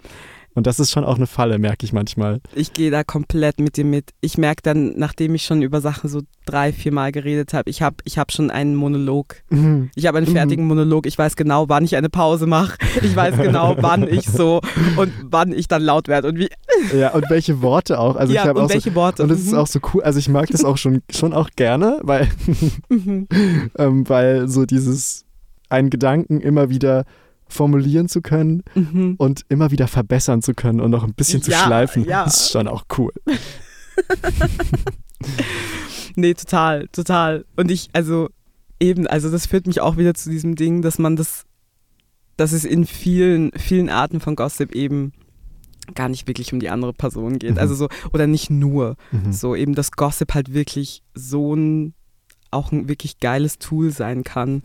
Und 0.57 0.65
das 0.65 0.79
ist 0.79 0.89
schon 0.89 1.03
auch 1.03 1.17
eine 1.17 1.27
Falle, 1.27 1.59
merke 1.59 1.85
ich 1.85 1.93
manchmal. 1.93 2.41
Ich 2.55 2.73
gehe 2.73 2.89
da 2.89 3.03
komplett 3.03 3.59
mit 3.59 3.77
dir 3.77 3.85
mit. 3.85 4.09
Ich 4.21 4.39
merke 4.39 4.63
dann, 4.63 4.97
nachdem 4.97 5.35
ich 5.35 5.43
schon 5.43 5.61
über 5.61 5.81
Sachen 5.81 6.09
so 6.09 6.21
drei, 6.47 6.73
vier 6.73 6.91
Mal 6.91 7.11
geredet 7.11 7.53
habe, 7.53 7.69
ich 7.69 7.83
habe 7.83 7.97
ich 8.05 8.17
hab 8.17 8.31
schon 8.31 8.49
einen 8.49 8.73
Monolog. 8.73 9.35
Ich 9.93 10.07
habe 10.07 10.17
einen 10.17 10.27
Mhm. 10.27 10.31
fertigen 10.31 10.65
Monolog. 10.65 11.05
Ich 11.05 11.15
weiß 11.15 11.35
genau, 11.35 11.69
wann 11.69 11.83
ich 11.85 11.95
eine 11.95 12.09
Pause 12.09 12.47
mache. 12.47 12.75
Ich 13.03 13.15
weiß 13.15 13.37
genau, 13.37 13.75
wann 13.81 14.07
ich 14.07 14.25
so 14.27 14.59
und 14.97 15.13
wann 15.25 15.51
ich 15.51 15.67
dann 15.67 15.83
laut 15.83 16.07
werde 16.07 16.27
und 16.29 16.39
wie. 16.39 16.49
Ja, 16.97 17.13
und 17.13 17.29
welche 17.29 17.61
Worte 17.61 17.99
auch. 17.99 18.15
Also 18.15 18.33
ja, 18.33 18.41
ich 18.41 18.47
habe 18.47 18.57
und 18.57 18.65
auch 18.65 18.69
so, 18.69 18.73
welche 18.73 18.95
Worte. 18.95 19.21
und 19.21 19.29
das 19.29 19.37
ist 19.39 19.51
Mhm. 19.51 19.59
auch 19.59 19.67
so 19.67 19.79
cool. 19.93 20.01
Also 20.01 20.17
ich 20.17 20.27
mag 20.27 20.47
das 20.49 20.65
auch 20.65 20.77
schon, 20.77 21.03
schon 21.11 21.33
auch 21.33 21.51
gerne, 21.55 21.99
weil, 22.01 22.27
Mhm. 22.89 23.27
ähm, 23.77 24.09
weil 24.09 24.47
so 24.47 24.65
dieses 24.65 25.23
einen 25.69 25.91
Gedanken 25.91 26.41
immer 26.41 26.71
wieder 26.71 27.05
formulieren 27.49 28.07
zu 28.10 28.21
können 28.21 28.63
Mhm. 28.75 29.15
und 29.17 29.41
immer 29.49 29.71
wieder 29.71 29.88
verbessern 29.88 30.41
zu 30.41 30.53
können 30.53 30.79
und 30.81 30.91
noch 30.91 31.03
ein 31.03 31.13
bisschen 31.13 31.41
zu 31.41 31.51
Ja, 31.51 31.65
schleifen, 31.65 32.05
ja. 32.05 32.23
das 32.25 32.41
ist 32.41 32.51
schon 32.51 32.67
auch 32.67 32.86
cool. 32.97 33.12
Nee, 36.15 36.33
total, 36.33 36.88
total. 36.89 37.45
Und 37.55 37.69
ich, 37.69 37.89
also 37.93 38.29
eben, 38.79 39.07
also 39.07 39.29
das 39.29 39.45
führt 39.45 39.67
mich 39.67 39.81
auch 39.81 39.97
wieder 39.97 40.13
zu 40.15 40.29
diesem 40.29 40.55
Ding, 40.55 40.81
dass 40.81 40.97
man 40.99 41.15
das, 41.15 41.45
dass 42.38 42.53
es 42.53 42.65
in 42.65 42.86
vielen, 42.86 43.51
vielen 43.53 43.89
Arten 43.89 44.19
von 44.19 44.36
Gossip 44.36 44.73
eben 44.73 45.13
gar 45.93 46.10
nicht 46.10 46.27
wirklich 46.27 46.51
um 46.53 46.60
die 46.60 46.69
andere 46.69 46.93
Person 46.93 47.38
geht. 47.39 47.51
Mhm. 47.53 47.57
Also 47.60 47.75
so, 47.75 47.88
oder 48.13 48.25
nicht 48.27 48.49
nur. 48.49 48.95
Mhm. 49.12 49.31
So 49.31 49.55
eben, 49.55 49.75
dass 49.75 49.91
Gossip 49.91 50.33
halt 50.33 50.53
wirklich 50.53 51.03
so 51.13 51.53
ein, 51.55 51.93
auch 52.51 52.71
ein 52.71 52.89
wirklich 52.89 53.19
geiles 53.19 53.60
Tool 53.60 53.91
sein 53.91 54.23
kann, 54.23 54.63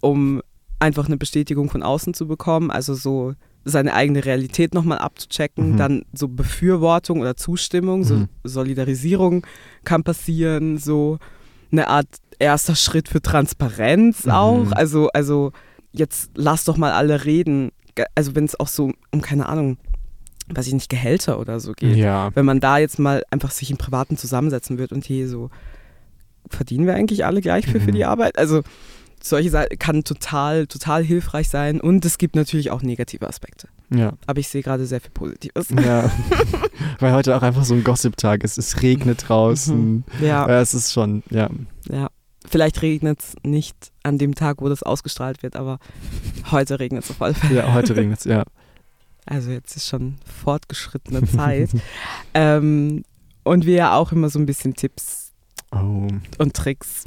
um 0.00 0.40
einfach 0.84 1.06
eine 1.06 1.16
Bestätigung 1.16 1.70
von 1.70 1.82
außen 1.82 2.14
zu 2.14 2.26
bekommen. 2.26 2.70
Also 2.70 2.94
so 2.94 3.34
seine 3.64 3.94
eigene 3.94 4.24
Realität 4.24 4.74
nochmal 4.74 4.98
abzuchecken, 4.98 5.72
Mhm. 5.72 5.76
dann 5.78 6.02
so 6.12 6.28
Befürwortung 6.28 7.20
oder 7.20 7.34
Zustimmung, 7.36 8.04
so 8.04 8.14
Mhm. 8.16 8.28
Solidarisierung 8.44 9.46
kann 9.84 10.04
passieren, 10.04 10.76
so 10.78 11.18
eine 11.72 11.88
Art 11.88 12.06
erster 12.38 12.76
Schritt 12.76 13.08
für 13.08 13.22
Transparenz 13.22 14.24
Mhm. 14.26 14.30
auch. 14.32 14.72
Also, 14.72 15.08
also 15.14 15.52
jetzt 15.92 16.30
lass 16.34 16.64
doch 16.64 16.76
mal 16.76 16.92
alle 16.92 17.24
reden. 17.24 17.70
Also 18.14 18.34
wenn 18.34 18.44
es 18.44 18.58
auch 18.60 18.68
so 18.68 18.92
um, 19.12 19.20
keine 19.22 19.48
Ahnung, 19.48 19.78
weiß 20.48 20.66
ich 20.66 20.74
nicht, 20.74 20.90
Gehälter 20.90 21.38
oder 21.40 21.58
so 21.60 21.72
geht 21.72 21.96
Ja. 21.96 22.30
wenn 22.34 22.44
man 22.44 22.60
da 22.60 22.76
jetzt 22.78 22.98
mal 22.98 23.22
einfach 23.30 23.50
sich 23.50 23.70
im 23.70 23.78
Privaten 23.78 24.18
zusammensetzen 24.18 24.76
wird 24.76 24.92
und 24.92 25.04
hier 25.06 25.26
so, 25.28 25.48
verdienen 26.50 26.84
wir 26.86 26.94
eigentlich 26.94 27.24
alle 27.24 27.40
gleich 27.40 27.66
für, 27.66 27.80
für 27.80 27.90
Mhm. 27.92 27.94
die 27.94 28.04
Arbeit? 28.04 28.36
Also 28.36 28.60
solche 29.24 29.50
Sachen 29.50 29.78
kann 29.78 30.04
total, 30.04 30.66
total 30.66 31.02
hilfreich 31.02 31.48
sein 31.48 31.80
und 31.80 32.04
es 32.04 32.18
gibt 32.18 32.36
natürlich 32.36 32.70
auch 32.70 32.82
negative 32.82 33.26
Aspekte. 33.26 33.68
Ja. 33.90 34.12
Aber 34.26 34.38
ich 34.40 34.48
sehe 34.48 34.62
gerade 34.62 34.84
sehr 34.86 35.00
viel 35.00 35.10
Positives. 35.12 35.68
Ja. 35.70 36.10
Weil 37.00 37.12
heute 37.12 37.36
auch 37.36 37.42
einfach 37.42 37.64
so 37.64 37.74
ein 37.74 37.84
Gossip-Tag 37.84 38.44
ist. 38.44 38.58
Es 38.58 38.82
regnet 38.82 39.28
draußen. 39.28 40.04
Ja, 40.20 40.46
Ja, 40.48 40.60
es 40.60 40.74
ist 40.74 40.92
schon, 40.92 41.22
ja. 41.30 41.48
ja. 41.88 42.08
Vielleicht 42.46 42.82
regnet 42.82 43.20
es 43.20 43.34
nicht 43.42 43.92
an 44.02 44.18
dem 44.18 44.34
Tag, 44.34 44.60
wo 44.60 44.68
das 44.68 44.82
ausgestrahlt 44.82 45.42
wird, 45.42 45.56
aber 45.56 45.78
heute 46.50 46.78
regnet 46.78 47.04
es 47.04 47.10
auf 47.10 47.22
alle 47.22 47.34
Fälle. 47.34 47.56
Ja, 47.60 47.72
heute 47.72 47.96
regnet 47.96 48.18
es, 48.18 48.24
ja. 48.24 48.44
Also 49.24 49.50
jetzt 49.50 49.74
ist 49.76 49.88
schon 49.88 50.16
fortgeschrittene 50.44 51.24
Zeit. 51.26 51.70
ähm, 52.34 53.04
und 53.42 53.64
wir 53.64 53.74
ja 53.76 53.96
auch 53.96 54.12
immer 54.12 54.28
so 54.28 54.38
ein 54.38 54.44
bisschen 54.46 54.74
Tipps 54.74 55.22
Oh. 55.72 56.06
und 56.38 56.54
Tricks 56.54 57.04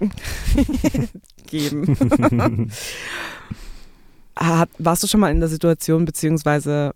geben. 1.48 2.72
Hat, 4.36 4.70
warst 4.78 5.04
du 5.04 5.08
schon 5.08 5.20
mal 5.20 5.32
in 5.32 5.40
der 5.40 5.50
Situation, 5.50 6.06
beziehungsweise 6.06 6.94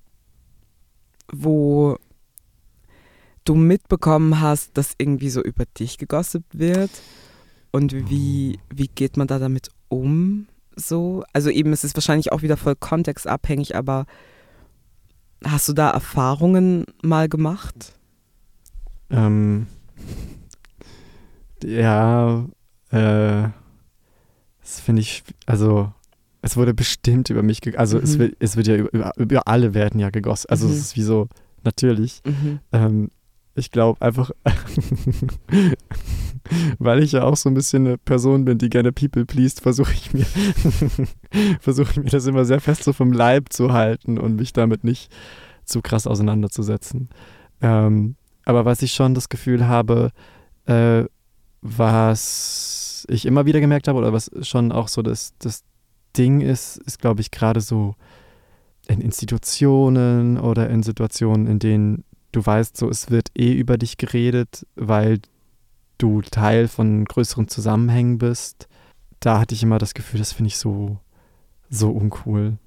wo 1.31 1.97
du 3.45 3.55
mitbekommen 3.55 4.41
hast, 4.41 4.77
dass 4.77 4.93
irgendwie 4.97 5.29
so 5.29 5.41
über 5.41 5.65
dich 5.65 5.97
gegossipt 5.97 6.59
wird? 6.59 6.91
Und 7.71 7.93
wie, 8.09 8.59
wie 8.73 8.87
geht 8.87 9.17
man 9.17 9.27
da 9.27 9.39
damit 9.39 9.69
um? 9.87 10.47
So? 10.75 11.23
Also 11.33 11.49
eben, 11.49 11.71
es 11.71 11.83
ist 11.83 11.95
wahrscheinlich 11.95 12.31
auch 12.31 12.41
wieder 12.41 12.57
voll 12.57 12.75
kontextabhängig, 12.75 13.75
aber 13.75 14.05
hast 15.43 15.69
du 15.69 15.73
da 15.73 15.89
Erfahrungen 15.89 16.85
mal 17.01 17.29
gemacht? 17.29 17.93
Ähm, 19.09 19.67
ja, 21.63 22.45
äh, 22.91 23.49
das 24.71 24.79
finde 24.79 25.01
ich, 25.01 25.23
also 25.45 25.91
es 26.41 26.55
wurde 26.57 26.73
bestimmt 26.73 27.29
über 27.29 27.43
mich, 27.43 27.59
also 27.77 27.99
es, 27.99 28.15
Mhm. 28.15 28.19
wird, 28.19 28.35
es 28.39 28.55
wird 28.55 28.67
ja 28.67 28.75
über, 28.75 28.93
über, 28.93 29.11
über 29.17 29.47
alle 29.47 29.73
werden 29.73 29.99
ja 29.99 30.09
gegossen. 30.09 30.47
Also 30.49 30.67
Mhm. 30.67 30.73
es 30.73 30.79
ist 30.79 30.95
wie 30.95 31.01
so, 31.03 31.27
natürlich. 31.63 32.21
Mhm. 32.25 32.59
Ähm, 32.71 33.09
ich 33.53 33.69
glaube 33.69 34.01
einfach, 34.01 34.31
weil 36.79 37.03
ich 37.03 37.11
ja 37.11 37.23
auch 37.23 37.35
so 37.35 37.49
ein 37.49 37.53
bisschen 37.53 37.85
eine 37.85 37.97
Person 37.97 38.45
bin, 38.45 38.57
die 38.57 38.69
gerne 38.69 38.91
People 38.91 39.25
pleased, 39.25 39.59
versuche 39.61 39.93
ich 39.93 40.13
mir, 40.13 40.25
versuche 41.59 41.91
ich 41.91 41.97
mir 41.97 42.09
das 42.09 42.25
immer 42.25 42.45
sehr 42.45 42.61
fest 42.61 42.83
so 42.83 42.93
vom 42.93 43.11
Leib 43.11 43.51
zu 43.51 43.73
halten 43.73 44.17
und 44.17 44.37
mich 44.37 44.53
damit 44.53 44.83
nicht 44.83 45.11
zu 45.65 45.81
krass 45.81 46.07
auseinanderzusetzen. 46.07 47.09
Ähm, 47.61 48.15
aber 48.45 48.65
was 48.65 48.81
ich 48.81 48.93
schon 48.93 49.13
das 49.13 49.29
Gefühl 49.29 49.67
habe, 49.67 50.11
äh, 50.65 51.03
was 51.61 52.90
ich 53.11 53.25
immer 53.25 53.45
wieder 53.45 53.59
gemerkt 53.59 53.87
habe 53.87 53.99
oder 53.99 54.13
was 54.13 54.31
schon 54.41 54.71
auch 54.71 54.87
so 54.87 55.01
das, 55.01 55.33
das 55.39 55.63
Ding 56.17 56.41
ist, 56.41 56.77
ist 56.77 56.99
glaube 56.99 57.21
ich 57.21 57.31
gerade 57.31 57.61
so 57.61 57.95
in 58.87 59.01
Institutionen 59.01 60.37
oder 60.37 60.69
in 60.69 60.83
Situationen, 60.83 61.47
in 61.47 61.59
denen 61.59 62.03
du 62.31 62.45
weißt, 62.45 62.75
so 62.77 62.89
es 62.89 63.09
wird 63.09 63.29
eh 63.37 63.53
über 63.53 63.77
dich 63.77 63.97
geredet, 63.97 64.65
weil 64.75 65.19
du 65.97 66.21
Teil 66.21 66.67
von 66.67 67.05
größeren 67.05 67.47
Zusammenhängen 67.47 68.17
bist. 68.17 68.67
Da 69.19 69.39
hatte 69.39 69.53
ich 69.53 69.63
immer 69.63 69.77
das 69.77 69.93
Gefühl, 69.93 70.19
das 70.19 70.33
finde 70.33 70.47
ich 70.47 70.57
so, 70.57 70.97
so 71.69 71.91
uncool. 71.91 72.57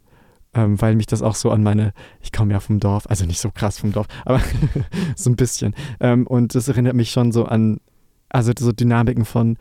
Ähm, 0.56 0.80
weil 0.80 0.94
mich 0.94 1.06
das 1.06 1.20
auch 1.20 1.34
so 1.34 1.50
an 1.50 1.64
meine, 1.64 1.92
ich 2.20 2.30
komme 2.30 2.52
ja 2.52 2.60
vom 2.60 2.78
Dorf, 2.78 3.08
also 3.08 3.26
nicht 3.26 3.40
so 3.40 3.50
krass 3.50 3.78
vom 3.78 3.90
Dorf, 3.90 4.06
aber 4.24 4.40
so 5.16 5.30
ein 5.30 5.36
bisschen. 5.36 5.74
Ähm, 5.98 6.28
und 6.28 6.54
das 6.54 6.68
erinnert 6.68 6.94
mich 6.94 7.10
schon 7.10 7.32
so 7.32 7.44
an, 7.44 7.80
also 8.28 8.52
so 8.56 8.70
Dynamiken 8.70 9.24
von 9.24 9.58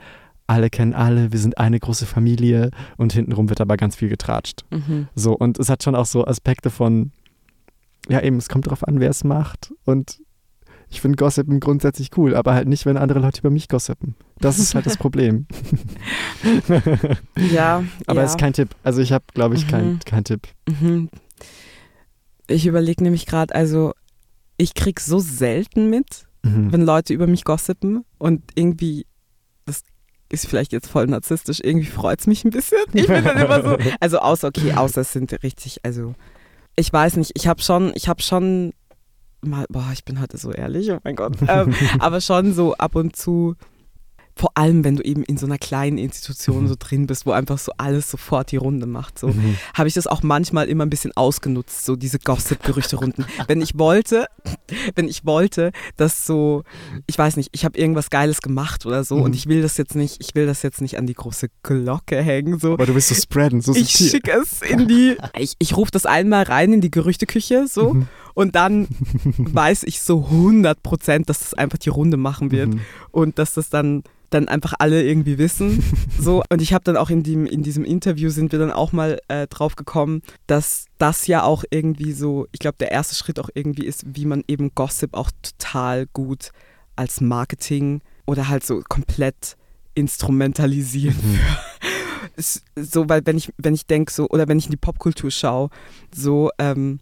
alle 0.53 0.69
kennen 0.69 0.93
alle, 0.93 1.31
wir 1.31 1.39
sind 1.39 1.57
eine 1.57 1.79
große 1.79 2.05
Familie 2.05 2.69
und 2.97 3.11
hintenrum 3.13 3.49
wird 3.49 3.59
aber 3.61 3.75
ganz 3.75 3.95
viel 3.95 4.09
getratscht. 4.09 4.63
Mhm. 4.71 5.07
So, 5.15 5.33
und 5.33 5.57
es 5.59 5.69
hat 5.69 5.81
schon 5.83 5.95
auch 5.95 6.05
so 6.05 6.25
Aspekte 6.25 6.69
von, 6.69 7.11
ja 8.07 8.21
eben, 8.21 8.37
es 8.37 8.49
kommt 8.49 8.67
darauf 8.67 8.87
an, 8.87 8.99
wer 8.99 9.09
es 9.09 9.23
macht. 9.23 9.73
Und 9.85 10.21
ich 10.89 11.01
finde 11.01 11.15
Gossipen 11.15 11.59
grundsätzlich 11.59 12.11
cool, 12.17 12.35
aber 12.35 12.53
halt 12.53 12.67
nicht, 12.67 12.85
wenn 12.85 12.97
andere 12.97 13.17
Leute 13.19 13.39
über 13.39 13.49
mich 13.49 13.67
gossipen. 13.67 14.15
Das 14.39 14.59
ist 14.59 14.75
halt 14.75 14.85
das 14.85 14.97
Problem. 15.03 15.47
Ja. 17.51 17.83
aber 18.07 18.19
ja. 18.19 18.25
es 18.25 18.31
ist 18.31 18.39
kein 18.39 18.53
Tipp. 18.53 18.69
Also 18.83 19.01
ich 19.01 19.11
habe, 19.11 19.25
glaube 19.33 19.55
ich, 19.55 19.67
kein, 19.67 19.93
Mhm. 19.93 19.99
kein 20.05 20.23
Tipp. 20.23 20.47
Mhm. 20.67 21.09
Ich 22.47 22.65
überlege 22.67 23.03
nämlich 23.03 23.25
gerade, 23.25 23.55
also 23.55 23.93
ich 24.57 24.73
krieg 24.73 24.99
so 24.99 25.19
selten 25.19 25.89
mit, 25.89 26.25
Mhm. 26.43 26.71
wenn 26.73 26.81
Leute 26.81 27.13
über 27.13 27.25
mich 27.25 27.43
gossipen 27.45 28.03
und 28.17 28.41
irgendwie, 28.55 29.05
ist 30.33 30.47
vielleicht 30.47 30.73
jetzt 30.73 30.89
voll 30.89 31.05
narzisstisch, 31.05 31.59
irgendwie 31.63 31.85
freut 31.85 32.19
es 32.19 32.27
mich 32.27 32.43
ein 32.43 32.49
bisschen. 32.49 32.79
Ich 32.93 33.07
bin 33.07 33.23
dann 33.23 33.37
immer 33.37 33.61
so, 33.61 33.77
also 33.99 34.17
außer, 34.17 34.47
okay, 34.47 34.73
außer 34.73 35.01
es 35.01 35.13
sind 35.13 35.31
richtig, 35.43 35.79
also 35.83 36.15
ich 36.75 36.91
weiß 36.91 37.17
nicht, 37.17 37.31
ich 37.35 37.47
habe 37.47 37.61
schon, 37.61 37.91
ich 37.93 38.09
habe 38.09 38.21
schon 38.21 38.73
mal, 39.41 39.65
boah, 39.69 39.91
ich 39.93 40.03
bin 40.03 40.19
heute 40.19 40.37
so 40.37 40.51
ehrlich, 40.51 40.91
oh 40.91 40.97
mein 41.03 41.15
Gott, 41.15 41.35
ähm, 41.47 41.75
aber 41.99 42.19
schon 42.19 42.53
so 42.53 42.73
ab 42.75 42.95
und 42.95 43.15
zu 43.15 43.55
vor 44.35 44.51
allem 44.55 44.83
wenn 44.83 44.95
du 44.95 45.03
eben 45.03 45.23
in 45.23 45.37
so 45.37 45.45
einer 45.45 45.57
kleinen 45.57 45.97
Institution 45.97 46.67
so 46.67 46.75
drin 46.77 47.05
bist, 47.07 47.25
wo 47.25 47.31
einfach 47.31 47.57
so 47.59 47.71
alles 47.77 48.09
sofort 48.09 48.51
die 48.51 48.57
Runde 48.57 48.85
macht, 48.87 49.19
so 49.19 49.27
Mhm. 49.27 49.55
habe 49.75 49.87
ich 49.87 49.93
das 49.93 50.07
auch 50.07 50.23
manchmal 50.23 50.67
immer 50.69 50.85
ein 50.85 50.89
bisschen 50.89 51.11
ausgenutzt, 51.15 51.85
so 51.85 51.95
diese 51.95 52.17
Gossip-Gerüchte-Runden. 52.19 53.25
wenn 53.47 53.61
ich 53.61 53.77
wollte, 53.77 54.25
wenn 54.95 55.07
ich 55.07 55.25
wollte, 55.25 55.71
dass 55.97 56.25
so, 56.25 56.63
ich 57.07 57.17
weiß 57.17 57.37
nicht, 57.37 57.49
ich 57.51 57.63
habe 57.65 57.77
irgendwas 57.77 58.09
Geiles 58.09 58.41
gemacht 58.41 58.85
oder 58.85 59.03
so 59.03 59.17
Mhm. 59.17 59.21
und 59.23 59.35
ich 59.35 59.47
will 59.47 59.61
das 59.61 59.77
jetzt 59.77 59.95
nicht, 59.95 60.17
ich 60.19 60.35
will 60.35 60.45
das 60.45 60.61
jetzt 60.63 60.81
nicht 60.81 60.97
an 60.97 61.05
die 61.07 61.13
große 61.13 61.47
Glocke 61.63 62.21
hängen, 62.21 62.59
so. 62.59 62.73
Aber 62.73 62.85
du 62.85 62.95
willst 62.95 63.09
so 63.09 63.15
spreaden, 63.15 63.61
so 63.61 63.73
Ich 63.75 63.91
schicke 63.91 64.31
es 64.31 64.61
in 64.61 64.87
die, 64.87 65.15
ich, 65.37 65.53
ich 65.59 65.77
rufe 65.77 65.91
das 65.91 66.05
einmal 66.05 66.43
rein 66.43 66.73
in 66.73 66.81
die 66.81 66.91
Gerüchteküche, 66.91 67.67
so, 67.67 67.93
Mhm. 67.93 68.07
Und 68.33 68.55
dann 68.55 68.87
weiß 69.37 69.83
ich 69.83 70.01
so 70.01 70.25
100 70.25 70.81
Prozent, 70.83 71.29
dass 71.29 71.39
das 71.39 71.53
einfach 71.53 71.77
die 71.77 71.89
Runde 71.89 72.17
machen 72.17 72.51
wird 72.51 72.69
Mhm. 72.73 72.81
und 73.11 73.39
dass 73.39 73.53
das 73.53 73.69
dann 73.69 74.03
dann 74.29 74.47
einfach 74.47 74.73
alle 74.79 75.03
irgendwie 75.03 75.37
wissen. 75.37 75.83
So 76.19 76.43
und 76.49 76.61
ich 76.61 76.73
habe 76.73 76.83
dann 76.83 76.97
auch 76.97 77.09
in 77.11 77.21
dem 77.21 77.45
in 77.45 77.61
diesem 77.63 77.85
Interview 77.85 78.29
sind 78.29 78.51
wir 78.51 78.57
dann 78.59 78.71
auch 78.71 78.91
mal 78.93 79.19
äh, 79.27 79.45
drauf 79.47 79.75
gekommen, 79.75 80.21
dass 80.47 80.85
das 80.97 81.27
ja 81.27 81.43
auch 81.43 81.63
irgendwie 81.69 82.13
so, 82.13 82.47
ich 82.51 82.59
glaube 82.59 82.77
der 82.79 82.91
erste 82.91 83.13
Schritt 83.15 83.39
auch 83.39 83.49
irgendwie 83.53 83.85
ist, 83.85 84.03
wie 84.15 84.25
man 84.25 84.43
eben 84.47 84.73
Gossip 84.73 85.13
auch 85.15 85.29
total 85.43 86.07
gut 86.13 86.49
als 86.95 87.21
Marketing 87.21 88.01
oder 88.25 88.47
halt 88.47 88.65
so 88.65 88.81
komplett 88.87 89.55
instrumentalisieren 89.95 91.15
Mhm. 91.23 91.39
so, 92.75 93.09
weil 93.09 93.21
wenn 93.25 93.37
ich, 93.37 93.53
wenn 93.57 93.73
ich 93.75 93.85
denke 93.85 94.11
so, 94.11 94.27
oder 94.29 94.47
wenn 94.47 94.57
ich 94.57 94.65
in 94.65 94.71
die 94.71 94.77
Popkultur 94.77 95.29
schaue, 95.31 95.69
so, 96.15 96.49
ähm, 96.57 96.99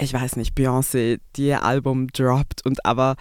ich 0.00 0.12
weiß 0.14 0.36
nicht, 0.36 0.56
Beyoncé, 0.56 1.20
die 1.36 1.46
ihr 1.48 1.62
Album 1.64 2.08
droppt 2.08 2.64
und 2.64 2.84
aber 2.86 3.16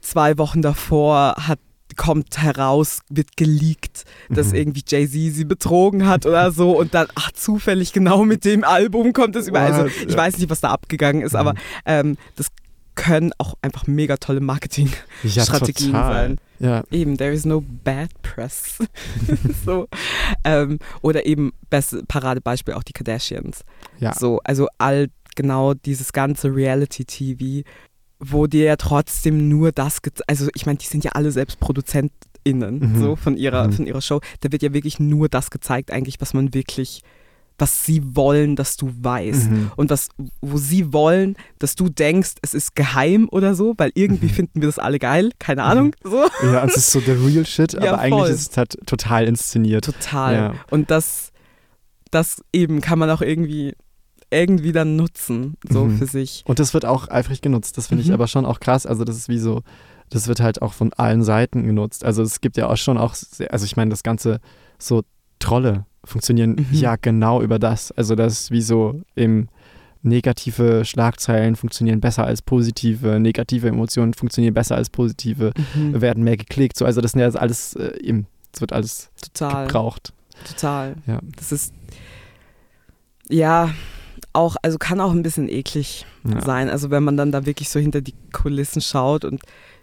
zwei 0.00 0.36
Wochen 0.38 0.62
davor 0.62 1.34
hat 1.38 1.58
kommt 1.94 2.38
heraus, 2.38 3.00
wird 3.10 3.36
geleakt, 3.36 4.04
dass 4.30 4.48
Mhm. 4.48 4.54
irgendwie 4.54 4.82
Jay-Z 4.86 5.12
sie 5.34 5.44
betrogen 5.44 6.06
hat 6.06 6.24
oder 6.24 6.50
so 6.50 6.78
und 6.78 6.94
dann, 6.94 7.06
ach, 7.16 7.32
zufällig 7.32 7.92
genau 7.92 8.24
mit 8.24 8.46
dem 8.46 8.64
Album 8.64 9.12
kommt 9.12 9.36
es 9.36 9.46
über. 9.46 9.60
Also 9.60 9.84
ich 10.08 10.16
weiß 10.16 10.38
nicht, 10.38 10.48
was 10.48 10.62
da 10.62 10.70
abgegangen 10.70 11.20
ist, 11.20 11.34
aber 11.36 11.52
Mhm. 11.52 11.58
ähm, 11.84 12.16
das 12.36 12.46
können 12.94 13.32
auch 13.36 13.54
einfach 13.60 13.86
mega 13.86 14.16
tolle 14.16 14.40
Marketing-Strategien 14.40 15.92
ja, 15.92 16.12
sein. 16.12 16.36
Ja, 16.58 16.84
Eben, 16.90 17.16
there 17.18 17.32
is 17.32 17.44
no 17.44 17.62
bad 17.84 18.08
press. 18.22 18.78
so. 19.66 19.86
Ähm, 20.44 20.78
oder 21.02 21.26
eben, 21.26 21.52
beste 21.70 22.02
Paradebeispiel 22.04 22.72
auch 22.74 22.82
die 22.82 22.92
Kardashians. 22.92 23.64
ja. 23.98 24.14
So, 24.14 24.40
also 24.44 24.68
all 24.78 25.08
genau 25.36 25.74
dieses 25.74 26.12
ganze 26.12 26.54
Reality-TV, 26.54 27.62
wo 28.20 28.46
dir 28.46 28.64
ja 28.64 28.76
trotzdem 28.76 29.48
nur 29.48 29.72
das, 29.72 29.98
also 30.26 30.48
ich 30.54 30.66
meine, 30.66 30.78
die 30.78 30.86
sind 30.86 31.04
ja 31.04 31.12
alle 31.12 31.32
selbst 31.32 31.58
ProduzentInnen 31.60 32.78
Mhm. 32.94 33.00
so 33.00 33.16
von 33.16 33.36
ihrer, 33.36 33.68
Mhm. 33.68 33.72
von 33.72 33.86
ihrer 33.86 34.00
Show. 34.02 34.20
Da 34.40 34.52
wird 34.52 34.62
ja 34.62 34.72
wirklich 34.72 34.98
nur 35.00 35.28
das 35.28 35.50
gezeigt, 35.50 35.90
eigentlich, 35.90 36.20
was 36.20 36.34
man 36.34 36.54
wirklich, 36.54 37.02
was 37.58 37.84
sie 37.84 38.02
wollen, 38.16 38.56
dass 38.56 38.76
du 38.76 38.90
weißt. 39.00 39.50
Mhm. 39.50 39.70
Und 39.76 39.90
was, 39.90 40.08
wo 40.40 40.56
sie 40.56 40.92
wollen, 40.92 41.36
dass 41.58 41.74
du 41.76 41.88
denkst, 41.88 42.32
es 42.42 42.54
ist 42.54 42.74
geheim 42.74 43.28
oder 43.30 43.54
so, 43.54 43.74
weil 43.76 43.90
irgendwie 43.94 44.26
Mhm. 44.26 44.30
finden 44.30 44.60
wir 44.62 44.68
das 44.68 44.78
alle 44.78 44.98
geil, 44.98 45.30
keine 45.38 45.62
Ahnung, 45.64 45.94
so. 46.02 46.24
Ja, 46.42 46.64
es 46.64 46.76
ist 46.76 46.90
so 46.92 47.00
der 47.00 47.16
real 47.24 47.44
shit, 47.46 47.72
Ja, 47.80 47.92
aber 47.92 47.98
eigentlich 48.00 48.20
voll. 48.22 48.30
ist 48.30 48.50
es 48.52 48.56
halt 48.56 48.78
total 48.86 49.26
inszeniert. 49.28 49.84
Total. 49.84 50.34
Ja. 50.34 50.54
Und 50.70 50.90
das, 50.90 51.30
das 52.10 52.42
eben 52.52 52.80
kann 52.80 52.98
man 52.98 53.10
auch 53.10 53.20
irgendwie, 53.22 53.74
irgendwie 54.32 54.72
dann 54.72 54.96
nutzen, 54.96 55.56
so 55.68 55.84
Mhm. 55.84 55.98
für 55.98 56.06
sich. 56.06 56.42
Und 56.46 56.58
das 56.58 56.74
wird 56.74 56.84
auch 56.84 57.08
eifrig 57.08 57.40
genutzt. 57.42 57.76
Das 57.78 57.86
finde 57.88 58.02
ich 58.02 58.08
Mhm. 58.08 58.14
aber 58.14 58.26
schon 58.26 58.44
auch 58.46 58.58
krass. 58.60 58.86
Also 58.86 59.04
das 59.04 59.16
ist 59.16 59.28
wie 59.28 59.38
so, 59.38 59.62
das 60.10 60.26
wird 60.28 60.40
halt 60.40 60.62
auch 60.62 60.72
von 60.72 60.92
allen 60.94 61.22
Seiten 61.22 61.64
genutzt. 61.66 62.04
Also 62.04 62.22
es 62.22 62.40
gibt 62.40 62.56
ja 62.56 62.68
auch 62.68 62.76
schon 62.76 62.98
auch, 62.98 63.14
sehr, 63.14 63.52
also 63.52 63.64
ich 63.64 63.76
meine, 63.76 63.90
das 63.90 64.02
ganze 64.02 64.40
so 64.78 65.02
Trolle 65.38 65.86
funktionieren 66.04 66.56
Mhm. 66.56 66.66
ja 66.72 66.96
genau 66.96 67.42
über 67.42 67.58
das. 67.58 67.92
Also 67.92 68.14
das 68.14 68.32
ist 68.34 68.50
wie 68.50 68.62
so 68.62 69.00
im 69.14 69.48
negative 70.04 70.84
Schlagzeilen 70.84 71.54
funktionieren 71.54 72.00
besser 72.00 72.24
als 72.24 72.42
positive, 72.42 73.20
negative 73.20 73.68
Emotionen 73.68 74.14
funktionieren 74.14 74.52
besser 74.54 74.74
als 74.76 74.90
positive, 74.90 75.52
Mhm. 75.76 76.00
werden 76.00 76.24
mehr 76.24 76.36
geklickt. 76.36 76.76
So, 76.76 76.84
also 76.84 77.00
das 77.00 77.12
sind 77.12 77.20
ja 77.20 77.28
alles 77.28 77.74
äh, 77.76 77.96
eben, 78.02 78.26
es 78.52 78.60
wird 78.60 78.72
alles 78.72 79.10
Total. 79.22 79.66
gebraucht. 79.66 80.12
Total. 80.44 80.96
Ja. 81.06 81.20
Das 81.36 81.52
ist, 81.52 81.72
ja, 83.28 83.70
auch, 84.32 84.56
also 84.62 84.78
kann 84.78 85.00
auch 85.00 85.12
ein 85.12 85.22
bisschen 85.22 85.48
eklig 85.48 86.06
Ja. 86.24 86.40
sein. 86.40 86.70
Also 86.70 86.90
wenn 86.90 87.02
man 87.04 87.16
dann 87.16 87.32
da 87.32 87.44
wirklich 87.46 87.68
so 87.68 87.78
hinter 87.80 88.00
die 88.00 88.14
Kulissen 88.32 88.80
schaut 88.80 89.24
und 89.24 89.42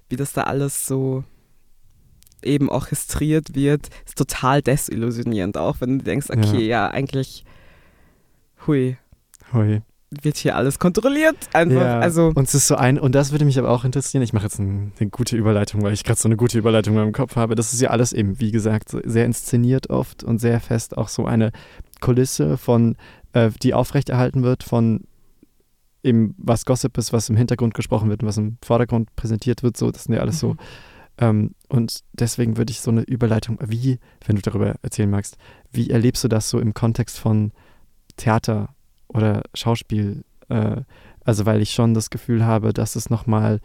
wie 0.10 0.16
das 0.16 0.34
da 0.34 0.44
alles 0.44 0.88
so 0.88 1.24
eben 2.42 2.70
orchestriert 2.70 3.54
wird, 3.54 3.90
ist 4.06 4.18
total 4.18 4.62
desillusionierend 4.62 5.58
auch, 5.58 5.82
wenn 5.82 6.00
du 6.00 6.04
denkst, 6.06 6.28
okay, 6.30 6.66
ja, 6.66 6.88
eigentlich, 6.90 7.44
hui, 8.66 8.98
Hui. 9.54 9.82
wird 10.10 10.38
hier 10.38 10.56
alles 10.56 10.80
kontrolliert. 10.80 11.36
Einfach, 11.54 11.82
Ja, 11.82 12.00
also 12.00 12.32
und 12.34 12.48
es 12.48 12.56
ist 12.56 12.68
so 12.68 12.76
ein, 12.76 12.98
und 12.98 13.14
das 13.14 13.32
würde 13.32 13.46
mich 13.46 13.60
aber 13.60 13.70
auch 13.70 13.84
interessieren. 13.84 14.24
Ich 14.24 14.32
mache 14.34 14.46
jetzt 14.46 14.58
ein, 14.60 14.94
eine 15.00 15.10
gute 15.10 15.36
Überleitung, 15.36 15.82
weil 15.84 15.94
ich 15.94 16.04
gerade 16.04 16.20
so 16.20 16.28
eine 16.30 16.38
gute 16.38 16.58
Überleitung 16.58 16.94
in 16.96 17.00
meinem 17.02 17.14
Kopf 17.14 17.36
habe. 17.36 17.56
Das 17.56 17.74
ist 17.74 17.82
ja 17.82 17.90
alles 17.90 18.14
eben, 18.14 18.40
wie 18.40 18.52
gesagt, 18.52 18.96
sehr 19.04 19.26
inszeniert 19.26 19.90
oft 19.90 20.24
und 20.24 20.40
sehr 20.40 20.60
fest 20.62 20.98
auch 20.98 21.10
so 21.10 21.26
eine 21.26 21.52
Kulisse 22.00 22.58
von, 22.58 22.96
äh, 23.34 23.52
die 23.62 23.74
aufrechterhalten 23.74 24.44
wird 24.44 24.64
von 24.64 25.06
eben 26.04 26.36
was 26.38 26.66
Gossip 26.66 26.98
ist, 26.98 27.12
was 27.14 27.30
im 27.30 27.36
Hintergrund 27.36 27.74
gesprochen 27.74 28.10
wird 28.10 28.22
und 28.24 28.28
was 28.30 28.38
im 28.38 28.58
Vordergrund 28.64 29.16
präsentiert 29.16 29.64
wird. 29.64 29.78
So, 29.78 29.92
das 29.92 30.06
sind 30.06 30.16
ja 30.16 30.22
alles 30.22 30.40
so. 30.40 30.54
Mhm. 30.54 30.60
Ähm, 31.18 31.56
und 31.68 32.00
deswegen 32.14 32.58
würde 32.58 32.72
ich 32.72 32.80
so 32.80 32.92
eine 32.92 33.02
Überleitung, 33.02 33.60
wie, 33.66 34.00
wenn 34.26 34.38
du 34.38 34.42
darüber 34.42 34.76
erzählen 34.82 35.10
magst, 35.10 35.38
wie 35.72 35.90
erlebst 35.90 36.24
du 36.24 36.28
das 36.28 36.50
so 36.50 36.60
im 36.60 36.74
Kontext 36.74 37.20
von 37.20 37.52
Theater 38.16 38.70
oder 39.08 39.44
Schauspiel? 39.54 40.24
Äh, 40.48 40.82
also 41.26 41.46
weil 41.46 41.62
ich 41.62 41.72
schon 41.72 41.94
das 41.94 42.10
Gefühl 42.10 42.46
habe, 42.46 42.74
dass 42.74 42.96
es 42.96 43.10
nochmal 43.10 43.60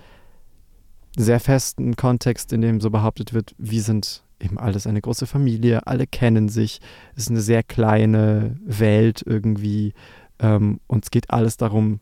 sehr 1.17 1.39
festen 1.39 1.95
Kontext, 1.95 2.53
in 2.53 2.61
dem 2.61 2.81
so 2.81 2.91
behauptet 2.91 3.33
wird, 3.33 3.55
wir 3.57 3.83
sind 3.83 4.25
eben 4.45 4.59
alles 4.59 4.87
eine 4.87 5.01
große 5.01 5.27
Familie, 5.27 5.87
alle 5.87 6.07
kennen 6.07 6.49
sich, 6.49 6.81
es 7.17 7.25
ist 7.25 7.31
eine 7.31 7.41
sehr 7.41 7.63
kleine 7.63 8.57
Welt 8.65 9.23
irgendwie 9.27 9.95
ähm, 10.39 10.81
und 10.87 11.05
es 11.05 11.11
geht 11.11 11.31
alles 11.31 11.57
darum, 11.57 12.01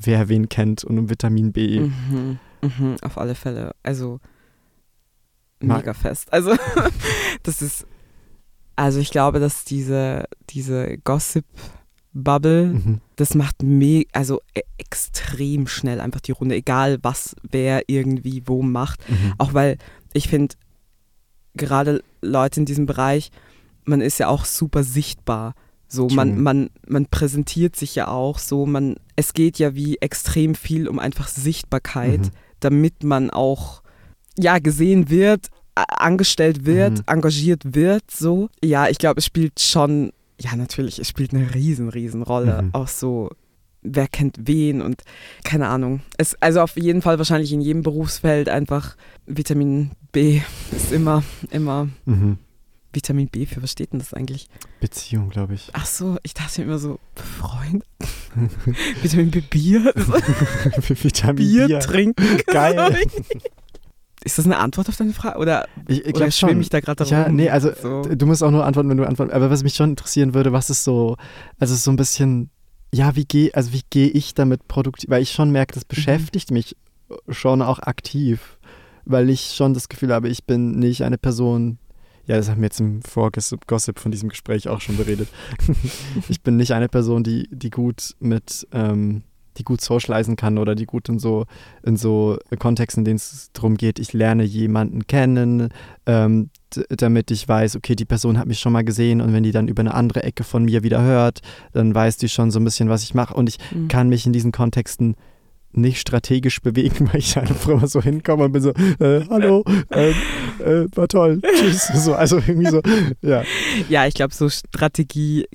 wer 0.00 0.28
wen 0.28 0.48
kennt 0.48 0.84
und 0.84 0.98
um 0.98 1.10
Vitamin 1.10 1.52
B. 1.52 1.80
Mhm, 1.80 2.38
mhm, 2.62 2.96
auf 3.02 3.18
alle 3.18 3.34
Fälle. 3.34 3.72
Also 3.82 4.20
mega 5.60 5.94
fest. 5.94 6.32
Also 6.32 6.54
das 7.42 7.62
ist, 7.62 7.86
also 8.76 8.98
ich 8.98 9.10
glaube, 9.10 9.40
dass 9.40 9.64
diese, 9.64 10.24
diese 10.50 10.98
Gossip-Bubble, 10.98 12.66
Mhm. 12.66 13.00
das 13.16 13.34
macht 13.34 13.62
me 13.62 14.04
also 14.12 14.40
e 14.54 14.60
extrem 14.78 15.66
schnell 15.66 16.00
einfach 16.00 16.20
die 16.20 16.32
Runde, 16.32 16.54
egal 16.54 16.98
was 17.02 17.34
wer 17.50 17.82
irgendwie 17.88 18.42
wo 18.46 18.62
macht. 18.62 19.00
Mhm. 19.08 19.34
Auch 19.38 19.54
weil 19.54 19.78
ich 20.12 20.28
finde, 20.28 20.54
gerade 21.54 22.02
Leute 22.22 22.60
in 22.60 22.66
diesem 22.66 22.86
Bereich, 22.86 23.30
man 23.84 24.00
ist 24.00 24.18
ja 24.18 24.28
auch 24.28 24.44
super 24.44 24.82
sichtbar. 24.82 25.54
So, 25.88 26.08
man, 26.08 26.42
man, 26.42 26.70
man 26.88 27.06
präsentiert 27.06 27.76
sich 27.76 27.94
ja 27.94 28.08
auch 28.08 28.38
so, 28.38 28.66
man, 28.66 28.96
es 29.16 29.32
geht 29.32 29.58
ja 29.58 29.74
wie 29.74 29.98
extrem 29.98 30.54
viel 30.54 30.88
um 30.88 30.98
einfach 30.98 31.28
Sichtbarkeit, 31.28 32.20
Mhm. 32.20 32.30
damit 32.60 33.04
man 33.04 33.30
auch 33.30 33.82
ja 34.36 34.58
gesehen 34.58 35.10
wird, 35.10 35.48
angestellt 35.76 36.64
wird, 36.66 36.98
Mhm. 36.98 37.04
engagiert 37.06 37.74
wird, 37.74 38.10
so. 38.10 38.48
Ja, 38.64 38.88
ich 38.88 38.98
glaube, 38.98 39.18
es 39.18 39.26
spielt 39.26 39.60
schon, 39.60 40.12
ja 40.40 40.56
natürlich, 40.56 40.98
es 40.98 41.08
spielt 41.08 41.32
eine 41.32 41.54
riesen, 41.54 41.88
riesen 41.88 42.22
Rolle, 42.22 42.62
Mhm. 42.62 42.70
auch 42.74 42.88
so 42.88 43.30
wer 43.86 44.08
kennt 44.08 44.38
wen 44.46 44.80
und 44.80 45.02
keine 45.44 45.68
Ahnung. 45.68 46.00
Es, 46.16 46.34
also 46.40 46.62
auf 46.62 46.76
jeden 46.78 47.02
Fall 47.02 47.18
wahrscheinlich 47.18 47.52
in 47.52 47.60
jedem 47.60 47.82
Berufsfeld 47.82 48.48
einfach 48.48 48.96
Vitamin 49.26 49.90
B 50.14 50.40
ist 50.74 50.92
immer, 50.92 51.22
immer 51.50 51.88
Mhm. 52.06 52.38
Vitamin 52.92 53.28
B, 53.28 53.44
für 53.44 53.60
was 53.60 53.72
steht 53.72 53.92
denn 53.92 53.98
das 53.98 54.14
eigentlich? 54.14 54.46
Beziehung, 54.80 55.28
glaube 55.28 55.54
ich. 55.54 55.68
Ach 55.72 55.84
so, 55.84 56.16
ich 56.22 56.32
dachte 56.32 56.62
immer 56.62 56.78
so, 56.78 57.00
Freund? 57.16 57.84
Vitamin 59.02 59.30
B 59.32 59.40
Bier? 59.40 59.92
Vitamin 59.96 61.36
Bier, 61.36 61.66
Bier. 61.66 61.80
trinken? 61.80 62.24
Geil. 62.46 62.96
Ist 64.22 64.38
das 64.38 64.44
eine 64.46 64.58
Antwort 64.58 64.88
auf 64.88 64.96
deine 64.96 65.12
Frage? 65.12 65.38
Oder, 65.38 65.66
Ich, 65.88 66.04
ich 66.06 66.14
oder 66.14 66.30
schwimme 66.30 66.60
ich 66.62 66.68
da 66.70 66.78
gerade 66.80 67.02
Ja, 67.04 67.24
rum? 67.24 67.34
nee, 67.36 67.50
also 67.50 67.72
so. 67.74 68.02
du 68.02 68.26
musst 68.26 68.42
auch 68.44 68.52
nur 68.52 68.64
antworten, 68.64 68.88
wenn 68.90 68.96
du 68.96 69.06
antworten. 69.06 69.32
Aber 69.32 69.50
was 69.50 69.64
mich 69.64 69.74
schon 69.74 69.90
interessieren 69.90 70.32
würde, 70.32 70.52
was 70.52 70.70
ist 70.70 70.84
so, 70.84 71.16
also 71.58 71.74
so 71.74 71.90
ein 71.90 71.96
bisschen, 71.96 72.50
ja, 72.94 73.16
wie 73.16 73.24
gehe, 73.24 73.52
also 73.54 73.72
wie 73.72 73.82
gehe 73.90 74.08
ich 74.08 74.32
damit 74.34 74.68
produktiv, 74.68 75.10
weil 75.10 75.20
ich 75.22 75.32
schon 75.32 75.50
merke, 75.50 75.72
Mhm. 75.72 75.74
das 75.74 75.84
beschäftigt 75.84 76.52
mich 76.52 76.76
schon 77.28 77.60
auch 77.60 77.80
aktiv, 77.80 78.56
weil 79.04 79.30
ich 79.30 79.54
schon 79.54 79.74
das 79.74 79.88
Gefühl 79.88 80.12
habe, 80.12 80.28
ich 80.28 80.44
bin 80.44 80.78
nicht 80.78 81.02
eine 81.02 81.18
Person, 81.18 81.78
ja, 82.26 82.36
das 82.36 82.48
haben 82.48 82.60
wir 82.60 82.66
jetzt 82.66 82.80
im 82.80 83.02
Vorgossip 83.02 83.66
Gossip 83.66 83.98
von 83.98 84.10
diesem 84.10 84.28
Gespräch 84.28 84.68
auch 84.68 84.80
schon 84.80 84.96
beredet. 84.96 85.28
ich 86.28 86.42
bin 86.42 86.56
nicht 86.56 86.72
eine 86.72 86.88
Person, 86.88 87.22
die, 87.22 87.48
die 87.50 87.70
gut 87.70 88.14
mit, 88.18 88.66
ähm, 88.72 89.22
die 89.58 89.64
gut 89.64 89.80
socialisen 89.80 90.36
kann 90.36 90.58
oder 90.58 90.74
die 90.74 90.86
gut 90.86 91.08
in 91.08 91.18
so, 91.18 91.44
in 91.82 91.96
so 91.96 92.38
Kontexten, 92.58 93.02
in 93.02 93.04
denen 93.04 93.16
es 93.16 93.50
darum 93.52 93.76
geht, 93.76 93.98
ich 93.98 94.12
lerne 94.12 94.42
jemanden 94.42 95.06
kennen, 95.06 95.68
ähm, 96.06 96.50
damit 96.88 97.30
ich 97.30 97.46
weiß, 97.46 97.76
okay, 97.76 97.94
die 97.94 98.04
Person 98.04 98.38
hat 98.38 98.48
mich 98.48 98.58
schon 98.58 98.72
mal 98.72 98.84
gesehen 98.84 99.20
und 99.20 99.32
wenn 99.32 99.44
die 99.44 99.52
dann 99.52 99.68
über 99.68 99.80
eine 99.80 99.94
andere 99.94 100.22
Ecke 100.22 100.44
von 100.44 100.64
mir 100.64 100.82
wieder 100.82 101.02
hört, 101.02 101.40
dann 101.72 101.94
weiß 101.94 102.16
die 102.16 102.28
schon 102.28 102.50
so 102.50 102.58
ein 102.58 102.64
bisschen, 102.64 102.88
was 102.88 103.04
ich 103.04 103.14
mache 103.14 103.34
und 103.34 103.48
ich 103.48 103.58
mhm. 103.72 103.88
kann 103.88 104.08
mich 104.08 104.26
in 104.26 104.32
diesen 104.32 104.50
Kontexten 104.50 105.14
nicht 105.76 106.00
strategisch 106.00 106.60
bewegen, 106.60 107.08
weil 107.12 107.20
ich 107.20 107.36
einfach 107.36 107.68
immer 107.68 107.86
so 107.86 108.02
hinkomme 108.02 108.44
und 108.44 108.52
bin 108.52 108.62
so, 108.62 108.70
äh, 108.70 109.26
hallo, 109.28 109.64
äh, 109.90 110.10
äh, 110.60 110.88
war 110.94 111.08
toll, 111.08 111.40
tschüss. 111.40 111.90
So, 111.94 112.14
also 112.14 112.36
irgendwie 112.36 112.70
so, 112.70 112.82
ja. 113.22 113.44
Ja, 113.88 114.06
ich 114.06 114.14
glaube, 114.14 114.34
so 114.34 114.48
Strategie 114.48 115.46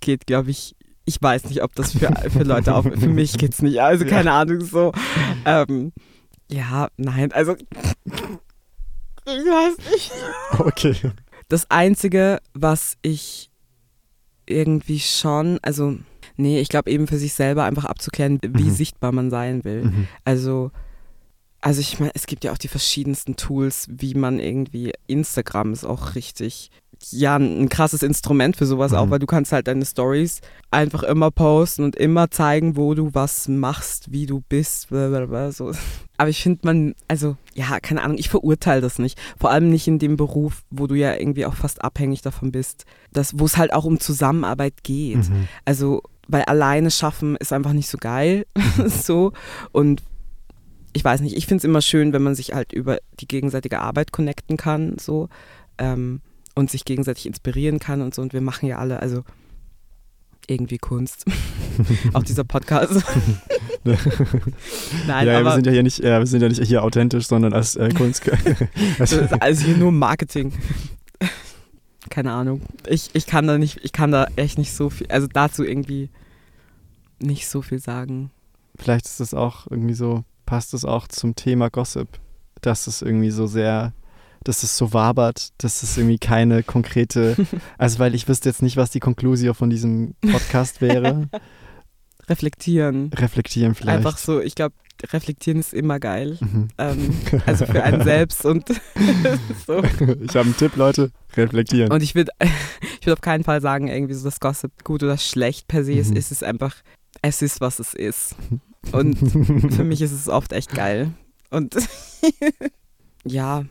geht, 0.00 0.26
glaube 0.26 0.50
ich, 0.50 0.76
ich 1.04 1.20
weiß 1.20 1.44
nicht, 1.46 1.62
ob 1.62 1.74
das 1.74 1.92
für, 1.92 2.12
für 2.30 2.42
Leute 2.42 2.74
auch, 2.74 2.84
für 2.84 3.08
mich 3.08 3.38
geht 3.38 3.54
es 3.54 3.62
nicht, 3.62 3.80
also 3.80 4.04
keine 4.04 4.30
ja. 4.30 4.40
Ahnung, 4.40 4.60
so. 4.60 4.92
Ähm, 5.44 5.92
ja, 6.50 6.88
nein, 6.96 7.32
also 7.32 7.56
ich 7.56 9.44
weiß 9.44 9.76
nicht. 9.92 10.12
Okay. 10.58 10.94
Das 11.48 11.70
Einzige, 11.70 12.40
was 12.54 12.96
ich 13.02 13.50
irgendwie 14.46 15.00
schon, 15.00 15.58
also 15.62 15.96
Nee, 16.40 16.60
ich 16.60 16.68
glaube 16.68 16.90
eben 16.90 17.08
für 17.08 17.18
sich 17.18 17.34
selber 17.34 17.64
einfach 17.64 17.84
abzuklären, 17.84 18.38
wie 18.42 18.64
mhm. 18.64 18.70
sichtbar 18.70 19.10
man 19.10 19.28
sein 19.28 19.64
will. 19.64 19.86
Mhm. 19.86 20.08
Also, 20.24 20.70
also 21.60 21.80
ich 21.80 21.98
meine, 21.98 22.12
es 22.14 22.26
gibt 22.26 22.44
ja 22.44 22.52
auch 22.52 22.58
die 22.58 22.68
verschiedensten 22.68 23.34
Tools, 23.34 23.88
wie 23.90 24.14
man 24.14 24.38
irgendwie, 24.38 24.92
Instagram 25.08 25.72
ist 25.72 25.84
auch 25.84 26.14
richtig, 26.14 26.70
ja, 27.10 27.36
ein 27.36 27.68
krasses 27.68 28.04
Instrument 28.04 28.54
für 28.54 28.66
sowas 28.66 28.92
mhm. 28.92 28.98
auch, 28.98 29.10
weil 29.10 29.18
du 29.18 29.26
kannst 29.26 29.50
halt 29.50 29.66
deine 29.66 29.84
Stories 29.84 30.40
einfach 30.70 31.02
immer 31.02 31.32
posten 31.32 31.82
und 31.82 31.96
immer 31.96 32.30
zeigen, 32.30 32.76
wo 32.76 32.94
du 32.94 33.14
was 33.14 33.48
machst, 33.48 34.12
wie 34.12 34.26
du 34.26 34.40
bist, 34.48 34.90
blablabla, 34.90 35.50
so. 35.50 35.72
Aber 36.18 36.30
ich 36.30 36.40
finde 36.40 36.60
man, 36.62 36.94
also 37.08 37.36
ja, 37.54 37.80
keine 37.80 38.02
Ahnung, 38.02 38.18
ich 38.18 38.28
verurteile 38.28 38.80
das 38.80 39.00
nicht. 39.00 39.18
Vor 39.38 39.50
allem 39.50 39.70
nicht 39.70 39.88
in 39.88 39.98
dem 39.98 40.16
Beruf, 40.16 40.62
wo 40.70 40.86
du 40.86 40.94
ja 40.94 41.14
irgendwie 41.16 41.46
auch 41.46 41.54
fast 41.54 41.82
abhängig 41.82 42.22
davon 42.22 42.52
bist, 42.52 42.84
wo 43.32 43.44
es 43.44 43.56
halt 43.56 43.72
auch 43.72 43.84
um 43.84 43.98
Zusammenarbeit 43.98 44.84
geht. 44.84 45.30
Mhm. 45.30 45.48
Also 45.64 46.02
weil 46.28 46.42
alleine 46.42 46.90
schaffen 46.90 47.36
ist 47.36 47.52
einfach 47.52 47.72
nicht 47.72 47.88
so 47.88 47.98
geil. 47.98 48.46
Mhm. 48.56 48.88
so. 48.88 49.32
Und 49.72 50.02
ich 50.92 51.04
weiß 51.04 51.20
nicht, 51.22 51.36
ich 51.36 51.46
finde 51.46 51.58
es 51.58 51.64
immer 51.64 51.82
schön, 51.82 52.12
wenn 52.12 52.22
man 52.22 52.34
sich 52.34 52.54
halt 52.54 52.72
über 52.72 52.98
die 53.18 53.28
gegenseitige 53.28 53.80
Arbeit 53.80 54.12
connecten 54.12 54.56
kann, 54.56 54.96
so. 54.98 55.28
Ähm, 55.78 56.20
und 56.54 56.70
sich 56.70 56.84
gegenseitig 56.84 57.26
inspirieren 57.26 57.78
kann 57.78 58.02
und 58.02 58.14
so. 58.14 58.22
Und 58.22 58.32
wir 58.32 58.40
machen 58.40 58.66
ja 58.66 58.78
alle, 58.78 59.00
also 59.00 59.22
irgendwie 60.48 60.78
Kunst. 60.78 61.24
Auch 62.14 62.24
dieser 62.24 62.44
Podcast. 62.44 63.04
Nein, 63.84 65.26
ja, 65.26 65.38
aber 65.38 65.50
wir 65.50 65.54
sind 65.54 65.66
ja 65.66 65.72
hier 65.72 65.82
nicht, 65.82 65.98
ja, 66.00 66.18
wir 66.18 66.26
sind 66.26 66.42
ja 66.42 66.48
nicht 66.48 66.62
hier 66.62 66.82
authentisch, 66.82 67.26
sondern 67.26 67.52
als 67.52 67.76
äh, 67.76 67.90
Kunst. 67.90 68.22
also 69.40 69.64
hier 69.64 69.76
nur 69.76 69.92
Marketing 69.92 70.52
keine 72.08 72.32
Ahnung. 72.32 72.62
Ich, 72.86 73.10
ich 73.14 73.26
kann 73.26 73.46
da 73.46 73.58
nicht, 73.58 73.80
ich 73.82 73.92
kann 73.92 74.10
da 74.10 74.26
echt 74.36 74.58
nicht 74.58 74.72
so 74.72 74.90
viel, 74.90 75.06
also 75.08 75.26
dazu 75.26 75.64
irgendwie 75.64 76.10
nicht 77.20 77.48
so 77.48 77.62
viel 77.62 77.78
sagen. 77.78 78.30
Vielleicht 78.76 79.06
ist 79.06 79.20
es 79.20 79.34
auch 79.34 79.66
irgendwie 79.68 79.94
so, 79.94 80.24
passt 80.46 80.74
es 80.74 80.84
auch 80.84 81.08
zum 81.08 81.34
Thema 81.34 81.68
Gossip, 81.68 82.08
dass 82.60 82.86
es 82.86 83.02
irgendwie 83.02 83.30
so 83.30 83.46
sehr, 83.46 83.92
dass 84.44 84.62
es 84.62 84.76
so 84.76 84.92
wabert, 84.92 85.50
dass 85.58 85.82
es 85.82 85.96
irgendwie 85.96 86.18
keine 86.18 86.62
konkrete, 86.62 87.36
also 87.78 87.98
weil 87.98 88.14
ich 88.14 88.28
wüsste 88.28 88.48
jetzt 88.48 88.62
nicht, 88.62 88.76
was 88.76 88.90
die 88.90 89.00
Konklusion 89.00 89.54
von 89.54 89.70
diesem 89.70 90.14
Podcast 90.20 90.80
wäre. 90.80 91.28
Reflektieren. 92.28 93.10
Reflektieren 93.14 93.74
vielleicht. 93.74 93.98
Einfach 93.98 94.18
so, 94.18 94.40
ich 94.40 94.54
glaube, 94.54 94.74
reflektieren 95.12 95.60
ist 95.60 95.74
immer 95.74 96.00
geil. 96.00 96.38
Mhm. 96.40 96.68
Ähm, 96.78 97.16
also 97.46 97.66
für 97.66 97.82
einen 97.82 98.02
selbst 98.02 98.44
und 98.44 98.68
so. 99.66 99.82
Ich 99.82 100.34
habe 100.34 100.40
einen 100.40 100.56
Tipp, 100.56 100.76
Leute, 100.76 101.10
reflektieren. 101.36 101.92
Und 101.92 102.02
ich 102.02 102.14
würde 102.14 102.32
ich 103.00 103.06
würd 103.06 103.18
auf 103.18 103.20
keinen 103.22 103.44
Fall 103.44 103.60
sagen, 103.60 103.88
irgendwie 103.88 104.14
so, 104.14 104.24
dass 104.24 104.40
Gossip 104.40 104.84
gut 104.84 105.02
oder 105.02 105.18
schlecht 105.18 105.68
per 105.68 105.84
se 105.84 105.92
ist. 105.92 106.10
Mhm. 106.10 106.16
Es 106.16 106.32
ist 106.32 106.44
einfach, 106.44 106.76
es 107.22 107.42
ist, 107.42 107.60
was 107.60 107.78
es 107.78 107.94
ist. 107.94 108.36
Und 108.92 109.16
für 109.74 109.84
mich 109.84 110.00
ist 110.00 110.12
es 110.12 110.28
oft 110.28 110.52
echt 110.52 110.72
geil. 110.74 111.12
Und 111.50 111.76
ja, 113.24 113.64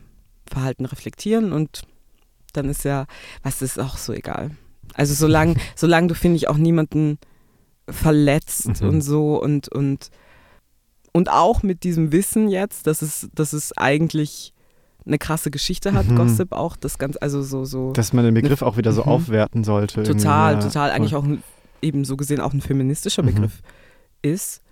Verhalten 0.48 0.84
reflektieren 0.84 1.52
und 1.52 1.82
dann 2.52 2.68
ist 2.68 2.84
ja, 2.84 3.06
was 3.42 3.62
ist 3.62 3.78
auch 3.78 3.96
so 3.96 4.12
egal. 4.12 4.50
Also 4.94 5.14
solange, 5.14 5.56
solange 5.76 6.08
du, 6.08 6.14
finde 6.14 6.36
ich, 6.36 6.48
auch 6.48 6.56
niemanden 6.56 7.18
verletzt 7.88 8.82
mhm. 8.82 8.88
und 8.88 9.00
so 9.00 9.40
und, 9.40 9.68
und 9.68 10.10
und 11.12 11.30
auch 11.30 11.62
mit 11.62 11.84
diesem 11.84 12.12
Wissen 12.12 12.48
jetzt, 12.48 12.86
dass 12.86 13.02
es, 13.02 13.28
dass 13.34 13.52
es 13.52 13.76
eigentlich 13.76 14.52
eine 15.06 15.18
krasse 15.18 15.50
Geschichte 15.50 15.94
hat, 15.94 16.06
mhm. 16.06 16.16
Gossip 16.16 16.52
auch, 16.52 16.76
das 16.76 16.98
ganz, 16.98 17.16
also 17.20 17.42
so, 17.42 17.64
so. 17.64 17.92
Dass 17.92 18.12
man 18.12 18.24
den 18.24 18.34
Begriff 18.34 18.62
auch 18.62 18.76
wieder 18.76 18.92
so 18.92 19.02
mhm. 19.02 19.08
aufwerten 19.08 19.64
sollte. 19.64 20.02
Total, 20.02 20.54
ja. 20.54 20.60
total. 20.60 20.90
Eigentlich 20.90 21.14
auch 21.14 21.24
ein, 21.24 21.42
eben 21.80 22.04
so 22.04 22.16
gesehen 22.16 22.40
auch 22.40 22.52
ein 22.52 22.60
feministischer 22.60 23.22
mhm. 23.22 23.26
Begriff 23.26 23.62
ist. 24.22 24.62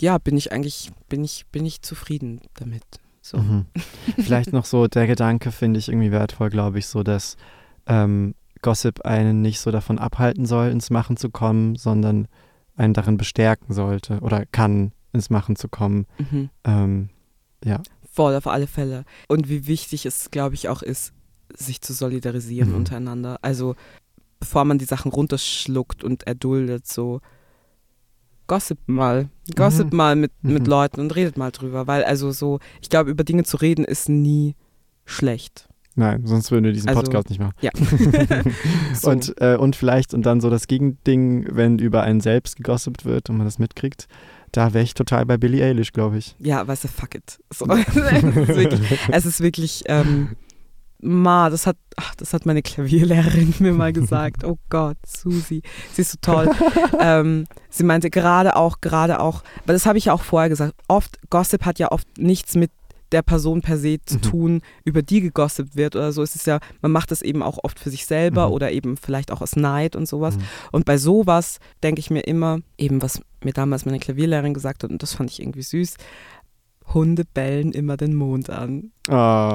Ja, 0.00 0.18
bin 0.18 0.36
ich 0.36 0.52
eigentlich, 0.52 0.90
bin 1.08 1.24
ich, 1.24 1.46
bin 1.50 1.64
ich 1.64 1.80
zufrieden 1.80 2.40
damit. 2.54 2.82
So. 3.22 3.38
Mhm. 3.38 3.66
Vielleicht 4.18 4.52
noch 4.52 4.66
so 4.66 4.86
der 4.86 5.06
Gedanke 5.06 5.50
finde 5.50 5.78
ich 5.78 5.88
irgendwie 5.88 6.12
wertvoll, 6.12 6.50
glaube 6.50 6.78
ich, 6.78 6.86
so 6.86 7.02
dass 7.02 7.36
ähm, 7.86 8.34
Gossip 8.62 9.00
einen 9.02 9.42
nicht 9.42 9.60
so 9.60 9.70
davon 9.70 9.98
abhalten 9.98 10.46
soll, 10.46 10.68
ins 10.68 10.90
Machen 10.90 11.16
zu 11.16 11.30
kommen, 11.30 11.76
sondern 11.76 12.28
einen 12.76 12.92
darin 12.94 13.16
bestärken 13.16 13.74
sollte 13.74 14.20
oder 14.20 14.44
kann, 14.46 14.92
ins 15.16 15.30
Machen 15.30 15.56
zu 15.56 15.68
kommen. 15.68 16.06
Mhm. 16.18 16.50
Ähm, 16.64 17.08
ja. 17.64 17.82
Voll, 18.12 18.34
auf 18.34 18.46
alle 18.46 18.66
Fälle. 18.66 19.04
Und 19.28 19.48
wie 19.48 19.66
wichtig 19.66 20.06
es, 20.06 20.30
glaube 20.30 20.54
ich, 20.54 20.68
auch 20.68 20.82
ist, 20.82 21.12
sich 21.54 21.80
zu 21.80 21.92
solidarisieren 21.92 22.70
mhm. 22.70 22.76
untereinander. 22.76 23.38
Also, 23.42 23.74
bevor 24.40 24.64
man 24.64 24.78
die 24.78 24.84
Sachen 24.84 25.10
runterschluckt 25.10 26.04
und 26.04 26.26
erduldet, 26.26 26.86
so 26.86 27.20
gossip 28.46 28.78
mal. 28.86 29.28
Gossip 29.54 29.92
mhm. 29.92 29.96
mal 29.96 30.16
mit, 30.16 30.32
mit 30.42 30.62
mhm. 30.62 30.68
Leuten 30.68 31.00
und 31.00 31.14
redet 31.14 31.36
mal 31.36 31.50
drüber. 31.50 31.86
Weil, 31.86 32.04
also, 32.04 32.32
so, 32.32 32.60
ich 32.80 32.88
glaube, 32.88 33.10
über 33.10 33.24
Dinge 33.24 33.44
zu 33.44 33.56
reden 33.56 33.84
ist 33.84 34.08
nie 34.08 34.54
schlecht. 35.04 35.68
Nein, 35.98 36.26
sonst 36.26 36.50
würden 36.50 36.64
wir 36.64 36.72
diesen 36.72 36.90
also, 36.90 37.00
Podcast 37.00 37.30
nicht 37.30 37.38
machen. 37.38 37.54
Ja. 37.62 37.70
so. 38.94 39.10
und, 39.10 39.34
äh, 39.40 39.56
und 39.56 39.76
vielleicht, 39.76 40.12
und 40.12 40.26
dann 40.26 40.42
so 40.42 40.50
das 40.50 40.66
Gegending, 40.66 41.46
wenn 41.50 41.78
über 41.78 42.02
einen 42.02 42.20
selbst 42.20 42.56
gegossipt 42.56 43.06
wird 43.06 43.30
und 43.30 43.38
man 43.38 43.46
das 43.46 43.58
mitkriegt, 43.58 44.06
da 44.56 44.72
wäre 44.72 44.84
ich 44.84 44.94
total 44.94 45.26
bei 45.26 45.36
Billie 45.36 45.64
Eilish, 45.64 45.92
glaube 45.92 46.18
ich. 46.18 46.34
Ja, 46.38 46.66
weißt 46.66 46.84
du, 46.84 46.88
fuck 46.88 47.14
it. 47.14 47.38
So. 47.52 47.66
es 47.70 47.88
ist 47.88 48.56
wirklich, 48.56 48.98
es 49.10 49.26
ist 49.26 49.40
wirklich 49.40 49.82
ähm, 49.86 50.36
Ma, 51.00 51.50
das 51.50 51.66
hat, 51.66 51.76
ach, 51.96 52.14
das 52.14 52.32
hat 52.32 52.46
meine 52.46 52.62
Klavierlehrerin 52.62 53.54
mir 53.58 53.72
mal 53.72 53.92
gesagt. 53.92 54.44
Oh 54.44 54.58
Gott, 54.70 54.96
Susi, 55.06 55.62
sie 55.92 56.02
ist 56.02 56.12
so 56.12 56.18
toll. 56.20 56.50
ähm, 57.00 57.46
sie 57.68 57.84
meinte 57.84 58.08
gerade 58.08 58.56
auch, 58.56 58.80
gerade 58.80 59.20
auch, 59.20 59.42
weil 59.66 59.74
das 59.74 59.84
habe 59.84 59.98
ich 59.98 60.06
ja 60.06 60.14
auch 60.14 60.22
vorher 60.22 60.48
gesagt, 60.48 60.74
oft, 60.88 61.18
Gossip 61.28 61.64
hat 61.66 61.78
ja 61.78 61.92
oft 61.92 62.06
nichts 62.18 62.54
mit 62.54 62.70
der 63.12 63.22
Person 63.22 63.62
per 63.62 63.78
se 63.78 63.98
zu 64.04 64.16
mhm. 64.16 64.22
tun, 64.22 64.60
über 64.84 65.02
die 65.02 65.20
gegossipt 65.20 65.76
wird 65.76 65.96
oder 65.96 66.12
so. 66.12 66.22
Es 66.22 66.34
ist 66.34 66.46
ja, 66.46 66.58
man 66.82 66.92
macht 66.92 67.10
das 67.10 67.22
eben 67.22 67.42
auch 67.42 67.58
oft 67.62 67.78
für 67.78 67.90
sich 67.90 68.06
selber 68.06 68.48
mhm. 68.48 68.52
oder 68.52 68.72
eben 68.72 68.96
vielleicht 68.96 69.30
auch 69.32 69.40
aus 69.40 69.56
Neid 69.56 69.96
und 69.96 70.06
sowas. 70.08 70.36
Mhm. 70.36 70.42
Und 70.72 70.84
bei 70.84 70.98
sowas 70.98 71.58
denke 71.82 72.00
ich 72.00 72.10
mir 72.10 72.22
immer, 72.22 72.60
eben 72.78 73.02
was 73.02 73.20
mir 73.44 73.52
damals 73.52 73.84
meine 73.84 73.98
Klavierlehrerin 73.98 74.54
gesagt 74.54 74.82
hat, 74.82 74.90
und 74.90 75.02
das 75.02 75.14
fand 75.14 75.30
ich 75.30 75.40
irgendwie 75.40 75.62
süß, 75.62 75.96
Hunde 76.94 77.24
bellen 77.24 77.72
immer 77.72 77.96
den 77.96 78.14
Mond 78.14 78.50
an. 78.50 78.90
Oh. 79.08 79.54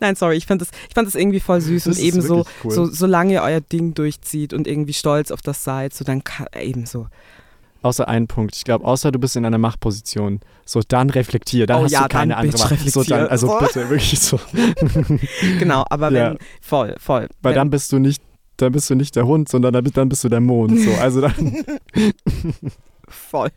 Nein, 0.00 0.14
sorry, 0.14 0.36
ich 0.36 0.46
fand 0.46 0.60
das, 0.60 0.70
ich 0.88 0.94
fand 0.94 1.06
das 1.06 1.14
irgendwie 1.14 1.40
voll 1.40 1.60
süß 1.60 1.84
das 1.84 1.98
und 1.98 2.04
eben 2.04 2.20
so, 2.20 2.44
cool. 2.64 2.70
so, 2.70 2.86
solange 2.86 3.34
ihr 3.34 3.42
euer 3.42 3.60
Ding 3.60 3.94
durchzieht 3.94 4.52
und 4.52 4.66
irgendwie 4.66 4.92
stolz 4.92 5.30
auf 5.30 5.40
das 5.42 5.64
seid, 5.64 5.94
so 5.94 6.04
dann 6.04 6.22
kann, 6.24 6.46
eben 6.60 6.86
so, 6.86 7.06
Außer 7.82 8.06
ein 8.06 8.28
Punkt. 8.28 8.56
Ich 8.56 8.64
glaube, 8.64 8.84
außer 8.84 9.10
du 9.10 9.18
bist 9.18 9.36
in 9.36 9.44
einer 9.44 9.58
Machtposition. 9.58 10.40
So, 10.64 10.80
dann 10.86 11.10
reflektier. 11.10 11.66
Dann 11.66 11.80
oh, 11.80 11.84
hast 11.84 11.92
ja, 11.92 12.02
du 12.02 12.08
keine 12.08 12.36
andere 12.36 12.58
Macht. 12.58 12.90
So, 12.90 13.02
dann, 13.02 13.26
also 13.26 13.48
so. 13.48 13.58
bitte, 13.58 13.90
wirklich 13.90 14.20
so. 14.20 14.38
genau, 15.58 15.84
aber 15.90 16.12
wenn, 16.12 16.38
voll, 16.60 16.94
voll. 16.98 17.28
Weil 17.42 17.50
wenn, 17.50 17.58
dann 17.58 17.70
bist 17.70 17.90
du 17.92 17.98
nicht, 17.98 18.22
dann 18.56 18.72
bist 18.72 18.88
du 18.88 18.94
nicht 18.94 19.16
der 19.16 19.26
Hund, 19.26 19.48
sondern 19.48 19.72
dann, 19.72 19.84
dann 19.84 20.08
bist 20.08 20.22
du 20.22 20.28
der 20.28 20.40
Mond. 20.40 20.78
So, 20.78 20.92
also 20.94 21.20
dann. 21.22 21.64
voll. 23.08 23.50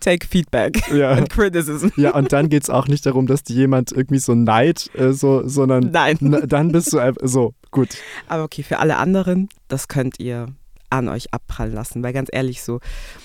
Take 0.00 0.26
Feedback 0.26 0.80
ja. 0.92 1.10
and 1.12 1.30
Criticism. 1.30 1.88
Ja, 1.96 2.14
und 2.14 2.32
dann 2.32 2.48
geht 2.48 2.64
es 2.64 2.70
auch 2.70 2.88
nicht 2.88 3.06
darum, 3.06 3.26
dass 3.26 3.44
dir 3.44 3.54
jemand 3.54 3.92
irgendwie 3.92 4.18
so 4.18 4.34
neid, 4.34 4.90
äh, 4.94 5.12
so, 5.12 5.46
sondern 5.46 5.90
Nein. 5.92 6.18
dann 6.46 6.72
bist 6.72 6.92
du 6.92 6.98
einfach 6.98 7.22
so, 7.24 7.54
gut. 7.70 7.90
Aber 8.26 8.44
okay, 8.44 8.62
für 8.62 8.78
alle 8.78 8.96
anderen, 8.96 9.48
das 9.68 9.88
könnt 9.88 10.18
ihr 10.18 10.48
an 10.90 11.08
euch 11.08 11.32
abprallen 11.32 11.74
lassen. 11.74 12.02
Weil 12.02 12.12
ganz 12.12 12.28
ehrlich 12.32 12.62
so, 12.62 12.80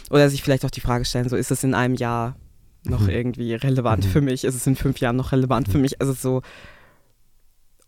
oder 0.09 0.29
sich 0.29 0.43
vielleicht 0.43 0.65
auch 0.65 0.71
die 0.71 0.81
Frage 0.81 1.05
stellen, 1.05 1.29
so 1.29 1.35
ist 1.35 1.51
es 1.51 1.63
in 1.63 1.73
einem 1.73 1.95
Jahr 1.95 2.35
noch 2.83 3.01
mhm. 3.01 3.09
irgendwie 3.09 3.53
relevant 3.55 4.05
mhm. 4.05 4.09
für 4.09 4.21
mich? 4.21 4.43
Ist 4.43 4.55
es 4.55 4.67
in 4.67 4.75
fünf 4.75 4.99
Jahren 4.99 5.15
noch 5.15 5.31
relevant 5.31 5.67
mhm. 5.67 5.71
für 5.71 5.77
mich? 5.77 6.01
Also 6.01 6.13
so, 6.13 6.41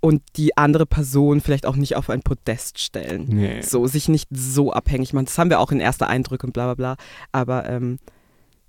und 0.05 0.21
die 0.35 0.55
andere 0.55 0.85
Person 0.85 1.41
vielleicht 1.41 1.65
auch 1.65 1.75
nicht 1.75 1.95
auf 1.95 2.11
ein 2.11 2.21
Podest 2.21 2.79
stellen. 2.79 3.25
Nee. 3.27 3.61
So, 3.61 3.87
sich 3.87 4.07
nicht 4.07 4.29
so 4.31 4.71
abhängig 4.71 5.13
machen. 5.13 5.25
Das 5.25 5.39
haben 5.39 5.49
wir 5.49 5.59
auch 5.59 5.71
in 5.71 5.79
erster 5.79 6.07
Eindrücke 6.07 6.45
und 6.45 6.53
bla 6.53 6.65
bla 6.65 6.75
bla. 6.75 6.95
Aber 7.31 7.67
ähm, 7.67 7.97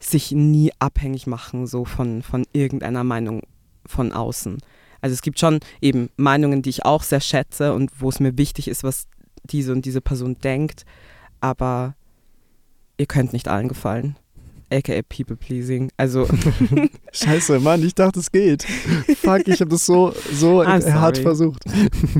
sich 0.01 0.33
nie 0.33 0.73
abhängig 0.79 1.27
machen, 1.27 1.67
so 1.67 1.85
von, 1.85 2.23
von 2.23 2.47
irgendeiner 2.55 3.05
Meinung 3.05 3.43
von 3.85 4.13
außen. 4.13 4.59
Also 5.03 5.13
es 5.13 5.21
gibt 5.21 5.39
schon 5.39 5.61
eben 5.83 6.09
Meinungen, 6.17 6.63
die 6.63 6.71
ich 6.71 6.87
auch 6.87 7.03
sehr 7.03 7.21
schätze 7.21 7.75
und 7.75 8.01
wo 8.01 8.09
es 8.09 8.19
mir 8.19 8.39
wichtig 8.39 8.69
ist, 8.69 8.83
was 8.83 9.07
diese 9.47 9.73
und 9.73 9.85
diese 9.85 10.01
Person 10.01 10.37
denkt. 10.39 10.85
Aber 11.41 11.95
ihr 12.99 13.07
könnt 13.07 13.33
nicht 13.33 13.49
allen 13.49 13.69
gefallen. 13.69 14.17
AKA 14.73 15.03
People 15.09 15.37
Pleasing. 15.37 15.91
Also, 15.97 16.27
Scheiße, 17.13 17.61
Mann, 17.61 17.83
ich 17.83 17.95
dachte, 17.95 18.21
es 18.21 18.31
geht. 18.33 18.65
Fuck, 18.65 19.47
ich 19.47 19.61
habe 19.61 19.71
das 19.71 19.87
so, 19.87 20.13
so 20.33 20.67
hart 20.67 21.19
versucht. 21.19 21.65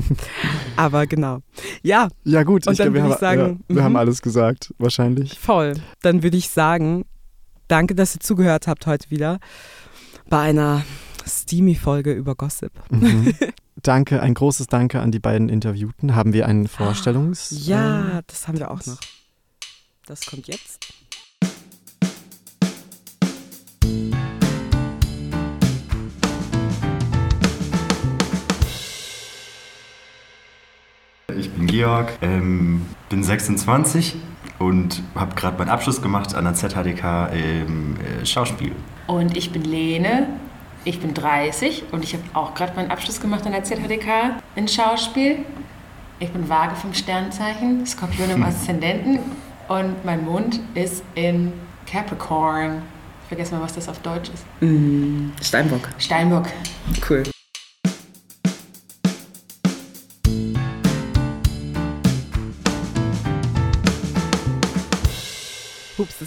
aber 0.75 1.07
genau. 1.07 1.39
Ja, 1.83 2.07
Ja, 2.23 2.43
gut, 2.43 2.67
Und 2.67 2.73
ich 2.73 2.79
glaube, 2.79 2.93
wir, 2.93 3.03
haben, 3.03 3.17
sagen, 3.17 3.41
ja, 3.41 3.75
wir 3.75 3.81
mhm. 3.81 3.85
haben 3.85 3.95
alles 3.97 4.21
gesagt, 4.21 4.73
wahrscheinlich. 4.77 5.37
voll. 5.37 5.73
Dann 6.01 6.23
würde 6.23 6.37
ich 6.37 6.49
sagen, 6.49 7.05
danke, 7.67 7.95
dass 7.95 8.15
ihr 8.15 8.21
zugehört 8.21 8.67
habt 8.67 8.87
heute 8.87 9.09
wieder 9.09 9.39
bei 10.29 10.39
einer 10.39 10.83
Steamy-Folge 11.25 12.13
über 12.13 12.35
Gossip. 12.35 12.71
Mhm. 12.89 13.33
Danke, 13.83 14.21
ein 14.21 14.33
großes 14.33 14.67
Danke 14.67 15.01
an 15.01 15.11
die 15.11 15.19
beiden 15.19 15.49
Interviewten. 15.49 16.15
Haben 16.15 16.33
wir 16.33 16.47
einen 16.47 16.67
Vorstellungs... 16.67 17.51
Ah, 17.51 17.69
Ja, 17.69 18.21
das 18.27 18.47
haben 18.47 18.57
wir 18.57 18.71
auch 18.71 18.85
noch. 18.85 18.97
Das 20.05 20.25
kommt 20.25 20.47
jetzt. 20.47 20.87
Ich 31.37 31.51
bin 31.51 31.67
Georg, 31.67 32.11
ähm, 32.21 32.81
bin 33.09 33.23
26 33.23 34.15
und 34.59 35.03
habe 35.13 35.35
gerade 35.35 35.57
meinen 35.57 35.69
Abschluss 35.69 36.01
gemacht 36.01 36.33
an 36.33 36.45
der 36.45 36.53
ZHDK 36.53 37.27
im 37.33 37.95
äh, 37.97 38.25
Schauspiel. 38.25 38.71
Und 39.07 39.37
ich 39.37 39.51
bin 39.51 39.63
Lene, 39.63 40.27
ich 40.87 41.01
bin 41.01 41.13
30 41.13 41.83
und 41.91 42.03
ich 42.03 42.13
habe 42.13 42.23
auch 42.33 42.53
gerade 42.53 42.73
meinen 42.75 42.91
Abschluss 42.91 43.19
gemacht 43.19 43.45
an 43.45 43.51
der 43.51 43.63
ZHDK 43.63 44.37
in 44.55 44.67
Schauspiel. 44.69 45.39
Ich 46.19 46.31
bin 46.31 46.47
Waage 46.47 46.75
vom 46.75 46.93
Sternzeichen, 46.93 47.85
Skorpion 47.85 48.29
im 48.29 48.43
Aszendenten 48.45 49.19
und 49.67 50.05
mein 50.05 50.23
Mond 50.23 50.61
ist 50.75 51.03
in 51.15 51.51
Capricorn. 51.85 52.81
Ich 53.23 53.27
vergesse 53.27 53.55
mal, 53.55 53.61
was 53.61 53.75
das 53.75 53.89
auf 53.89 53.99
Deutsch 53.99 54.29
ist. 54.33 54.45
Mm, 54.61 55.31
Steinbock. 55.41 55.89
Steinbock. 55.99 56.45
Cool. 57.07 57.23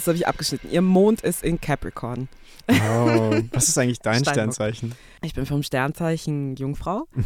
Das 0.01 0.07
habe 0.07 0.17
ich 0.17 0.27
abgeschnitten. 0.27 0.69
Ihr 0.71 0.81
Mond 0.81 1.21
ist 1.21 1.43
in 1.43 1.59
Capricorn. 1.61 2.27
Oh, 2.67 2.73
was 3.51 3.69
ist 3.69 3.77
eigentlich 3.77 3.99
dein 3.99 4.15
Steinbock. 4.21 4.33
Sternzeichen? 4.33 4.95
Ich 5.23 5.33
bin 5.33 5.45
vom 5.45 5.63
Sternzeichen 5.63 6.55
Jungfrau, 6.55 7.07
Mhm. 7.13 7.25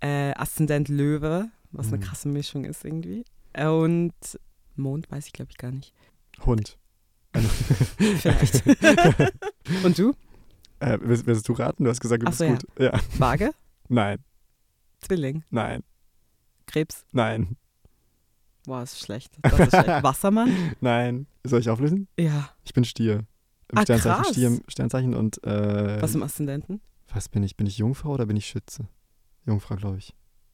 äh, 0.00 0.32
Aszendent 0.34 0.88
Löwe, 0.88 1.48
was 1.72 1.88
eine 1.88 1.96
Mhm. 1.98 2.00
krasse 2.02 2.28
Mischung 2.28 2.64
ist 2.64 2.84
irgendwie. 2.84 3.24
Äh, 3.52 3.66
Und 3.66 4.12
Mond 4.76 5.10
weiß 5.10 5.26
ich 5.26 5.32
glaube 5.32 5.50
ich 5.50 5.56
gar 5.58 5.70
nicht. 5.70 5.92
Hund. 6.44 6.78
Vielleicht. 7.98 8.62
Und 9.84 9.98
du? 9.98 10.14
Äh, 10.80 10.98
willst, 11.00 11.26
willst 11.26 11.48
du 11.48 11.52
raten? 11.52 11.84
Du 11.84 11.90
hast 11.90 12.00
gesagt, 12.00 12.22
du 12.22 12.26
Ach 12.26 12.30
bist 12.30 12.38
so, 12.38 12.44
ja. 12.44 12.50
gut. 12.52 12.64
Ja. 12.78 13.00
Waage? 13.18 13.50
Nein, 13.88 14.18
Zwilling? 15.00 15.44
nein, 15.50 15.82
Krebs? 16.66 17.04
nein, 17.12 17.56
Boah, 18.66 18.82
ist 18.82 18.98
schlecht. 18.98 19.32
Das 19.42 19.58
ist 19.58 19.70
schlecht. 19.70 19.86
Wassermann? 20.02 20.50
nein. 20.80 21.26
Soll 21.44 21.60
ich 21.60 21.68
auflösen? 21.68 22.08
Ja. 22.18 22.48
Ich 22.64 22.72
bin 22.72 22.84
Stier. 22.84 23.24
Im 23.72 23.78
Ah, 23.78 23.82
Sternzeichen 23.82 24.22
krass. 24.22 24.28
Stier, 24.30 24.46
im 24.48 24.60
Sternzeichen 24.68 25.14
und 25.14 25.42
äh, 25.44 26.00
Was 26.02 26.14
im 26.14 26.22
Aszendenten? 26.22 26.80
was 27.12 27.28
bin 27.28 27.42
ich? 27.42 27.56
Bin 27.56 27.66
ich 27.66 27.78
Jungfrau 27.78 28.10
oder 28.14 28.26
bin 28.26 28.36
ich 28.36 28.46
Schütze? 28.46 28.88
Jungfrau, 29.46 29.76
glaube 29.76 29.98
ich. 29.98 30.12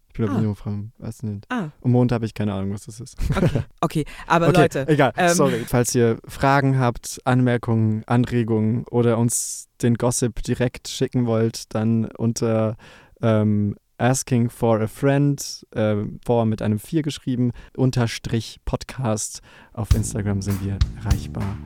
Ich 0.09 0.15
bin, 0.15 0.25
glaube 0.27 0.37
Ah. 0.39 0.41
ich, 0.41 0.45
Jungfrau 0.45 0.71
im 0.71 0.93
Aszendent. 1.01 1.47
Ah, 1.49 1.69
Und 1.81 1.93
Mond 1.93 2.11
habe 2.13 2.27
ich 2.27 2.35
keine 2.35 2.53
Ahnung, 2.53 2.73
was 2.73 2.85
das 2.87 3.01
ist. 3.01 3.17
okay. 3.37 3.63
Okay, 3.81 4.05
aber 4.27 4.49
okay, 4.49 4.61
Leute, 4.63 4.89
egal. 4.89 5.13
ähm, 5.17 5.35
Sorry. 5.35 5.65
Falls 5.67 5.95
ihr 5.95 6.19
Fragen 6.27 6.79
habt, 6.79 7.19
Anmerkungen, 7.25 8.03
Anregungen 8.07 8.85
oder 8.89 9.17
uns 9.19 9.69
den 9.81 9.95
Gossip 9.95 10.43
direkt 10.43 10.89
schicken 10.89 11.27
wollt, 11.27 11.75
dann 11.75 12.07
unter 12.19 12.77
ähm, 13.23 13.77
asking 14.01 14.51
for 14.51 14.81
a 14.81 14.87
friend, 14.87 15.67
äh, 15.73 15.97
vor 16.25 16.47
mit 16.47 16.63
einem 16.63 16.79
4 16.79 17.03
geschrieben, 17.03 17.53
unterstrich 17.77 18.61
Podcast. 18.65 19.43
Auf 19.73 19.95
Instagram 19.95 20.43
sind 20.43 20.65
wir 20.65 20.79
erreichbar. 21.05 21.57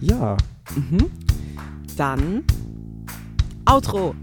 Ja, 0.00 0.36
Mhm. 0.76 1.10
Dann 1.96 2.44
Outro. 3.64 4.14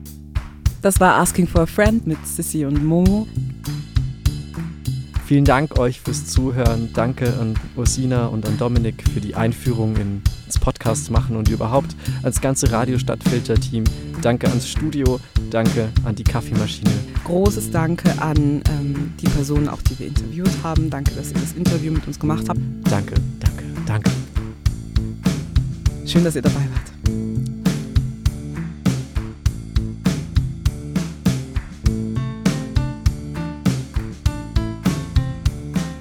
Das 0.82 0.99
war 0.99 1.16
Asking 1.16 1.47
for 1.47 1.62
a 1.62 1.66
Friend 1.66 2.06
mit 2.06 2.26
Sissy 2.26 2.66
und 2.66 2.84
Momo. 2.84 3.28
Vielen 5.26 5.45
Dank 5.45 5.78
euch 5.80 6.01
fürs 6.01 6.26
Zuhören. 6.28 6.89
Danke 6.93 7.34
an 7.39 7.55
Ursina 7.76 8.28
und 8.28 8.45
an 8.45 8.57
Dominik 8.57 9.03
für 9.13 9.21
die 9.21 9.36
Einführung 9.36 9.95
in- 9.97 10.21
ins 10.45 10.59
Podcast 10.59 11.09
machen 11.11 11.36
und 11.36 11.49
überhaupt 11.49 11.95
ans 12.23 12.39
ganze 12.41 12.71
Radio 12.71 12.97
Stadtfilter-Team. 12.99 13.84
Danke 14.21 14.47
ans 14.47 14.67
Studio. 14.69 15.19
Danke 15.51 15.89
an 16.03 16.15
die 16.15 16.23
Kaffeemaschine. 16.23 16.89
Großes 17.23 17.71
Danke 17.71 18.11
an 18.21 18.61
ähm, 18.69 19.13
die 19.21 19.28
Personen, 19.28 19.67
auch 19.69 19.82
die 19.82 19.97
wir 19.99 20.07
interviewt 20.07 20.49
haben. 20.63 20.89
Danke, 20.89 21.11
dass 21.15 21.30
ihr 21.30 21.39
das 21.39 21.53
Interview 21.53 21.91
mit 21.91 22.05
uns 22.07 22.19
gemacht 22.19 22.47
habt. 22.49 22.59
Danke, 22.89 23.15
danke, 23.39 23.63
danke. 23.86 24.11
Schön, 26.05 26.23
dass 26.23 26.36
ihr 26.36 26.41
dabei 26.41 26.55
wart. 26.59 26.94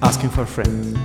Asking 0.05 0.31
for 0.31 0.43
a 0.43 0.47
friend. 0.47 0.97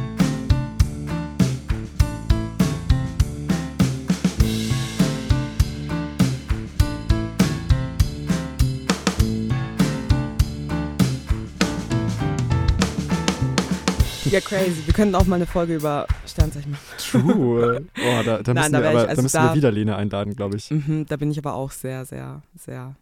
Ja, 14.29 14.39
crazy. 14.41 14.85
Wir 14.85 14.93
könnten 14.93 15.15
auch 15.15 15.25
mal 15.25 15.37
eine 15.37 15.47
Folge 15.47 15.75
über 15.75 16.05
Sternzeichen 16.27 16.71
machen. 16.71 16.83
True. 16.99 17.81
Boah, 17.95 18.23
da, 18.23 18.43
da 18.43 18.53
Nein, 18.53 18.71
müssen, 18.71 18.73
da 18.73 18.79
wir, 18.81 18.89
ich- 18.91 18.95
aber, 18.95 19.03
da 19.03 19.09
also 19.09 19.21
müssen 19.23 19.37
da- 19.37 19.43
wir 19.49 19.55
wieder 19.55 19.71
Lena 19.71 19.95
einladen, 19.95 20.35
glaube 20.35 20.57
ich. 20.57 20.69
Mhm, 20.69 21.05
da 21.07 21.17
bin 21.17 21.31
ich 21.31 21.39
aber 21.39 21.55
auch 21.55 21.71
sehr, 21.71 22.05
sehr, 22.05 22.41
sehr 22.55 22.95